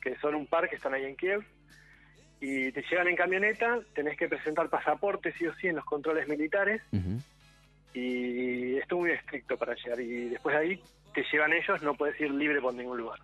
que 0.00 0.16
son 0.16 0.34
un 0.34 0.46
par 0.46 0.68
que 0.68 0.76
están 0.76 0.94
ahí 0.94 1.04
en 1.04 1.16
Kiev, 1.16 1.42
y 2.40 2.72
te 2.72 2.82
llegan 2.82 3.08
en 3.08 3.16
camioneta, 3.16 3.80
tenés 3.94 4.18
que 4.18 4.28
presentar 4.28 4.68
pasaporte 4.68 5.32
sí 5.38 5.46
o 5.46 5.54
sí 5.54 5.68
en 5.68 5.76
los 5.76 5.84
controles 5.84 6.28
militares, 6.28 6.82
Ujú. 6.92 7.18
Y 7.94 8.76
esto 8.76 8.96
es 8.96 9.00
muy 9.00 9.10
estricto 9.12 9.56
para 9.56 9.74
llegar, 9.74 10.00
y 10.00 10.28
después 10.28 10.54
de 10.54 10.60
ahí 10.60 10.82
te 11.14 11.24
llevan 11.32 11.52
ellos, 11.52 11.82
no 11.82 11.94
puedes 11.94 12.20
ir 12.20 12.30
libre 12.30 12.60
por 12.60 12.74
ningún 12.74 12.98
lugar. 12.98 13.20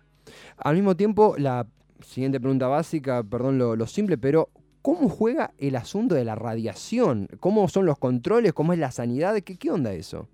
Al 0.57 0.75
mismo 0.75 0.95
tiempo, 0.95 1.35
la 1.37 1.67
siguiente 2.01 2.39
pregunta 2.39 2.67
básica, 2.67 3.23
perdón 3.23 3.57
lo, 3.57 3.75
lo 3.75 3.85
simple, 3.85 4.17
pero 4.17 4.49
¿cómo 4.81 5.09
juega 5.09 5.51
el 5.57 5.75
asunto 5.75 6.15
de 6.15 6.23
la 6.23 6.35
radiación? 6.35 7.27
¿Cómo 7.39 7.67
son 7.67 7.85
los 7.85 7.99
controles? 7.99 8.53
¿Cómo 8.53 8.73
es 8.73 8.79
la 8.79 8.91
sanidad? 8.91 9.35
¿Qué, 9.41 9.57
qué 9.57 9.69
onda 9.69 9.93
eso? 9.93 10.29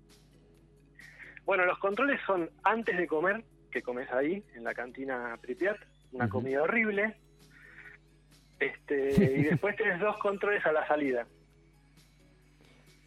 Bueno, 1.44 1.64
los 1.64 1.78
controles 1.78 2.20
son 2.26 2.50
antes 2.62 2.96
de 2.96 3.06
comer, 3.06 3.44
que 3.70 3.82
comes 3.82 4.10
ahí, 4.12 4.44
en 4.54 4.64
la 4.64 4.74
cantina 4.74 5.36
Pripyat, 5.40 5.76
una 6.12 6.28
comida 6.28 6.62
horrible, 6.62 7.16
este, 8.60 9.14
y 9.38 9.42
después 9.44 9.76
tenés 9.76 9.98
dos 10.00 10.16
controles 10.18 10.64
a 10.66 10.72
la 10.72 10.86
salida. 10.86 11.26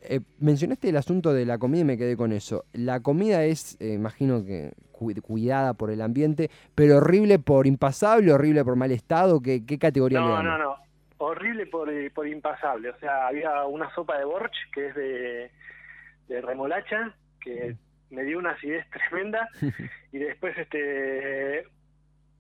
Eh, 0.04 0.20
mencionaste 0.40 0.90
el 0.90 0.98
asunto 0.98 1.34
de 1.34 1.46
la 1.46 1.58
comida 1.58 1.82
y 1.82 1.86
me 1.86 1.98
quedé 1.98 2.18
con 2.18 2.32
eso. 2.32 2.66
La 2.74 3.00
comida 3.02 3.44
es, 3.46 3.78
eh, 3.80 3.94
imagino 3.94 4.44
que 4.46 4.74
cu- 4.92 5.14
cuidada 5.22 5.74
por 5.74 5.92
el 5.92 6.02
ambiente, 6.02 6.50
pero 6.76 6.98
horrible 6.98 7.38
por 7.40 7.68
impasable, 7.68 8.34
horrible 8.34 8.64
por 8.66 8.76
mal 8.76 8.92
estado. 8.92 9.42
¿Qué, 9.42 9.66
qué 9.66 9.78
categoría 9.78 10.20
le 10.20 10.26
No, 10.26 10.44
no, 10.44 10.58
no. 10.58 10.76
Horrible 11.20 11.68
por, 11.68 11.88
eh, 11.90 12.10
por 12.10 12.28
impasable. 12.28 12.90
O 12.90 12.98
sea, 13.00 13.28
había 13.28 13.64
una 13.66 13.94
sopa 13.94 14.18
de 14.18 14.26
borch 14.26 14.56
que 14.74 14.88
es 14.88 14.96
de, 14.96 15.52
de 16.28 16.42
remolacha, 16.42 17.14
que 17.40 17.76
me 18.10 18.24
dio 18.24 18.40
una 18.40 18.52
acidez 18.52 18.86
tremenda. 18.90 19.48
y 20.12 20.18
después, 20.18 20.58
este. 20.58 21.64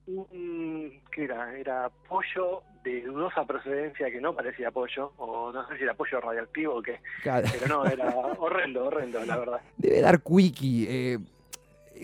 Un, 0.07 0.91
¿Qué 1.11 1.25
era? 1.25 1.55
Era 1.57 1.89
pollo 2.09 2.63
de 2.83 3.01
dudosa 3.01 3.45
procedencia 3.45 4.09
que 4.09 4.19
no 4.19 4.33
parecía 4.35 4.71
pollo, 4.71 5.11
o 5.17 5.51
no 5.51 5.67
sé 5.67 5.77
si 5.77 5.83
era 5.83 5.93
pollo 5.93 6.19
radioactivo 6.19 6.75
o 6.75 6.81
qué. 6.81 6.99
Cada- 7.23 7.49
Pero 7.51 7.67
no, 7.67 7.85
era 7.85 8.09
horrendo, 8.39 8.85
horrendo, 8.85 9.23
la 9.25 9.37
verdad. 9.37 9.61
Debe 9.77 10.01
dar 10.01 10.21
quickie 10.21 10.87
eh, 10.89 11.19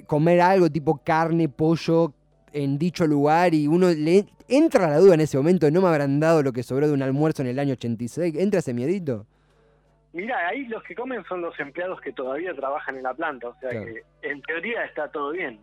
comer 0.06 0.42
algo 0.42 0.70
tipo 0.70 1.02
carne, 1.04 1.50
pollo 1.50 2.14
en 2.54 2.78
dicho 2.78 3.06
lugar 3.08 3.54
y 3.54 3.68
uno 3.68 3.90
le 3.90 4.26
entra 4.48 4.88
la 4.88 4.98
duda 5.00 5.16
en 5.16 5.22
ese 5.22 5.38
momento, 5.38 5.70
no 5.72 5.82
me 5.82 5.88
habrán 5.90 6.20
dado 6.20 6.42
lo 6.44 6.54
que 6.54 6.64
sobró 6.64 6.88
de 6.88 6.94
un 6.94 7.02
almuerzo 7.02 7.42
en 7.42 7.50
el 7.50 7.60
año 7.60 7.74
86, 7.74 8.36
entra 8.38 8.60
ese 8.60 8.74
miedito. 8.74 9.26
Mira, 10.14 10.48
ahí 10.48 10.66
los 10.68 10.82
que 10.84 10.96
comen 10.96 11.24
son 11.26 11.42
los 11.42 11.60
empleados 11.60 12.00
que 12.02 12.14
todavía 12.14 12.54
trabajan 12.54 12.96
en 12.96 13.04
la 13.04 13.14
planta, 13.14 13.50
o 13.50 13.56
sea 13.60 13.70
Claro. 13.72 13.86
que 13.88 14.04
en 14.30 14.42
teoría 14.44 14.86
está 14.86 15.10
todo 15.12 15.32
bien. 15.32 15.60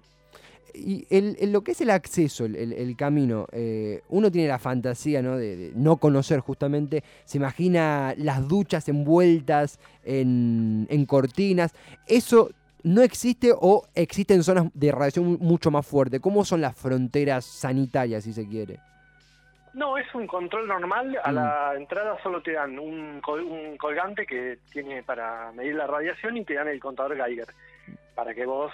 Y 0.72 1.06
el, 1.10 1.36
el- 1.40 1.52
lo 1.52 1.62
que 1.62 1.72
es 1.72 1.80
el 1.80 1.90
acceso, 1.90 2.44
el, 2.44 2.56
el- 2.56 2.96
camino, 2.96 3.46
eh, 3.52 4.02
uno 4.08 4.30
tiene 4.30 4.48
la 4.48 4.58
fantasía 4.58 5.20
¿no? 5.22 5.36
De, 5.36 5.56
de 5.56 5.72
no 5.74 5.96
conocer 5.96 6.40
justamente, 6.40 7.02
se 7.24 7.38
imagina 7.38 8.14
las 8.16 8.46
duchas 8.48 8.88
envueltas 8.88 9.78
en, 10.04 10.86
en 10.90 11.06
cortinas, 11.06 11.74
eso 12.06 12.50
no 12.82 13.02
existe 13.02 13.52
o 13.52 13.86
existen 13.94 14.42
zonas 14.42 14.66
de 14.74 14.92
radiación 14.92 15.26
mu- 15.26 15.38
mucho 15.38 15.70
más 15.70 15.86
fuerte. 15.86 16.20
¿Cómo 16.20 16.44
son 16.44 16.60
las 16.60 16.76
fronteras 16.76 17.44
sanitarias, 17.44 18.24
si 18.24 18.32
se 18.32 18.46
quiere? 18.46 18.78
No, 19.72 19.98
es 19.98 20.06
un 20.14 20.26
control 20.28 20.68
normal. 20.68 21.18
A 21.24 21.32
Mm. 21.32 21.34
la 21.34 21.72
entrada 21.76 22.16
solo 22.22 22.42
te 22.42 22.52
dan 22.52 22.78
un 22.78 23.20
colgante 23.78 24.24
que 24.26 24.58
tiene 24.72 25.02
para 25.02 25.50
medir 25.52 25.74
la 25.74 25.86
radiación 25.86 26.36
y 26.36 26.44
te 26.44 26.54
dan 26.54 26.68
el 26.68 26.78
contador 26.78 27.16
Geiger 27.16 27.48
para 28.14 28.32
que 28.34 28.46
vos 28.46 28.70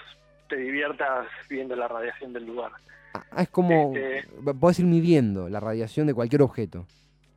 te 0.51 0.57
diviertas 0.57 1.27
viendo 1.49 1.75
la 1.75 1.87
radiación 1.87 2.33
del 2.33 2.45
lugar. 2.45 2.71
Ah, 3.13 3.41
es 3.41 3.49
como, 3.49 3.93
Este- 3.95 4.27
podés 4.59 4.79
ir 4.79 4.85
midiendo 4.85 5.49
la 5.49 5.59
radiación 5.59 6.07
de 6.07 6.13
cualquier 6.13 6.41
objeto. 6.41 6.85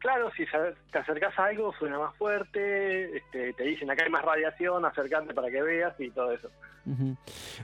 Claro, 0.05 0.31
si 0.37 0.45
te 0.93 0.99
acercas 0.99 1.33
a 1.39 1.47
algo 1.47 1.73
suena 1.79 1.99
más 1.99 2.15
fuerte, 2.17 3.17
este, 3.17 3.55
te 3.55 3.63
dicen 3.63 3.91
acá 3.91 4.05
hay 4.05 4.11
más 4.11 4.23
radiación, 4.23 4.85
acercarte 4.85 5.33
para 5.33 5.51
que 5.51 5.63
veas 5.63 5.99
y 5.99 6.11
todo 6.11 6.31
eso. 6.31 6.51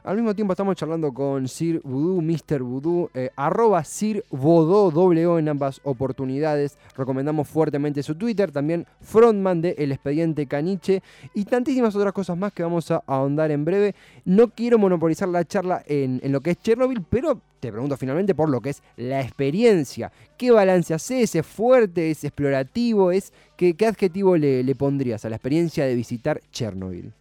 Al 0.02 0.16
mismo 0.16 0.34
tiempo 0.34 0.54
estamos 0.54 0.74
charlando 0.74 1.12
con 1.12 1.46
Sir 1.46 1.82
Voodoo, 1.84 2.22
Mr. 2.22 2.62
Voodoo, 2.62 3.10
eh, 3.12 3.28
arroba 3.36 3.84
Sir 3.84 4.24
Vodó, 4.30 4.90
doble 4.90 5.24
en 5.38 5.50
ambas 5.50 5.82
oportunidades. 5.84 6.78
Recomendamos 6.96 7.46
fuertemente 7.46 8.02
su 8.02 8.14
Twitter, 8.14 8.50
también 8.50 8.86
frontman 9.02 9.60
de 9.60 9.74
El 9.76 9.92
Expediente 9.92 10.46
Caniche 10.46 11.02
y 11.34 11.44
tantísimas 11.44 11.94
otras 11.94 12.14
cosas 12.14 12.38
más 12.38 12.54
que 12.54 12.62
vamos 12.62 12.90
a 12.90 13.02
ahondar 13.06 13.50
en 13.50 13.66
breve. 13.66 13.94
No 14.24 14.48
quiero 14.48 14.78
monopolizar 14.78 15.28
la 15.28 15.44
charla 15.44 15.82
en, 15.86 16.20
en 16.22 16.32
lo 16.32 16.40
que 16.40 16.52
es 16.52 16.62
Chernobyl, 16.62 17.04
pero 17.10 17.42
te 17.60 17.70
pregunto 17.70 17.96
finalmente 17.98 18.34
por 18.34 18.48
lo 18.48 18.62
que 18.62 18.70
es 18.70 18.82
la 18.96 19.20
experiencia. 19.20 20.10
¿Qué 20.38 20.50
balance 20.50 20.94
haces? 20.94 21.34
¿Es 21.34 21.46
fuerte? 21.46 22.10
¿Es 22.10 22.24
explorativo? 22.30 23.12
¿Es, 23.12 23.32
qué, 23.56 23.76
qué 23.76 23.86
adjetivo 23.86 24.36
le, 24.36 24.62
le 24.62 24.74
pondrías 24.74 25.24
a 25.24 25.28
la 25.30 25.36
experiencia 25.36 25.84
de 25.84 25.94
visitar 25.94 26.40
Chernobyl? 26.50 27.12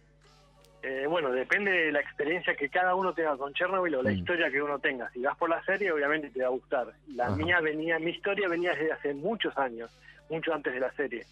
Eh, 0.82 1.04
bueno, 1.06 1.30
depende 1.30 1.70
de 1.70 1.92
la 1.92 2.00
experiencia 2.00 2.54
que 2.56 2.70
cada 2.70 2.94
uno 2.94 3.12
tenga 3.12 3.36
con 3.36 3.52
Chernobyl 3.52 3.96
o 3.96 4.02
la 4.02 4.10
Mm. 4.12 4.14
historia 4.16 4.50
que 4.50 4.62
uno 4.62 4.78
tenga. 4.78 5.10
Si 5.10 5.20
vas 5.20 5.36
por 5.36 5.50
la 5.50 5.62
serie, 5.64 5.92
obviamente 5.92 6.30
te 6.30 6.40
va 6.40 6.46
a 6.46 6.50
gustar. 6.50 6.86
La 7.14 7.26
Ajá. 7.26 7.36
mía 7.36 7.60
venía, 7.60 7.98
mi 7.98 8.12
historia 8.12 8.48
venía 8.48 8.70
desde 8.72 8.92
hace 8.92 9.12
muchos 9.14 9.56
años, 9.58 9.90
mucho 10.30 10.54
antes 10.54 10.72
de 10.72 10.80
la 10.80 10.90
serie. 10.92 11.26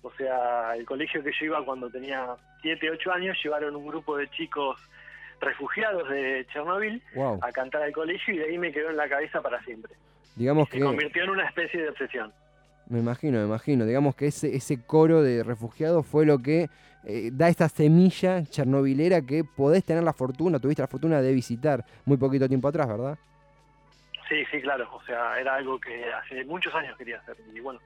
O 0.00 0.10
sea, 0.12 0.74
el 0.76 0.86
colegio 0.86 1.22
que 1.22 1.32
yo 1.38 1.46
iba 1.46 1.62
cuando 1.64 1.90
tenía 1.90 2.24
7, 2.62 2.90
8 2.90 3.12
años, 3.12 3.36
llevaron 3.44 3.76
un 3.76 3.86
grupo 3.86 4.16
de 4.16 4.26
chicos 4.30 4.80
refugiados 5.40 6.08
de 6.08 6.46
Chernobyl 6.50 7.02
Wow. 7.14 7.40
a 7.42 7.52
cantar 7.52 7.82
al 7.82 7.92
colegio 7.92 8.32
y 8.34 8.38
de 8.38 8.44
ahí 8.44 8.58
me 8.58 8.72
quedó 8.72 8.88
en 8.90 8.96
la 8.96 9.08
cabeza 9.08 9.42
para 9.42 9.62
siempre. 9.64 9.92
Digamos 10.34 10.68
Se 10.70 10.78
que... 10.78 10.84
convirtió 10.84 11.24
en 11.24 11.30
una 11.30 11.44
especie 11.44 11.82
de 11.82 11.90
obsesión. 11.90 12.32
Me 12.88 13.00
imagino, 13.00 13.38
me 13.38 13.44
imagino. 13.44 13.84
Digamos 13.84 14.14
que 14.14 14.26
ese, 14.28 14.54
ese 14.56 14.82
coro 14.82 15.22
de 15.22 15.42
refugiados 15.42 16.06
fue 16.06 16.24
lo 16.24 16.38
que 16.38 16.68
eh, 17.04 17.30
da 17.32 17.48
esta 17.48 17.68
semilla 17.68 18.44
chernobilera 18.44 19.22
que 19.22 19.44
podés 19.44 19.84
tener 19.84 20.02
la 20.02 20.12
fortuna, 20.12 20.58
tuviste 20.58 20.82
la 20.82 20.88
fortuna 20.88 21.20
de 21.20 21.32
visitar 21.32 21.84
muy 22.04 22.16
poquito 22.16 22.48
tiempo 22.48 22.68
atrás, 22.68 22.88
¿verdad? 22.88 23.18
Sí, 24.28 24.44
sí, 24.50 24.60
claro. 24.60 24.88
O 24.94 25.02
sea, 25.04 25.38
era 25.40 25.54
algo 25.54 25.78
que 25.80 26.04
hace 26.12 26.44
muchos 26.44 26.74
años 26.74 26.96
quería 26.96 27.18
hacer. 27.18 27.36
Y 27.54 27.60
bueno, 27.60 27.80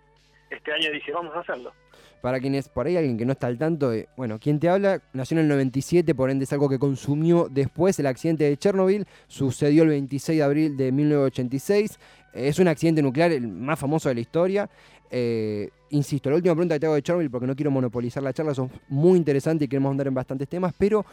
este 0.51 0.73
año 0.73 0.91
dije, 0.91 1.13
vamos 1.13 1.35
a 1.35 1.41
hacerlo. 1.41 1.73
Para 2.21 2.39
quienes, 2.39 2.69
por 2.69 2.87
ahí 2.87 2.97
alguien 2.97 3.19
que 3.19 3.25
no 3.25 3.33
está 3.33 3.49
al 3.49 3.59
tanto, 3.59 3.93
eh, 3.93 4.09
bueno, 4.17 4.39
quien 4.39 4.61
te 4.61 4.69
habla 4.69 5.01
nació 5.13 5.37
en 5.37 5.43
el 5.43 5.49
97, 5.49 6.15
por 6.15 6.31
ende 6.31 6.45
es 6.45 6.53
algo 6.53 6.69
que 6.69 6.79
consumió 6.79 7.49
después 7.51 7.99
el 7.99 8.07
accidente 8.07 8.45
de 8.45 8.57
Chernobyl, 8.57 9.07
sucedió 9.27 9.83
el 9.83 9.89
26 9.89 10.39
de 10.39 10.45
abril 10.45 10.77
de 10.77 10.93
1986, 10.93 11.99
eh, 11.99 12.22
es 12.33 12.59
un 12.59 12.69
accidente 12.69 13.03
nuclear 13.03 13.33
el 13.33 13.47
más 13.47 13.79
famoso 13.79 14.09
de 14.09 14.15
la 14.17 14.21
historia. 14.21 14.71
Eh, 15.11 15.69
insisto, 15.91 16.31
la 16.31 16.37
última 16.37 16.55
pregunta 16.55 16.75
que 16.75 16.81
te 16.81 16.87
hago 16.87 16.95
de 16.95 17.03
Chernobyl, 17.03 17.31
porque 17.31 17.47
no 17.47 17.55
quiero 17.55 17.71
monopolizar 17.71 18.23
la 18.23 18.33
charla, 18.33 18.55
son 18.55 18.71
muy 18.89 19.19
interesantes 19.19 19.67
y 19.67 19.69
queremos 19.69 19.91
andar 19.91 20.07
en 20.07 20.15
bastantes 20.15 20.49
temas, 20.49 20.75
pero 20.77 21.05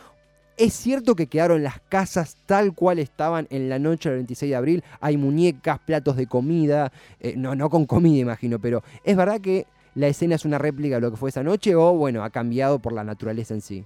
¿Es 0.60 0.74
cierto 0.74 1.16
que 1.16 1.28
quedaron 1.28 1.64
las 1.64 1.80
casas 1.80 2.36
tal 2.46 2.74
cual 2.74 3.00
estaban 3.00 3.48
en 3.50 3.70
la 3.70 3.80
noche 3.80 4.10
del 4.10 4.18
26 4.18 4.50
de 4.50 4.56
abril? 4.58 4.84
Hay 5.00 5.16
muñecas, 5.16 5.80
platos 5.80 6.18
de 6.18 6.28
comida, 6.28 6.92
eh, 7.22 7.36
no, 7.38 7.56
no 7.56 7.70
con 7.70 7.86
comida 7.86 8.20
imagino, 8.20 8.60
pero 8.60 8.84
¿es 9.06 9.16
verdad 9.16 9.40
que 9.40 9.68
la 9.96 10.08
escena 10.08 10.36
es 10.36 10.44
una 10.44 10.58
réplica 10.58 10.96
de 10.96 11.02
lo 11.02 11.12
que 11.12 11.16
fue 11.16 11.30
esa 11.30 11.44
noche 11.44 11.76
o 11.76 11.94
bueno, 11.94 12.26
ha 12.26 12.30
cambiado 12.30 12.80
por 12.80 12.92
la 12.92 13.06
naturaleza 13.06 13.54
en 13.54 13.62
sí? 13.62 13.86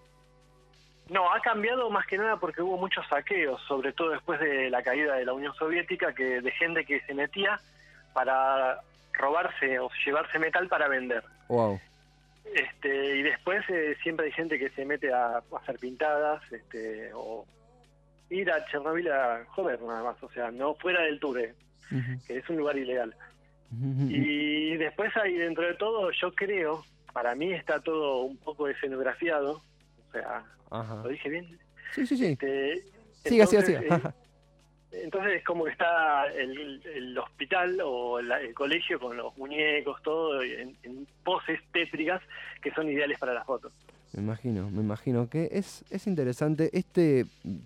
No, 1.13 1.31
ha 1.31 1.39
cambiado 1.41 1.91
más 1.91 2.07
que 2.07 2.17
nada 2.17 2.37
porque 2.37 2.63
hubo 2.63 2.75
muchos 2.75 3.07
saqueos, 3.07 3.61
sobre 3.67 3.93
todo 3.93 4.09
después 4.09 4.39
de 4.39 4.71
la 4.71 4.81
caída 4.81 5.15
de 5.15 5.25
la 5.25 5.33
Unión 5.33 5.53
Soviética, 5.53 6.11
que 6.15 6.41
de 6.41 6.51
gente 6.51 6.85
que 6.85 7.01
se 7.01 7.13
metía 7.13 7.59
para 8.13 8.81
robarse 9.13 9.77
o 9.77 9.91
llevarse 10.03 10.39
metal 10.39 10.67
para 10.67 10.87
vender. 10.87 11.23
Wow. 11.49 11.79
Este, 12.55 13.17
y 13.17 13.21
después 13.21 13.63
eh, 13.69 13.95
siempre 14.01 14.25
hay 14.25 14.31
gente 14.31 14.57
que 14.57 14.71
se 14.71 14.85
mete 14.85 15.13
a, 15.13 15.37
a 15.37 15.43
hacer 15.61 15.77
pintadas 15.77 16.41
este, 16.51 17.11
o 17.13 17.45
ir 18.31 18.51
a 18.51 18.65
Chernobyl 18.65 19.11
a 19.11 19.45
joder 19.49 19.79
nada 19.83 20.03
más, 20.03 20.23
o 20.23 20.29
sea, 20.31 20.49
no 20.49 20.73
fuera 20.73 21.03
del 21.03 21.19
tour, 21.19 21.39
eh, 21.39 21.53
que 22.25 22.37
es 22.37 22.49
un 22.49 22.57
lugar 22.57 22.75
ilegal. 22.75 23.15
Y 24.07 24.75
después 24.77 25.15
hay 25.17 25.35
dentro 25.35 25.65
de 25.65 25.73
todo, 25.75 26.11
yo 26.11 26.31
creo, 26.33 26.83
para 27.11 27.33
mí 27.33 27.53
está 27.53 27.79
todo 27.79 28.21
un 28.21 28.37
poco 28.37 28.67
escenografiado, 28.67 29.61
sea, 30.13 30.43
Ajá. 30.71 30.95
¿lo 31.03 31.09
dije 31.09 31.29
bien? 31.29 31.59
Sí, 31.93 32.07
sí, 32.07 32.15
sí. 32.17 32.25
Este, 32.25 32.83
Siga, 33.25 33.45
siga, 33.47 33.61
entonces, 33.61 33.81
siga. 33.83 34.15
eh, 34.91 35.01
entonces 35.03 35.33
es 35.33 35.43
como 35.43 35.65
que 35.65 35.71
está 35.71 36.25
el, 36.33 36.81
el 36.85 37.17
hospital 37.17 37.77
o 37.83 38.21
la- 38.21 38.41
el 38.41 38.53
colegio 38.53 38.99
con 38.99 39.15
los 39.17 39.35
muñecos, 39.37 40.01
todo 40.03 40.41
en, 40.43 40.75
en 40.83 41.07
poses 41.23 41.59
tétricas 41.71 42.21
que 42.61 42.71
son 42.71 42.89
ideales 42.89 43.17
para 43.19 43.33
las 43.33 43.45
fotos. 43.45 43.73
Me 44.13 44.21
imagino, 44.21 44.69
me 44.69 44.81
imagino 44.81 45.27
que 45.29 45.49
es, 45.51 45.83
es 45.89 46.05
interesante 46.07 46.69
este 46.73 47.25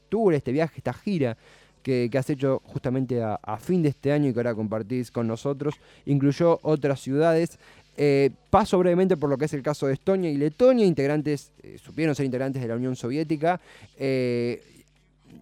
tour, 0.09 0.33
este 0.33 0.51
viaje, 0.53 0.75
esta 0.77 0.93
gira 0.93 1.35
que, 1.83 2.07
que 2.09 2.17
has 2.17 2.29
hecho 2.29 2.61
justamente 2.63 3.21
a, 3.21 3.35
a 3.41 3.57
fin 3.57 3.83
de 3.83 3.89
este 3.89 4.11
año 4.13 4.29
y 4.29 4.33
que 4.33 4.39
ahora 4.39 4.55
compartís 4.55 5.11
con 5.11 5.27
nosotros. 5.27 5.75
Incluyó 6.05 6.59
otras 6.61 7.01
ciudades. 7.01 7.59
Eh, 7.99 8.29
paso 8.51 8.77
brevemente 8.77 9.17
por 9.17 9.27
lo 9.27 9.37
que 9.37 9.45
es 9.45 9.53
el 9.53 9.63
caso 9.63 9.87
de 9.87 9.93
Estonia 9.93 10.29
y 10.29 10.37
Letonia, 10.37 10.85
integrantes, 10.85 11.51
eh, 11.63 11.79
supieron 11.79 12.13
ser 12.13 12.25
integrantes 12.25 12.61
de 12.61 12.67
la 12.67 12.75
Unión 12.75 12.95
Soviética. 12.95 13.59
Eh, 13.97 14.61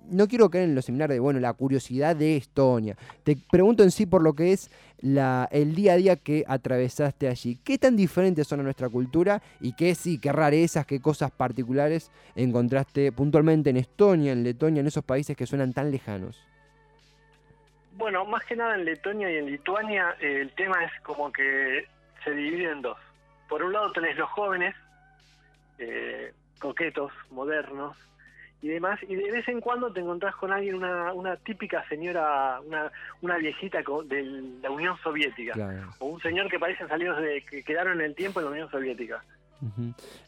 no 0.09 0.27
quiero 0.27 0.49
caer 0.49 0.63
en 0.63 0.75
los 0.75 0.85
seminarios 0.85 1.15
de, 1.15 1.19
bueno, 1.19 1.41
la 1.41 1.51
curiosidad 1.53 2.15
de 2.15 2.37
Estonia. 2.37 2.95
Te 3.23 3.35
pregunto 3.51 3.83
en 3.83 3.91
sí 3.91 4.05
por 4.05 4.23
lo 4.23 4.33
que 4.33 4.53
es 4.53 4.71
la, 5.01 5.49
el 5.51 5.75
día 5.75 5.93
a 5.93 5.97
día 5.97 6.15
que 6.15 6.45
atravesaste 6.47 7.27
allí. 7.27 7.59
¿Qué 7.63 7.77
tan 7.77 7.97
diferentes 7.97 8.47
son 8.47 8.61
a 8.61 8.63
nuestra 8.63 8.87
cultura 8.87 9.41
y 9.59 9.73
qué 9.73 9.93
sí, 9.93 10.17
qué 10.17 10.31
rarezas, 10.31 10.85
qué 10.85 11.01
cosas 11.01 11.31
particulares 11.31 12.09
encontraste 12.35 13.11
puntualmente 13.11 13.69
en 13.69 13.77
Estonia, 13.77 14.31
en 14.31 14.43
Letonia, 14.43 14.79
en 14.79 14.87
esos 14.87 15.03
países 15.03 15.35
que 15.35 15.45
suenan 15.45 15.73
tan 15.73 15.91
lejanos? 15.91 16.41
Bueno, 17.97 18.25
más 18.25 18.43
que 18.45 18.55
nada 18.55 18.75
en 18.75 18.85
Letonia 18.85 19.31
y 19.31 19.37
en 19.37 19.45
Lituania 19.45 20.15
el 20.19 20.51
tema 20.51 20.83
es 20.83 20.91
como 21.01 21.31
que 21.31 21.85
se 22.25 22.31
divide 22.31 22.69
en 22.71 22.81
dos. 22.81 22.97
Por 23.47 23.63
un 23.63 23.71
lado 23.71 23.91
tenés 23.93 24.17
los 24.17 24.29
jóvenes, 24.31 24.75
eh, 25.77 26.33
coquetos, 26.59 27.11
modernos 27.31 27.95
y 28.61 28.69
demás, 28.69 28.99
y 29.07 29.15
de 29.15 29.31
vez 29.31 29.47
en 29.47 29.61
cuando 29.61 29.93
te 29.93 29.99
encontrás 29.99 30.35
con 30.37 30.51
alguien, 30.51 30.75
una, 30.75 31.13
una 31.13 31.37
típica 31.37 31.87
señora, 31.87 32.59
una, 32.65 32.91
una 33.21 33.37
viejita 33.37 33.79
de 34.05 34.23
la 34.61 34.71
Unión 34.71 34.97
Soviética, 35.03 35.53
Claro. 35.53 35.89
o 35.99 36.07
un 36.07 36.21
señor 36.21 36.49
que 36.49 36.57
parecen 36.57 36.87
salidos 36.87 37.21
de, 37.21 37.43
que 37.47 37.63
quedaron 37.63 37.99
en 37.99 38.07
el 38.07 38.15
tiempo 38.15 38.39
en 38.39 38.45
la 38.45 38.51
Unión 38.51 38.71
Soviética. 38.71 39.23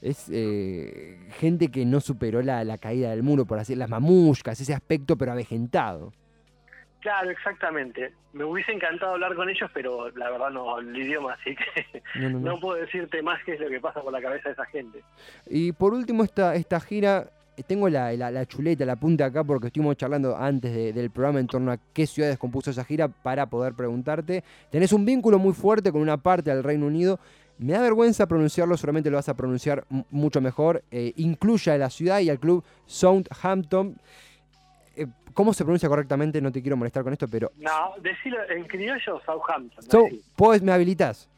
Es 0.02 0.30
eh, 0.32 1.20
gente 1.39 1.70
que 1.70 1.86
no 1.86 2.00
superó 2.00 2.41
la, 2.41 2.64
la 2.64 2.78
caída 2.78 3.10
del 3.10 3.24
muro, 3.24 3.45
por 3.45 3.60
así 3.60 3.76
las 3.76 3.89
mamushkas, 3.89 4.60
ese 4.62 4.74
aspecto, 4.74 5.18
pero 5.18 5.32
avejentado. 5.32 6.14
Claro, 7.00 7.30
exactamente. 7.30 8.12
Me 8.34 8.43
hubiese 8.43 8.72
encantado 8.72 9.14
hablar 9.14 9.36
con 9.36 9.50
ellos, 9.50 9.70
pero 9.74 10.10
la 10.16 10.30
verdad 10.32 10.50
no 10.50 10.80
el 10.80 10.95
idioma, 10.98 11.34
así 11.34 11.56
que 11.56 12.02
No, 12.20 12.30
no, 12.30 12.39
no. 12.39 12.39
no 12.56 12.60
puedo 12.60 12.80
decirte 12.80 13.22
más 13.22 13.41
qué 13.45 13.54
es 13.54 13.60
lo 13.60 13.70
que 13.70 13.80
pasa 13.80 14.02
por 14.02 14.12
la 14.12 14.22
cabeza 14.22 14.50
de 14.50 14.54
esa 14.54 14.66
gente. 14.66 15.04
Y 15.50 15.72
por 15.72 15.93
último, 15.93 16.24
esta, 16.24 16.56
esta 16.56 16.80
gira, 16.80 17.30
eh, 17.56 17.64
tengo 17.64 17.88
la, 17.88 18.12
la- 18.14 18.32
la 18.32 18.45
chuleta, 18.45 18.84
la 18.86 18.95
punta 18.95 19.26
acá, 19.26 19.43
porque 19.43 19.68
estuvimos 19.68 19.95
charlando 19.95 20.36
antes 20.36 20.74
de- 20.74 20.91
del 20.91 21.12
programa 21.12 21.39
en 21.39 21.48
torno 21.48 21.72
a 21.72 21.78
qué 21.93 22.08
ciudades 22.08 22.38
compuso 22.38 22.72
esa 22.72 22.84
gira 22.84 23.08
para 23.08 23.45
poder 23.45 23.74
preguntarte. 23.74 24.43
Tenés 24.72 24.91
un 24.91 25.06
vínculo 25.06 25.38
muy 25.39 25.54
fuerte 25.54 25.91
con 25.91 26.02
una 26.02 26.18
parte 26.18 26.50
del 26.50 26.64
Reino 26.64 26.88
Unido. 26.88 27.20
Me 27.60 27.74
da 27.74 27.82
vergüenza 27.82 28.28
pronunciarlo, 28.28 28.76
solamente 28.78 29.10
lo 29.10 29.18
vas 29.18 29.30
a 29.30 29.36
pronunciar 29.36 29.84
mucho 30.12 30.41
mejor. 30.41 30.84
Eh, 30.91 31.14
incluye 31.16 31.72
a 31.72 31.78
la 31.78 31.89
ciudad 31.89 32.20
y 32.20 32.30
al 32.30 32.39
club 32.39 32.64
Southampton. 32.86 33.98
Eh, 34.98 35.08
¿Cómo 35.34 35.54
se 35.54 35.64
pronuncia 35.64 35.88
correctamente? 35.88 36.41
No 36.41 36.52
te 36.52 36.62
quiero 36.62 36.76
molestar 36.78 37.04
con 37.04 37.14
esto, 37.14 37.28
pero... 37.28 37.52
No, 37.58 37.93
decilo 38.02 38.38
en 38.50 38.66
criollo, 38.66 39.22
Southampton. 39.26 39.84
So-. 39.89 40.08
¿podés- 40.36 40.62
¿Me 40.62 40.72
habilitas? 40.72 41.30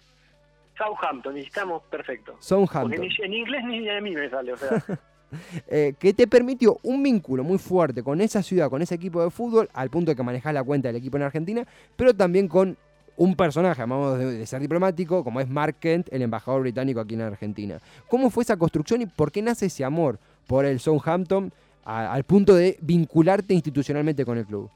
Southampton, 0.78 1.38
y 1.38 1.42
estamos 1.42 1.84
perfecto. 1.84 2.32
Porque 2.34 2.46
Southampton. 2.46 3.02
ni- 3.02 3.16
en 3.26 3.34
inglés 3.34 3.64
ni 3.66 3.90
a 3.90 4.00
mí 4.00 4.12
me 4.16 4.30
sale, 4.30 4.54
o 4.54 4.58
sea, 4.58 4.82
eh, 5.68 5.94
que 6.00 6.14
te 6.14 6.28
permitió 6.28 6.78
un 6.84 7.04
vínculo 7.04 7.44
muy 7.44 7.58
fuerte 7.58 8.02
con 8.02 8.22
esa 8.22 8.42
ciudad, 8.42 8.70
con 8.70 8.82
ese 8.82 8.96
equipo 8.96 9.22
de 9.22 9.30
fútbol, 9.30 9.70
al 9.74 9.90
punto 9.90 10.12
de 10.12 10.16
que 10.16 10.24
manejás 10.24 10.54
la 10.54 10.64
cuenta 10.64 10.88
del 10.88 10.96
equipo 10.96 11.18
en 11.18 11.24
Argentina, 11.24 11.66
pero 11.98 12.14
también 12.14 12.48
con 12.48 12.78
un 13.18 13.36
personaje, 13.36 13.82
vamos 13.82 14.18
de, 14.18 14.26
de 14.38 14.46
ser 14.46 14.62
diplomático, 14.62 15.26
como 15.26 15.42
es 15.42 15.50
Mark 15.50 15.76
Kent, 15.82 16.08
el 16.14 16.22
embajador 16.22 16.62
británico 16.62 17.02
aquí 17.02 17.16
en 17.16 17.22
Argentina. 17.22 17.80
¿Cómo 18.08 18.30
fue 18.30 18.44
esa 18.44 18.56
construcción 18.56 19.02
y 19.02 19.06
por 19.08 19.34
qué 19.34 19.42
nace 19.42 19.66
ese 19.66 19.84
amor 19.84 20.18
por 20.48 20.64
el 20.64 20.80
Southampton 20.80 21.52
a- 21.90 22.14
al 22.14 22.24
punto 22.24 22.54
de 22.56 22.78
vincularte 22.82 23.54
institucionalmente 23.54 24.24
con 24.26 24.38
el 24.38 24.46
club? 24.46 24.70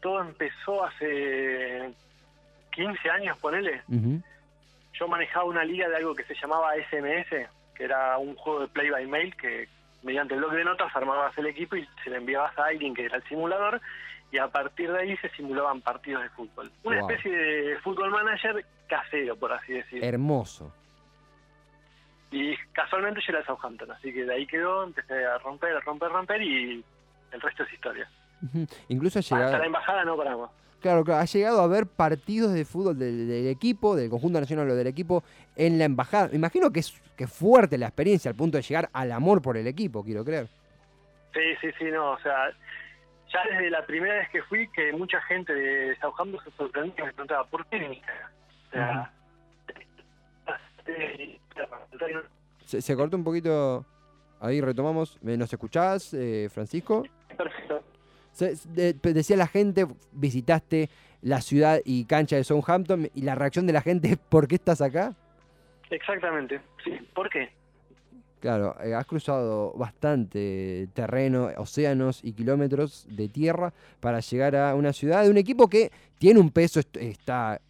todo 0.00 0.20
empezó 0.20 0.84
hace 0.84 1.92
15 2.72 3.08
años, 3.08 3.38
ponele. 3.38 3.82
Ujú. 3.88 4.20
Yo 4.98 5.06
manejaba 5.06 5.44
una 5.44 5.64
liga 5.64 5.88
de 5.88 5.94
algo 5.96 6.12
que 6.16 6.24
se 6.24 6.34
llamaba 6.34 6.74
SMS, 6.76 7.46
que 7.74 7.84
era 7.84 8.18
un 8.18 8.34
juego 8.34 8.62
de 8.62 8.66
play 8.68 8.90
by 8.90 9.06
mail 9.06 9.32
que 9.36 9.68
mediante 10.02 10.34
el 10.34 10.40
bloque 10.40 10.56
de 10.56 10.64
notas 10.64 10.90
armabas 10.96 11.38
el 11.38 11.46
equipo 11.46 11.76
y 11.76 11.86
se 12.02 12.10
le 12.10 12.16
enviabas 12.16 12.58
a 12.58 12.64
alguien 12.66 12.94
que 12.94 13.04
era 13.04 13.16
el 13.18 13.22
simulador 13.28 13.80
y 14.32 14.38
a 14.38 14.48
partir 14.48 14.90
de 14.90 14.98
ahí 15.02 15.16
se 15.18 15.28
simulaban 15.36 15.80
partidos 15.82 16.24
de 16.24 16.30
fútbol. 16.30 16.72
Una 16.82 17.00
Wow. 17.00 17.08
especie 17.10 17.30
de 17.36 17.78
fútbol 17.78 18.10
manager 18.10 18.64
casero, 18.88 19.36
por 19.36 19.52
así 19.52 19.72
decirlo. 19.74 20.04
Hermoso. 20.04 20.74
Y 22.32 22.56
casualmente 22.72 23.20
yo 23.20 23.26
era 23.32 23.40
de 23.40 23.44
Southampton, 23.46 23.90
así 23.92 24.12
que 24.12 24.24
de 24.24 24.32
ahí 24.34 24.46
quedó, 24.46 24.84
empecé 24.84 25.24
a 25.24 25.38
romper, 25.38 25.76
a 25.76 25.80
romper, 25.80 26.08
a 26.08 26.12
romper 26.12 26.42
y 26.42 26.82
el 27.30 27.40
resto 27.40 27.62
es 27.62 27.72
historia. 27.74 28.08
Incluso 28.88 29.18
ha 29.18 29.20
Hasta 29.20 29.36
la 29.36 29.44
llegado, 29.46 29.64
embajada 29.64 30.04
no 30.04 30.16
paramos. 30.16 30.50
claro, 30.80 31.04
claro, 31.04 31.20
ha 31.20 31.24
llegado 31.26 31.60
a 31.60 31.66
ver 31.68 31.86
partidos 31.86 32.52
de 32.54 32.64
fútbol 32.64 32.98
del, 32.98 33.28
del 33.28 33.46
equipo, 33.48 33.94
del 33.94 34.10
conjunto 34.10 34.40
nacional 34.40 34.68
o 34.70 34.74
del 34.74 34.86
equipo 34.88 35.22
en 35.56 35.78
la 35.78 35.84
embajada. 35.84 36.28
Me 36.28 36.36
imagino 36.36 36.72
que 36.72 36.80
es, 36.80 36.92
que 37.16 37.26
fuerte 37.26 37.76
la 37.78 37.86
experiencia 37.86 38.30
al 38.30 38.34
punto 38.36 38.56
de 38.56 38.62
llegar 38.62 38.88
al 38.94 39.12
amor 39.12 39.42
por 39.42 39.56
el 39.58 39.66
equipo, 39.66 40.02
quiero 40.02 40.24
creer. 40.24 40.48
Sí, 41.34 41.40
sí, 41.60 41.68
sí, 41.78 41.84
no, 41.92 42.12
o 42.12 42.18
sea, 42.20 42.50
ya 43.32 43.40
desde 43.50 43.70
la 43.70 43.84
primera 43.86 44.14
vez 44.14 44.30
que 44.30 44.42
fui, 44.44 44.68
que 44.68 44.92
mucha 44.92 45.20
gente 45.22 45.52
de 45.54 45.96
Southampton 46.00 46.42
se 46.44 46.50
sorprendió 46.56 46.94
y 47.04 47.06
me 47.06 47.12
preguntaba, 47.12 47.44
¿por 47.44 47.64
qué? 47.66 48.02
O 48.68 48.70
sea, 48.72 49.12
eh, 50.86 51.38
Se, 52.66 52.80
se 52.80 52.96
cortó 52.96 53.16
un 53.16 53.24
poquito. 53.24 53.84
Ahí 54.40 54.60
retomamos. 54.60 55.18
¿Me- 55.22 55.36
¿Nos 55.36 55.52
escuchás, 55.52 56.12
eh, 56.14 56.48
Francisco? 56.52 57.04
perfecto. 57.36 57.82
Se- 58.32 58.54
de- 58.70 58.94
decía 59.12 59.36
la 59.36 59.46
gente, 59.46 59.86
visitaste 60.12 60.88
la 61.20 61.40
ciudad 61.40 61.80
y 61.84 62.04
cancha 62.06 62.36
de 62.36 62.44
Southampton 62.44 63.08
y 63.14 63.22
la 63.22 63.34
reacción 63.34 63.66
de 63.66 63.72
la 63.72 63.82
gente, 63.82 64.16
¿por 64.28 64.48
qué 64.48 64.56
estás 64.56 64.80
acá? 64.80 65.14
Exactamente, 65.90 66.60
sí, 66.82 66.92
¿por 67.14 67.28
qué? 67.28 67.50
Claro, 68.40 68.74
eh, 68.82 68.94
has 68.94 69.06
cruzado 69.06 69.72
bastante 69.74 70.88
terreno, 70.94 71.50
océanos 71.58 72.24
y 72.24 72.32
kilómetros 72.32 73.06
de 73.08 73.28
tierra 73.28 73.72
para 74.00 74.18
llegar 74.20 74.56
a 74.56 74.74
una 74.74 74.92
ciudad 74.92 75.22
de 75.22 75.30
un 75.30 75.36
equipo 75.36 75.68
que 75.68 75.92
tiene 76.18 76.40
un 76.40 76.50
peso, 76.50 76.80
est- 76.80 76.96
está, 76.96 77.60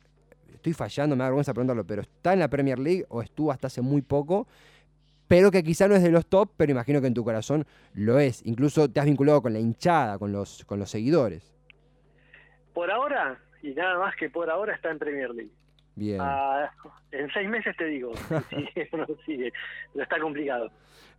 estoy 0.54 0.72
fallando, 0.72 1.16
me 1.16 1.20
da 1.20 1.28
vergüenza 1.28 1.52
preguntarlo, 1.52 1.84
pero 1.84 2.02
está 2.02 2.32
en 2.32 2.40
la 2.40 2.48
Premier 2.48 2.78
League 2.78 3.04
o 3.08 3.22
estuvo 3.22 3.50
hasta 3.52 3.66
hace 3.66 3.82
muy 3.82 4.02
poco, 4.02 4.46
pero 5.28 5.50
que 5.50 5.62
quizá 5.62 5.88
no 5.88 5.94
es 5.94 6.02
de 6.02 6.10
los 6.10 6.26
top, 6.26 6.50
pero 6.56 6.72
imagino 6.72 7.00
que 7.00 7.06
en 7.06 7.14
tu 7.14 7.24
corazón 7.24 7.66
lo 7.94 8.18
es. 8.18 8.44
Incluso 8.44 8.90
te 8.90 9.00
has 9.00 9.06
vinculado 9.06 9.40
con 9.42 9.52
la 9.52 9.60
hinchada, 9.60 10.18
con 10.18 10.32
los, 10.32 10.64
con 10.66 10.78
los 10.78 10.90
seguidores. 10.90 11.54
Por 12.74 12.90
ahora, 12.90 13.38
y 13.62 13.70
nada 13.70 13.98
más 13.98 14.14
que 14.16 14.28
por 14.28 14.50
ahora 14.50 14.74
está 14.74 14.90
en 14.90 14.98
Premier 14.98 15.30
League. 15.30 15.52
Bien. 15.94 16.18
Ah, 16.20 16.70
en 17.10 17.30
seis 17.32 17.48
meses 17.48 17.76
te 17.76 17.84
digo, 17.84 18.12
si 18.48 18.56
sigue 18.74 18.88
no 18.92 19.06
sigue, 19.26 19.52
pero 19.92 20.02
está 20.02 20.18
complicado. 20.18 20.70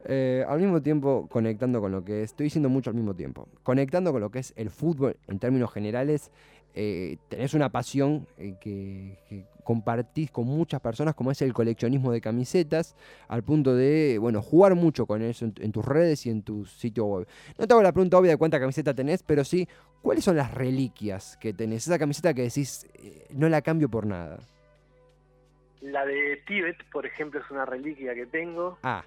Eh, 0.06 0.44
al 0.48 0.60
mismo 0.60 0.82
tiempo, 0.82 1.28
conectando 1.30 1.80
con 1.80 1.92
lo 1.92 2.04
que 2.04 2.24
es, 2.24 2.32
estoy 2.32 2.46
diciendo 2.46 2.70
mucho 2.70 2.90
al 2.90 2.96
mismo 2.96 3.16
tiempo, 3.16 3.48
conectando 3.64 4.12
con 4.12 4.22
lo 4.22 4.32
que 4.32 4.40
es 4.40 4.54
el 4.58 4.70
fútbol 4.70 5.16
en 5.28 5.40
términos 5.40 5.72
generales, 5.72 6.32
eh, 6.74 7.17
tenés 7.30 7.53
una 7.53 7.69
pasión 7.69 8.28
eh, 8.38 8.55
que, 8.59 9.17
que 9.28 9.45
compartís 9.63 10.32
con 10.32 10.45
muchas 10.45 10.82
personas, 10.82 11.15
como 11.15 11.32
es 11.32 11.41
el 11.41 11.53
coleccionismo 11.53 12.11
de 12.11 12.21
camisetas, 12.21 12.95
al 13.28 13.43
punto 13.43 13.76
de, 13.76 14.17
bueno, 14.19 14.41
jugar 14.41 14.76
mucho 14.76 15.05
con 15.05 15.21
eso 15.21 15.45
en, 15.45 15.53
en 15.59 15.71
tus 15.71 15.86
redes 15.86 16.26
y 16.26 16.30
en 16.30 16.41
tu 16.41 16.65
sitio 16.65 17.05
web. 17.05 17.28
No 17.57 17.67
te 17.67 17.74
hago 17.74 17.84
la 17.84 17.91
pregunta 17.91 18.17
obvia 18.17 18.32
de 18.32 18.38
cuánta 18.38 18.59
camiseta 18.59 18.93
tenés, 18.93 19.24
pero 19.24 19.43
sí, 19.43 19.67
¿cuáles 20.01 20.24
son 20.24 20.36
las 20.36 20.53
reliquias 20.53 21.38
que 21.38 21.53
tenés? 21.53 21.88
Esa 21.88 21.99
camiseta 21.99 22.34
que 22.34 22.43
decís, 22.43 22.88
eh, 22.95 23.28
no 23.32 23.49
la 23.49 23.61
cambio 23.61 23.89
por 23.89 24.05
nada. 24.05 24.39
La 25.82 26.05
de 26.05 26.38
Tíbet, 26.47 26.78
por 26.91 27.05
ejemplo, 27.05 27.41
es 27.41 27.51
una 27.51 27.65
reliquia 27.65 28.15
que 28.15 28.26
tengo. 28.26 28.78
Ah, 28.84 29.03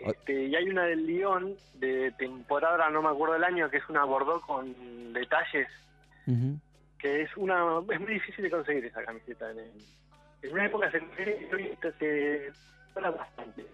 Este, 0.00 0.44
y 0.46 0.54
hay 0.56 0.68
una 0.68 0.84
del 0.84 1.06
Lyon 1.06 1.54
de 1.74 2.12
temporada, 2.18 2.88
no 2.90 3.02
me 3.02 3.08
acuerdo 3.08 3.36
el 3.36 3.44
año, 3.44 3.68
que 3.70 3.76
es 3.78 3.88
una 3.88 4.04
Bordeaux 4.04 4.44
con 4.46 5.12
detalles, 5.12 5.68
que 6.98 7.22
es 7.22 7.36
una 7.36 7.80
es 7.92 8.00
muy 8.00 8.14
difícil 8.14 8.42
de 8.44 8.50
conseguir 8.50 8.84
esa 8.84 9.02
camiseta. 9.04 9.50
En, 9.50 9.58
en 10.42 10.52
una 10.52 10.66
época 10.66 10.90
se 10.90 11.00
se- 11.98 12.52
bastante. 12.94 13.66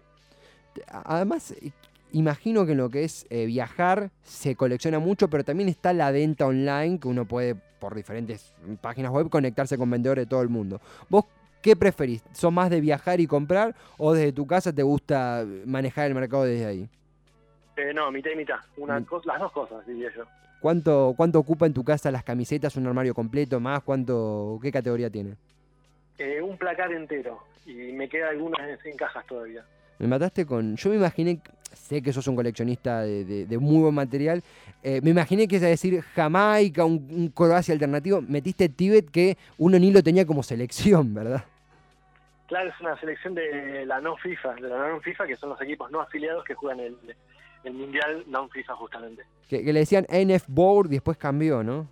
Además, 0.89 1.53
eh, 1.53 1.73
imagino 2.13 2.67
que 2.67 2.73
en 2.73 2.79
lo 2.79 2.91
que 2.91 3.05
es 3.05 3.27
eh, 3.31 3.47
viajar 3.47 4.11
se 4.23 4.57
colecciona 4.57 4.99
mucho, 4.99 5.29
pero 5.29 5.45
también 5.45 5.69
está 5.69 5.93
la 5.93 6.11
venta 6.11 6.47
online, 6.47 6.99
que 7.01 7.09
uno 7.09 7.25
puede 7.25 7.55
por 7.55 7.95
diferentes 7.95 8.55
páginas 8.81 9.13
web 9.13 9.29
conectarse 9.29 9.77
con 9.79 9.91
vendedores 9.91 10.25
de 10.25 10.29
todo 10.31 10.43
el 10.43 10.49
mundo. 10.49 10.81
¿Vos 11.09 11.25
qué 11.63 11.77
preferís? 11.77 12.23
¿Sos 12.33 12.53
más 12.53 12.71
de 12.71 12.81
viajar 12.81 13.21
y 13.21 13.27
comprar 13.27 13.75
o 13.99 14.15
desde 14.15 14.33
tu 14.33 14.47
casa 14.47 14.73
te 14.73 14.83
gusta 14.83 15.45
manejar 15.65 16.07
el 16.07 16.15
mercado 16.15 16.45
desde 16.45 16.67
ahí? 16.67 16.89
Eh, 17.77 17.93
no, 17.95 18.11
mitad 18.11 18.31
y 18.31 18.37
mitad. 18.37 18.57
Una 18.77 19.05
cosa, 19.05 19.33
las 19.33 19.41
dos 19.41 19.53
cosas, 19.53 19.87
diría 19.87 20.09
yo. 20.17 20.25
¿Cuánto, 20.61 21.15
¿Cuánto 21.17 21.39
ocupa 21.39 21.67
en 21.67 21.75
tu 21.75 21.85
casa 21.85 22.11
las 22.11 22.25
camisetas? 22.25 22.77
¿Un 22.77 22.87
armario 22.87 23.15
completo? 23.15 23.61
¿Más? 23.61 23.83
¿Cuánto, 23.83 24.59
¿Qué 24.63 24.73
categoría 24.73 25.11
tiene? 25.11 25.37
Eh, 26.19 26.41
un 26.41 26.57
placar 26.57 26.93
entero. 26.93 27.39
Y 27.67 27.93
me 27.93 28.09
queda 28.09 28.31
algunas 28.31 28.61
en, 28.61 28.79
en 28.91 28.97
cajas 28.97 29.27
todavía. 29.27 29.65
Me 29.99 30.07
mataste 30.07 30.47
con. 30.47 30.77
Yo 30.77 30.91
me 30.91 30.97
imaginé. 30.97 31.41
Sé 31.77 32.03
que 32.03 32.13
sos 32.13 32.27
un 32.27 32.35
coleccionista 32.37 33.03
de, 33.03 33.25
de- 33.25 33.47
de 33.47 33.59
muy 33.59 33.83
buen 33.83 33.95
material. 33.95 34.43
eh, 34.83 35.01
me 35.03 35.11
imaginé 35.11 35.47
que 35.47 35.57
es 35.57 35.63
a 35.63 35.67
decir 35.69 36.01
Jamaica, 36.15 36.85
un, 36.85 37.07
un 37.11 37.29
Croacia 37.29 37.73
alternativo. 37.73 38.21
Metiste 38.23 38.69
Tíbet 38.69 39.11
que 39.11 39.37
uno 39.59 39.79
ni 39.79 39.93
lo 39.93 40.03
tenía 40.03 40.25
como 40.27 40.43
selección, 40.43 41.15
¿verdad? 41.15 41.45
Claro, 42.49 42.71
es 42.71 42.81
una 42.81 42.99
selección 43.01 43.35
de 43.35 43.85
la 43.87 44.01
no 44.01 44.17
FIFA, 44.17 44.55
de 44.55 44.69
la 44.69 44.89
non 44.89 45.01
FIFA, 45.03 45.27
que 45.27 45.37
son 45.37 45.51
los 45.51 45.61
equipos 45.61 45.91
no 45.91 46.01
afiliados 46.01 46.45
que 46.45 46.55
juegan 46.55 46.79
el, 46.81 46.97
el 47.65 47.73
Mundial 47.75 48.23
non 48.29 48.49
FIFA 48.51 48.75
justamente. 48.77 49.23
Que, 49.49 49.65
que 49.65 49.73
le 49.73 49.81
decían 49.81 50.07
NF 50.09 50.45
Board 50.49 50.87
y 50.87 50.97
después 50.99 51.17
cambió, 51.19 51.63
¿no? 51.63 51.89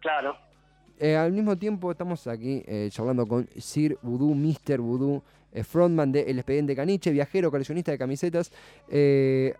Claro, 0.00 0.36
Eh, 1.02 1.16
al 1.16 1.32
mismo 1.32 1.56
tiempo 1.56 1.90
estamos 1.90 2.26
aquí 2.26 2.62
eh, 2.66 2.88
charlando 2.92 3.26
con 3.26 3.48
Sir 3.56 3.96
Voodoo, 4.02 4.34
Mr. 4.34 4.78
Voodoo, 4.80 5.22
frontman 5.64 6.12
de 6.12 6.22
El 6.22 6.38
Expediente 6.38 6.76
Caniche, 6.76 7.10
viajero, 7.10 7.50
coleccionista 7.50 7.92
de 7.92 7.98
camisetas. 7.98 8.52
Eh, 8.88 9.54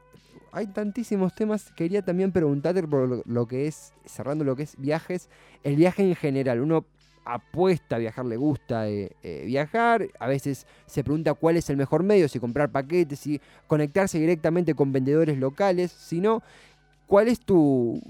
hay 0.52 0.66
tantísimos 0.66 1.34
temas. 1.34 1.72
Quería 1.72 2.02
también 2.02 2.32
preguntarte 2.32 2.82
por 2.82 3.26
lo, 3.26 3.46
que 3.46 3.66
es, 3.66 3.92
cerrando 4.04 4.44
lo 4.44 4.56
que 4.56 4.64
es 4.64 4.76
viajes, 4.78 5.28
el 5.62 5.76
viaje 5.76 6.02
en 6.02 6.14
general. 6.14 6.60
Uno 6.60 6.84
apuesta 7.24 7.96
a 7.96 7.98
viajar, 7.98 8.24
le 8.24 8.36
gusta 8.36 8.88
eh, 8.88 9.12
eh, 9.22 9.44
viajar. 9.46 10.08
A 10.18 10.26
veces 10.26 10.66
se 10.86 11.04
pregunta 11.04 11.34
cuál 11.34 11.56
es 11.56 11.70
el 11.70 11.76
mejor 11.76 12.02
medio, 12.02 12.28
si 12.28 12.40
comprar 12.40 12.70
paquetes, 12.70 13.18
si 13.20 13.40
conectarse 13.66 14.18
directamente 14.18 14.74
con 14.74 14.92
vendedores 14.92 15.38
locales. 15.38 15.92
Si 15.92 16.20
no, 16.20 16.42
¿cuál 17.06 17.28
es 17.28 17.40
tu, 17.40 18.00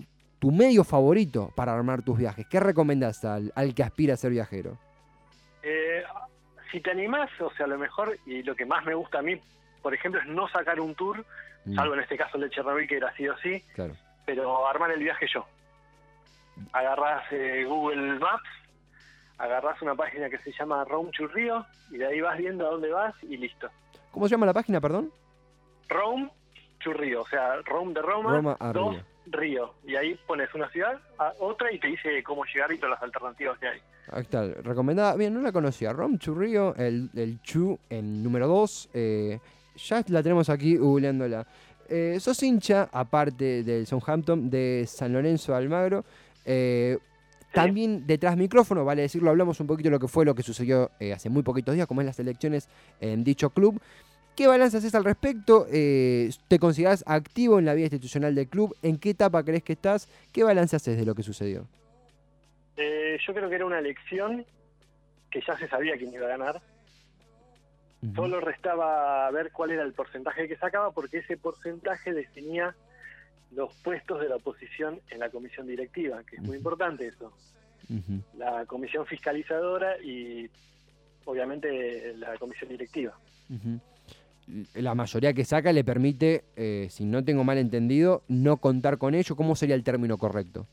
medio 0.43 0.85
favorito 0.85 1.53
para 1.55 1.75
armar 1.75 2.03
tus 2.03 2.19
viajes? 2.19 2.47
¿Qué 2.49 2.61
recomendás 2.61 3.25
al, 3.25 3.75
que 3.75 3.83
aspira 3.83 4.15
a 4.15 4.17
ser 4.17 4.31
viajero? 4.31 4.79
Eh, 5.63 6.03
si 6.71 6.81
te 6.81 6.91
animás, 6.91 7.31
o 7.41 7.51
sea, 7.53 7.67
lo 7.67 7.79
mejor 7.79 8.17
y 8.27 8.43
lo 8.43 8.55
que 8.55 8.67
más 8.67 8.85
me 8.85 8.95
gusta 8.95 9.19
a 9.19 9.23
mí, 9.23 9.41
por 9.83 9.95
ejemplo, 9.95 10.21
es 10.21 10.27
no 10.27 10.49
sacar 10.49 10.81
un 10.81 10.95
tour, 10.95 11.25
Mm, 11.65 11.75
salvo 11.75 11.95
en 11.95 12.01
este 12.01 12.17
caso 12.17 12.37
el 12.37 12.45
de 12.45 12.51
Chernobyl, 12.51 12.89
que 12.89 12.97
era 12.97 13.09
así 13.09 13.29
o 13.29 13.37
sí, 13.39 13.63
claro. 13.75 13.95
pero 14.25 14.67
armar 14.67 14.91
el 14.93 15.01
viaje 15.01 15.27
yo. 15.33 15.47
Agarrás 16.73 17.25
eh, 17.33 17.65
Google 17.67 18.19
Maps, 18.19 18.49
agarrás 19.39 19.81
una 19.83 19.95
página 19.95 20.29
que 20.29 20.39
se 20.39 20.53
llama 20.53 20.85
Rome 20.85 21.11
to 21.17 21.27
Rio, 21.29 21.67
y 21.91 21.99
de 21.99 22.07
ahí 22.07 22.21
vas 22.21 22.39
viendo 22.39 22.67
a 22.67 22.71
dónde 22.71 22.91
vas 22.91 23.15
y 23.23 23.37
listo. 23.37 23.69
¿Cómo 24.11 24.27
se 24.27 24.33
llama 24.33 24.47
la 24.47 24.55
página, 24.55 24.81
perdón? 24.81 25.13
Rome 25.89 26.31
to 26.83 26.93
Rio, 26.93 27.23
o 27.23 27.29
sea, 27.29 27.57
Rome 27.65 27.95
de 27.95 28.03
Roma, 28.03 28.37
Roma 28.37 28.57
a 28.59 28.73
dos, 28.73 28.97
Río. 29.27 29.75
Y 29.87 29.97
ahí 29.97 30.19
pones 30.27 30.53
una 30.55 30.69
ciudad 30.71 31.01
a 31.19 31.33
otra 31.39 31.73
y 31.73 31.79
te 31.79 31.89
dice 31.89 32.23
cómo 32.23 32.45
llegar 32.45 32.73
y 32.73 32.77
todas 32.79 32.93
las 32.93 33.03
alternativas 33.03 33.59
que 33.59 33.69
hay. 33.69 33.79
Ahí 34.11 34.23
está, 34.23 34.47
recomendada. 34.63 35.15
Bien, 35.17 35.33
no 35.33 35.41
la 35.41 35.53
conocía. 35.53 35.93
Rom 35.93 36.19
Churrío, 36.19 36.75
el, 36.77 37.11
el 37.15 37.41
Chu 37.43 37.79
en 37.89 38.23
número 38.23 38.49
2. 38.49 38.91
ya 39.77 40.05
la 40.09 40.23
tenemos 40.23 40.49
aquí 40.49 40.77
googleándola. 40.77 41.47
Eh, 41.93 42.19
sos 42.21 42.41
hincha, 42.45 42.89
aparte 42.93 43.65
del 43.65 43.85
Southampton, 43.85 44.49
de 44.49 44.85
San 44.87 45.13
Lorenzo 45.13 45.51
de 45.53 45.59
Almagro. 45.59 46.05
Eh, 46.45 46.97
También 47.53 48.07
detrás 48.07 48.37
micrófono, 48.37 48.85
vale 48.85 49.03
decirlo, 49.03 49.31
hablamos 49.31 49.59
un 49.59 49.67
poquito 49.67 49.89
de 49.89 49.91
lo 49.91 49.99
que 49.99 50.07
fue 50.07 50.25
lo 50.25 50.33
que 50.37 50.45
sucedió 50.45 50.93
eh, 51.01 51.13
hace 51.13 51.29
muy 51.29 51.43
poquitos 51.43 51.75
días, 51.75 51.89
como 51.89 52.01
es 52.01 52.07
las 52.07 52.21
elecciones 52.21 52.69
en 53.01 53.25
dicho 53.25 53.51
club. 53.51 53.81
¿Qué 54.41 54.47
balance 54.47 54.79
haces 54.79 54.95
al 54.95 55.05
respecto? 55.05 55.67
Eh, 55.71 56.31
¿Te 56.49 56.59
considerás 56.59 57.05
activo 57.07 57.59
en 57.59 57.67
la 57.67 57.75
vida 57.75 57.85
institucional 57.85 58.35
del 58.35 58.49
club? 58.49 58.75
¿En 58.81 58.97
qué 58.97 59.11
etapa 59.11 59.45
crees 59.45 59.63
que 59.63 59.75
estás? 59.75 60.09
¿Qué 60.33 60.43
balance 60.45 60.75
haces 60.75 60.97
de 60.97 61.05
lo 61.05 61.15
que 61.15 61.23
sucedió? 61.23 61.69
Eh, 62.79 63.19
yo 63.27 63.35
creo 63.35 63.51
que 63.51 63.57
era 63.57 63.67
una 63.67 63.81
elección 63.81 64.47
que 65.31 65.43
ya 65.47 65.59
se 65.59 65.69
sabía 65.69 65.99
quién 65.99 66.15
iba 66.15 66.25
a 66.25 66.31
ganar. 66.31 66.63
Solo 68.17 68.41
restaba 68.41 69.31
ver 69.31 69.53
cuál 69.53 69.73
era 69.73 69.83
el 69.83 69.93
porcentaje 69.93 70.49
que 70.49 70.57
sacaba, 70.57 70.91
porque 70.91 71.19
ese 71.19 71.37
porcentaje 71.37 72.15
definía 72.15 72.75
los 73.51 73.75
puestos 73.85 74.23
de 74.23 74.31
la 74.31 74.37
oposición 74.37 75.03
en 75.11 75.19
la 75.19 75.29
comisión 75.29 75.67
directiva, 75.67 76.23
que 76.25 76.37
es 76.37 76.43
muy 76.43 76.57
importante 76.57 77.09
eso. 77.09 77.31
La 78.39 78.65
comisión 78.65 79.05
fiscalizadora 79.05 79.99
y 80.03 80.49
obviamente 81.27 82.15
la 82.17 82.39
comisión 82.39 82.71
directiva. 82.71 83.15
Ujú. 83.51 83.79
La 84.75 84.95
mayoría 84.95 85.33
que 85.33 85.45
saca 85.45 85.73
le 85.73 85.85
permite, 85.85 86.45
eh, 86.57 86.89
si 86.91 87.05
no 87.05 87.25
tengo 87.25 87.45
mal 87.45 87.59
entendido, 87.59 88.23
no 88.29 88.57
contar 88.59 88.99
con 88.99 89.15
ello. 89.15 89.37
¿Cómo 89.37 89.55
sería 89.57 89.75
el 89.75 89.85
término 89.85 90.19
correcto? 90.19 90.67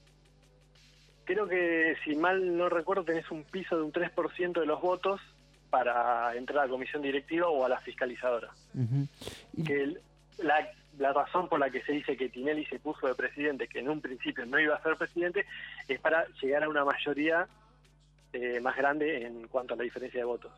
Creo 1.26 1.48
que, 1.48 1.96
si 2.06 2.16
mal 2.16 2.56
no 2.58 2.70
recuerdo, 2.70 3.04
tenés 3.04 3.30
un 3.32 3.44
piso 3.44 3.76
de 3.78 3.84
un 3.84 3.92
3% 3.92 4.60
de 4.62 4.66
los 4.66 4.82
votos 4.82 5.20
para 5.70 6.34
entrar 6.36 6.60
a 6.60 6.66
la 6.66 6.72
comisión 6.72 7.02
directiva 7.02 7.48
o 7.50 7.66
a 7.66 7.70
la 7.70 7.80
fiscalizadora. 7.82 8.50
Y- 9.54 9.64
Que 9.64 9.84
el- 9.84 10.00
la, 10.38 10.70
la 10.98 11.12
razón 11.14 11.50
por 11.50 11.60
la 11.60 11.70
que 11.70 11.82
se 11.84 11.92
dice 11.92 12.16
que 12.16 12.30
Tinelli 12.30 12.66
se 12.66 12.80
puso 12.80 13.08
de 13.08 13.16
presidente, 13.16 13.68
que 13.68 13.80
en 13.80 13.90
un 13.90 14.00
principio 14.00 14.46
no 14.46 14.60
iba 14.60 14.76
a 14.76 14.82
ser 14.84 14.96
presidente, 14.96 15.46
es 15.88 16.00
para 16.00 16.26
llegar 16.42 16.64
a 16.64 16.70
una 16.70 16.86
mayoría 16.86 17.48
eh, 18.34 18.60
más 18.62 18.76
grande 18.78 19.26
en 19.26 19.48
cuanto 19.48 19.74
a 19.74 19.78
la 19.78 19.84
diferencia 19.84 20.20
de 20.20 20.26
votos. 20.26 20.52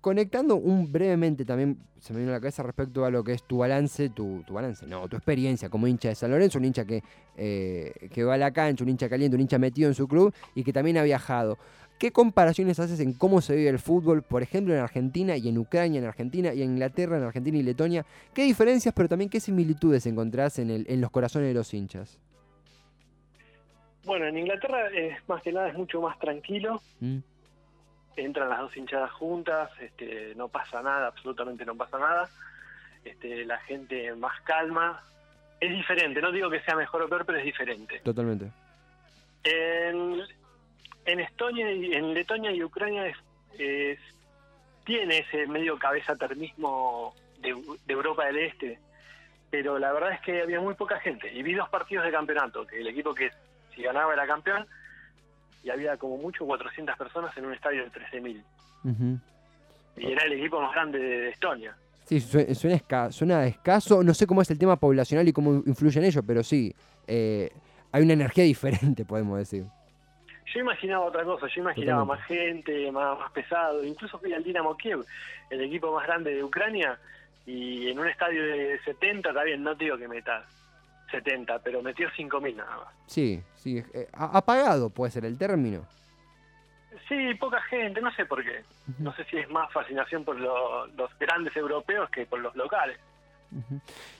Conectando 0.00 0.56
un 0.56 0.90
brevemente 0.90 1.44
también, 1.44 1.78
se 2.00 2.12
me 2.12 2.20
vino 2.20 2.30
a 2.30 2.34
la 2.34 2.40
cabeza 2.40 2.62
respecto 2.62 3.04
a 3.04 3.10
lo 3.10 3.24
que 3.24 3.32
es 3.32 3.42
tu 3.42 3.58
balance, 3.58 4.10
tu, 4.10 4.42
tu 4.46 4.54
balance, 4.54 4.86
no, 4.86 5.08
tu 5.08 5.16
experiencia 5.16 5.68
como 5.68 5.86
hincha 5.86 6.08
de 6.08 6.14
San 6.14 6.30
Lorenzo, 6.30 6.58
un 6.58 6.64
hincha 6.64 6.84
que, 6.84 7.02
eh, 7.36 8.08
que 8.12 8.24
va 8.24 8.34
a 8.34 8.38
la 8.38 8.52
cancha, 8.52 8.84
un 8.84 8.90
hincha 8.90 9.08
caliente, 9.08 9.36
un 9.36 9.42
hincha 9.42 9.58
metido 9.58 9.88
en 9.88 9.94
su 9.94 10.06
club 10.06 10.32
y 10.54 10.64
que 10.64 10.72
también 10.72 10.98
ha 10.98 11.02
viajado. 11.02 11.58
¿Qué 11.98 12.12
comparaciones 12.12 12.80
haces 12.80 12.98
en 13.00 13.12
cómo 13.12 13.42
se 13.42 13.54
vive 13.54 13.68
el 13.68 13.78
fútbol, 13.78 14.22
por 14.22 14.42
ejemplo, 14.42 14.72
en 14.72 14.80
Argentina 14.80 15.36
y 15.36 15.48
en 15.48 15.58
Ucrania, 15.58 15.98
en 15.98 16.06
Argentina 16.06 16.54
y 16.54 16.62
en 16.62 16.70
Inglaterra, 16.70 17.18
en 17.18 17.24
Argentina 17.24 17.58
y 17.58 17.62
Letonia? 17.62 18.06
¿Qué 18.32 18.44
diferencias, 18.44 18.94
pero 18.94 19.08
también 19.08 19.28
qué 19.28 19.38
similitudes 19.38 20.06
encontrás 20.06 20.58
en, 20.58 20.70
el, 20.70 20.86
en 20.88 21.00
los 21.02 21.10
corazones 21.10 21.48
de 21.48 21.54
los 21.54 21.74
hinchas? 21.74 22.18
Bueno, 24.06 24.26
en 24.26 24.38
Inglaterra 24.38 24.78
más 25.28 25.42
que 25.42 25.52
nada 25.52 25.68
es 25.68 25.76
mucho 25.76 26.00
más 26.00 26.18
tranquilo, 26.18 26.80
¿Mm? 27.00 27.18
Entran 28.16 28.48
las 28.48 28.58
dos 28.60 28.76
hinchadas 28.76 29.10
juntas, 29.12 29.70
este, 29.80 30.34
no 30.36 30.48
pasa 30.48 30.82
nada, 30.82 31.06
absolutamente 31.08 31.64
no 31.64 31.74
pasa 31.76 31.98
nada, 31.98 32.28
este, 33.04 33.44
la 33.44 33.58
gente 33.58 34.14
más 34.16 34.40
calma, 34.42 35.02
es 35.60 35.70
diferente, 35.70 36.20
no 36.20 36.32
digo 36.32 36.50
que 36.50 36.60
sea 36.60 36.74
mejor 36.76 37.02
o 37.02 37.08
peor, 37.08 37.24
pero 37.26 37.38
es 37.38 37.44
diferente. 37.44 38.00
Totalmente. 38.00 38.46
En, 39.44 40.20
en 41.06 41.20
Estonia 41.20 41.70
y 41.72 41.94
en 41.94 42.12
Letonia 42.14 42.50
y 42.52 42.62
Ucrania 42.62 43.06
es, 43.06 43.16
es- 43.58 43.98
tiene 44.84 45.18
ese 45.18 45.46
medio 45.46 45.78
cabeza 45.78 46.16
termismo 46.16 47.14
de, 47.38 47.54
de 47.86 47.92
Europa 47.92 48.24
del 48.26 48.38
Este, 48.38 48.78
pero 49.50 49.78
la 49.78 49.92
verdad 49.92 50.12
es 50.12 50.20
que 50.20 50.42
había 50.42 50.60
muy 50.60 50.74
poca 50.74 50.98
gente 51.00 51.32
y 51.32 51.42
vi 51.42 51.54
dos 51.54 51.68
partidos 51.68 52.04
de 52.04 52.12
campeonato, 52.12 52.66
que 52.66 52.80
el 52.80 52.86
equipo 52.88 53.14
que 53.14 53.30
si 53.74 53.82
ganaba 53.82 54.12
era 54.14 54.26
campeón 54.26 54.66
y 55.62 55.70
había 55.70 55.96
como 55.96 56.16
mucho 56.16 56.44
400 56.46 56.96
personas 56.96 57.36
en 57.36 57.46
un 57.46 57.52
estadio 57.54 57.84
de 57.84 57.90
13.000 57.90 58.42
Ujú. 58.84 59.18
y 59.96 60.12
era 60.12 60.24
el 60.24 60.32
equipo 60.32 60.60
más 60.60 60.72
grande 60.72 60.98
de, 60.98 61.20
de 61.20 61.28
Estonia. 61.30 61.76
Sí, 62.04 62.18
sue- 62.20 62.54
suena, 62.54 62.76
esca- 62.76 63.12
suena 63.12 63.46
escaso. 63.46 64.02
No 64.02 64.14
sé 64.14 64.26
cómo 64.26 64.42
es 64.42 64.50
el 64.50 64.58
tema 64.58 64.76
poblacional 64.76 65.28
y 65.28 65.32
cómo 65.32 65.62
influye 65.66 65.98
en 66.00 66.06
ello, 66.06 66.22
pero 66.26 66.42
sí, 66.42 66.74
eh, 67.06 67.50
hay 67.92 68.02
una 68.02 68.14
energía 68.14 68.44
diferente, 68.54 69.04
podemos 69.04 69.38
decir. 69.38 69.64
Yo 70.52 70.60
imaginaba 70.60 71.04
otra 71.04 71.22
cosa, 71.22 71.46
yo 71.46 71.60
imaginaba 71.62 72.02
Totalmente. 72.02 72.22
más 72.22 72.26
gente, 72.26 72.90
más, 72.92 73.18
más 73.18 73.30
pesado. 73.30 73.84
Incluso 73.84 74.18
fui 74.18 74.32
al 74.32 74.42
Dinamo 74.42 74.76
Kiev, 74.76 75.04
el 75.50 75.60
equipo 75.60 75.94
más 75.94 76.04
grande 76.06 76.34
de 76.34 76.42
Ucrania, 76.42 76.98
y 77.46 77.88
en 77.88 77.98
un 78.00 78.08
estadio 78.08 78.42
de 78.44 78.80
70, 78.84 79.28
está 79.28 79.44
bien, 79.44 79.62
no 79.62 79.76
te 79.76 79.84
digo 79.84 79.96
que 79.96 80.08
meta 80.08 80.44
70, 81.10 81.58
pero 81.60 81.82
metió 81.82 82.08
5.000 82.16 82.56
nada 82.56 82.76
más. 82.76 82.94
Sí, 83.06 83.42
sí. 83.56 83.82
eh, 83.94 84.08
apagado 84.12 84.90
puede 84.90 85.10
ser 85.10 85.24
el 85.24 85.36
término. 85.38 85.82
Sí, 87.08 87.34
poca 87.40 87.60
gente, 87.62 88.00
no 88.00 88.12
sé 88.14 88.24
por 88.26 88.42
qué. 88.44 88.62
No 88.98 89.12
sé 89.14 89.24
si 89.24 89.36
es 89.38 89.48
más 89.50 89.72
fascinación 89.72 90.24
por 90.24 90.36
lo- 90.38 90.86
los 90.88 91.10
grandes 91.18 91.56
europeos 91.56 92.08
que 92.10 92.24
por 92.26 92.38
los 92.40 92.54
locales. 92.56 92.98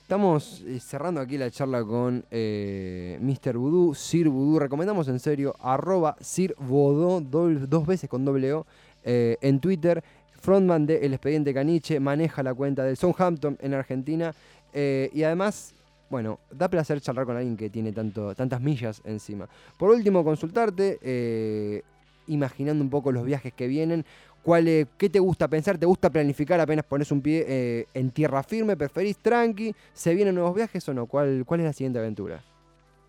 Estamos 0.03 0.61
eh, 0.67 0.81
cerrando 0.81 1.21
aquí 1.21 1.39
la 1.39 1.51
charla 1.53 1.85
con 1.85 2.25
eh, 2.33 3.17
Mr. 3.21 3.57
Voodoo, 3.57 3.95
Sir 3.95 4.29
Voodoo. 4.29 4.59
Recomendamos 4.59 5.07
en 5.09 5.21
serio, 5.21 5.55
arroba 5.61 6.17
Sir 6.21 6.55
Vodó, 6.59 7.21
dos 7.21 7.87
veces 7.87 8.11
con 8.11 8.25
doble 8.25 8.53
O, 8.55 8.67
eh, 9.05 9.37
en 9.41 9.61
Twitter. 9.61 10.03
Frontman 10.41 10.87
de 10.87 11.05
El 11.05 11.13
Expediente 11.13 11.53
Caniche, 11.53 12.01
maneja 12.01 12.43
la 12.43 12.55
cuenta 12.55 12.83
del 12.83 12.97
Southampton 12.97 13.57
en 13.61 13.75
Argentina. 13.75 14.33
eh, 14.73 15.11
y 15.13 15.23
además, 15.25 15.75
bueno, 16.11 16.41
da 16.51 16.69
placer 16.69 17.01
charlar 17.01 17.25
con 17.25 17.37
alguien 17.37 17.57
que 17.57 17.71
tiene 17.71 17.93
tanto, 17.93 18.35
tantas 18.35 18.61
millas 18.61 19.01
encima. 19.05 19.49
Por 19.79 19.91
último, 19.91 20.25
consultarte, 20.25 20.99
eh, 21.01 21.83
imaginando 22.27 22.83
un 22.83 22.91
poco 22.91 23.13
los 23.13 23.25
viajes 23.25 23.53
que 23.55 23.69
vienen. 23.69 24.05
¿Cuál, 24.43 24.67
eh, 24.69 24.87
¿Qué 24.99 25.09
te 25.09 25.21
gusta 25.21 25.47
pensar? 25.49 25.79
¿Te 25.79 25.87
gusta 25.87 26.11
planificar 26.11 26.59
apenas 26.61 26.85
pones 26.85 27.13
un 27.13 27.23
pie 27.23 27.45
eh, 27.47 27.87
en 27.95 28.11
tierra 28.11 28.43
firme? 28.43 28.77
¿Preferís 28.77 29.19
tranqui? 29.19 29.75
¿Se 29.93 30.15
vienen 30.15 30.35
nuevos 30.35 30.55
viajes 30.55 30.89
o 30.89 30.95
no? 30.95 31.07
¿Cuál, 31.07 31.45
cuál 31.47 31.61
es 31.61 31.67
la 31.67 31.73
siguiente 31.73 32.01
aventura? 32.01 32.41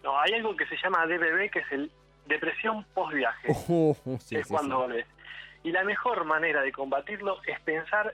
No, 0.04 0.20
hay 0.20 0.34
algo 0.34 0.56
que 0.56 0.66
se 0.68 0.76
llama 0.84 1.06
DBB, 1.08 1.50
que 1.52 1.60
es 1.60 1.72
el 1.72 1.92
depresión 2.28 2.86
post-viaje. 2.94 3.48
Oh, 3.70 3.96
sí, 4.20 4.36
es 4.36 4.48
sí, 4.48 4.54
cuando 4.54 4.76
sí. 4.76 4.82
volvés. 4.82 5.06
Y 5.64 5.72
la 5.72 5.84
mejor 5.84 6.24
manera 6.26 6.62
de 6.62 6.72
combatirlo 6.72 7.38
es 7.48 7.60
pensar 7.62 8.14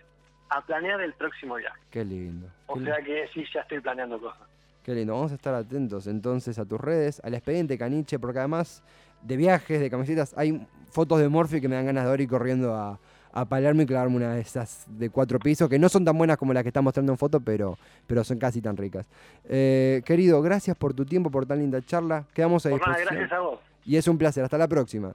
a 0.50 0.62
planear 0.66 1.02
el 1.02 1.14
próximo 1.14 1.56
viaje. 1.56 1.80
Qué 1.92 2.06
lindo. 2.06 2.48
O 2.68 2.76
Qué, 2.76 2.86
sea 2.86 2.98
que 3.04 3.28
sí, 3.34 3.46
ya 3.54 3.62
estoy 3.62 3.80
planeando 3.82 4.20
cosas. 4.20 4.48
Qué 4.88 4.96
lindo. 4.96 5.14
Vamos 5.14 5.34
a 5.34 5.36
estar 5.36 5.54
atentos 5.54 6.08
entonces 6.08 6.58
a 6.58 6.66
tus 6.66 6.80
redes, 6.80 7.20
al 7.26 7.34
expediente 7.34 7.78
Caniche, 7.78 8.20
porque 8.20 8.40
además 8.40 8.82
de 9.22 9.36
viajes, 9.36 9.82
de 9.82 9.90
camisetas, 9.90 10.34
hay 10.38 10.66
fotos 10.92 11.20
de 11.20 11.28
Morphy 11.28 11.60
que 11.60 11.68
me 11.68 11.76
dan 11.76 11.88
ganas 11.88 12.06
de 12.06 12.10
ahora 12.10 12.24
ir 12.24 12.30
corriendo 12.30 12.74
a, 12.74 12.98
a 13.34 13.44
Palermo 13.44 13.82
y 13.82 13.86
clavarme 13.86 14.16
una 14.16 14.34
de 14.36 14.40
esas 14.40 14.86
de 14.88 15.10
cuatro 15.10 15.40
pisos, 15.40 15.68
que 15.68 15.78
no 15.78 15.90
son 15.90 16.06
tan 16.06 16.18
buenas 16.18 16.38
como 16.38 16.54
las 16.54 16.64
que 16.64 16.70
está 16.70 16.82
mostrando 16.82 17.12
en 17.12 17.18
foto, 17.18 17.42
pero, 17.42 17.78
pero 18.08 18.24
son 18.24 18.38
casi 18.40 18.62
tan 18.62 18.78
ricas. 18.78 19.06
Eh, 19.44 20.02
querido, 20.06 20.42
gracias 20.42 20.78
por 20.78 20.94
tu 20.94 21.04
tiempo, 21.06 21.30
por 21.30 21.46
tan 21.46 21.60
linda 21.60 21.82
charla. 21.82 22.26
Quedamos 22.34 22.66
a 22.66 22.70
Por 22.70 22.80
nada, 22.80 22.92
disposición. 22.98 23.20
gracias 23.28 23.38
a 23.38 23.42
vos. 23.42 23.60
Y 23.84 23.98
es 23.98 24.08
un 24.08 24.18
placer. 24.18 24.46
Hasta 24.46 24.58
la 24.58 24.70
próxima. 24.70 25.14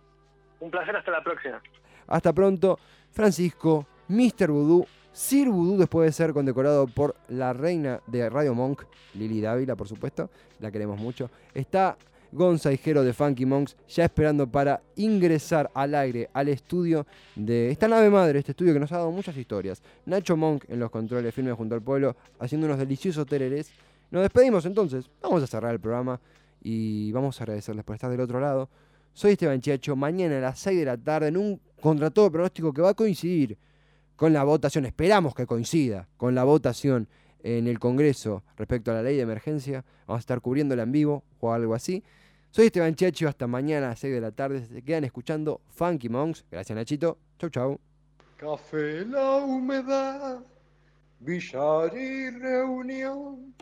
Un 0.61 0.71
placer, 0.71 0.95
hasta 0.97 1.11
la 1.11 1.25
próxima. 1.25 1.63
Hasta 2.09 2.31
pronto, 2.35 2.79
Francisco, 3.11 3.87
Mr. 4.09 4.51
Voodoo, 4.51 4.87
Sir 5.13 5.51
Voodoo, 5.51 5.77
después 5.77 6.07
de 6.09 6.13
ser 6.13 6.33
condecorado 6.33 6.87
por 6.87 7.15
la 7.29 7.53
reina 7.53 8.01
de 8.07 8.31
Radio 8.31 8.55
Monk, 8.55 8.85
Lili 9.13 9.43
Dávila, 9.43 9.77
por 9.77 9.87
supuesto, 9.87 10.31
la 10.59 10.71
queremos 10.71 10.99
mucho. 10.99 11.31
Está 11.53 11.99
Gonza 12.33 12.71
de 12.71 13.13
Funky 13.13 13.45
Monks, 13.45 13.77
ya 13.89 14.05
esperando 14.05 14.51
para 14.51 14.81
ingresar 14.97 15.71
al 15.75 15.95
aire, 15.95 16.31
al 16.33 16.49
estudio 16.49 17.07
de 17.37 17.71
esta 17.71 17.89
nave 17.89 18.09
madre, 18.09 18.39
este 18.39 18.53
estudio 18.53 18.73
que 18.73 18.81
nos 18.81 18.91
ha 18.91 18.97
dado 18.97 19.11
muchas 19.11 19.37
historias. 19.37 19.83
Nacho 20.07 20.35
Monk 20.35 20.65
en 20.69 20.81
los 20.81 20.91
controles 20.91 21.35
firmes 21.35 21.55
junto 21.55 21.75
al 21.75 21.83
pueblo, 21.83 22.17
haciendo 22.39 22.67
unos 22.67 22.79
deliciosos 22.79 23.27
tererés. 23.27 23.71
Nos 24.11 24.23
despedimos 24.23 24.65
entonces, 24.65 25.11
vamos 25.21 25.43
a 25.43 25.47
cerrar 25.47 25.75
el 25.75 25.81
programa 25.81 26.19
y 26.63 27.13
vamos 27.13 27.39
a 27.39 27.45
agradecerles 27.45 27.85
por 27.85 27.97
estar 27.97 28.11
del 28.11 28.21
otro 28.21 28.41
lado. 28.41 28.71
Soy 29.13 29.33
Esteban 29.33 29.61
Chiacho, 29.61 29.95
mañana 29.95 30.39
a 30.39 30.41
las 30.41 30.59
6 30.61 30.79
de 30.79 30.85
la 30.87 30.97
tarde 30.97 31.29
en 31.29 31.37
un 31.37 31.61
contra 31.83 32.09
todo 32.09 32.33
pronóstico 32.33 32.73
que 32.73 32.81
va 32.81 32.91
a 32.91 32.95
coincidir 32.95 33.59
con 34.23 34.33
la 34.33 34.45
votación, 34.45 34.85
esperamos 34.85 35.35
que 35.35 35.47
coincida 35.47 36.07
con 36.17 36.37
la 36.37 36.45
votación 36.45 37.09
en 37.43 37.67
el 37.67 37.81
Congreso 37.81 38.45
respecto 38.57 38.93
a 38.93 38.95
la 38.95 39.03
ley 39.03 39.17
de 39.17 39.23
emergencia. 39.23 39.85
Vamos 40.07 40.21
a 40.21 40.21
estar 40.21 40.41
cubriéndola 40.41 40.85
en 40.85 40.93
vivo 40.93 41.25
o 41.41 41.53
algo 41.53 41.75
así. 41.75 42.05
Soy 42.53 42.67
Esteban 42.67 42.95
Chiacho, 42.95 43.29
hasta 43.29 43.49
mañana 43.49 43.87
a 43.87 43.89
las 43.89 43.99
6 43.99 44.15
de 44.15 44.21
la 44.21 44.31
tarde. 44.31 44.65
Se 44.65 44.83
quedan 44.83 45.03
escuchando 45.03 45.61
Funky 45.71 46.09
Monks. 46.09 46.45
Gracias 46.53 46.77
Nachito. 46.77 47.19
Chau 47.37 47.51
chau. 47.51 47.81
Café 48.37 49.05
la 49.07 49.39
humedad, 49.39 50.39
billar 51.19 51.93
y 51.97 52.31
reunión. 52.31 53.53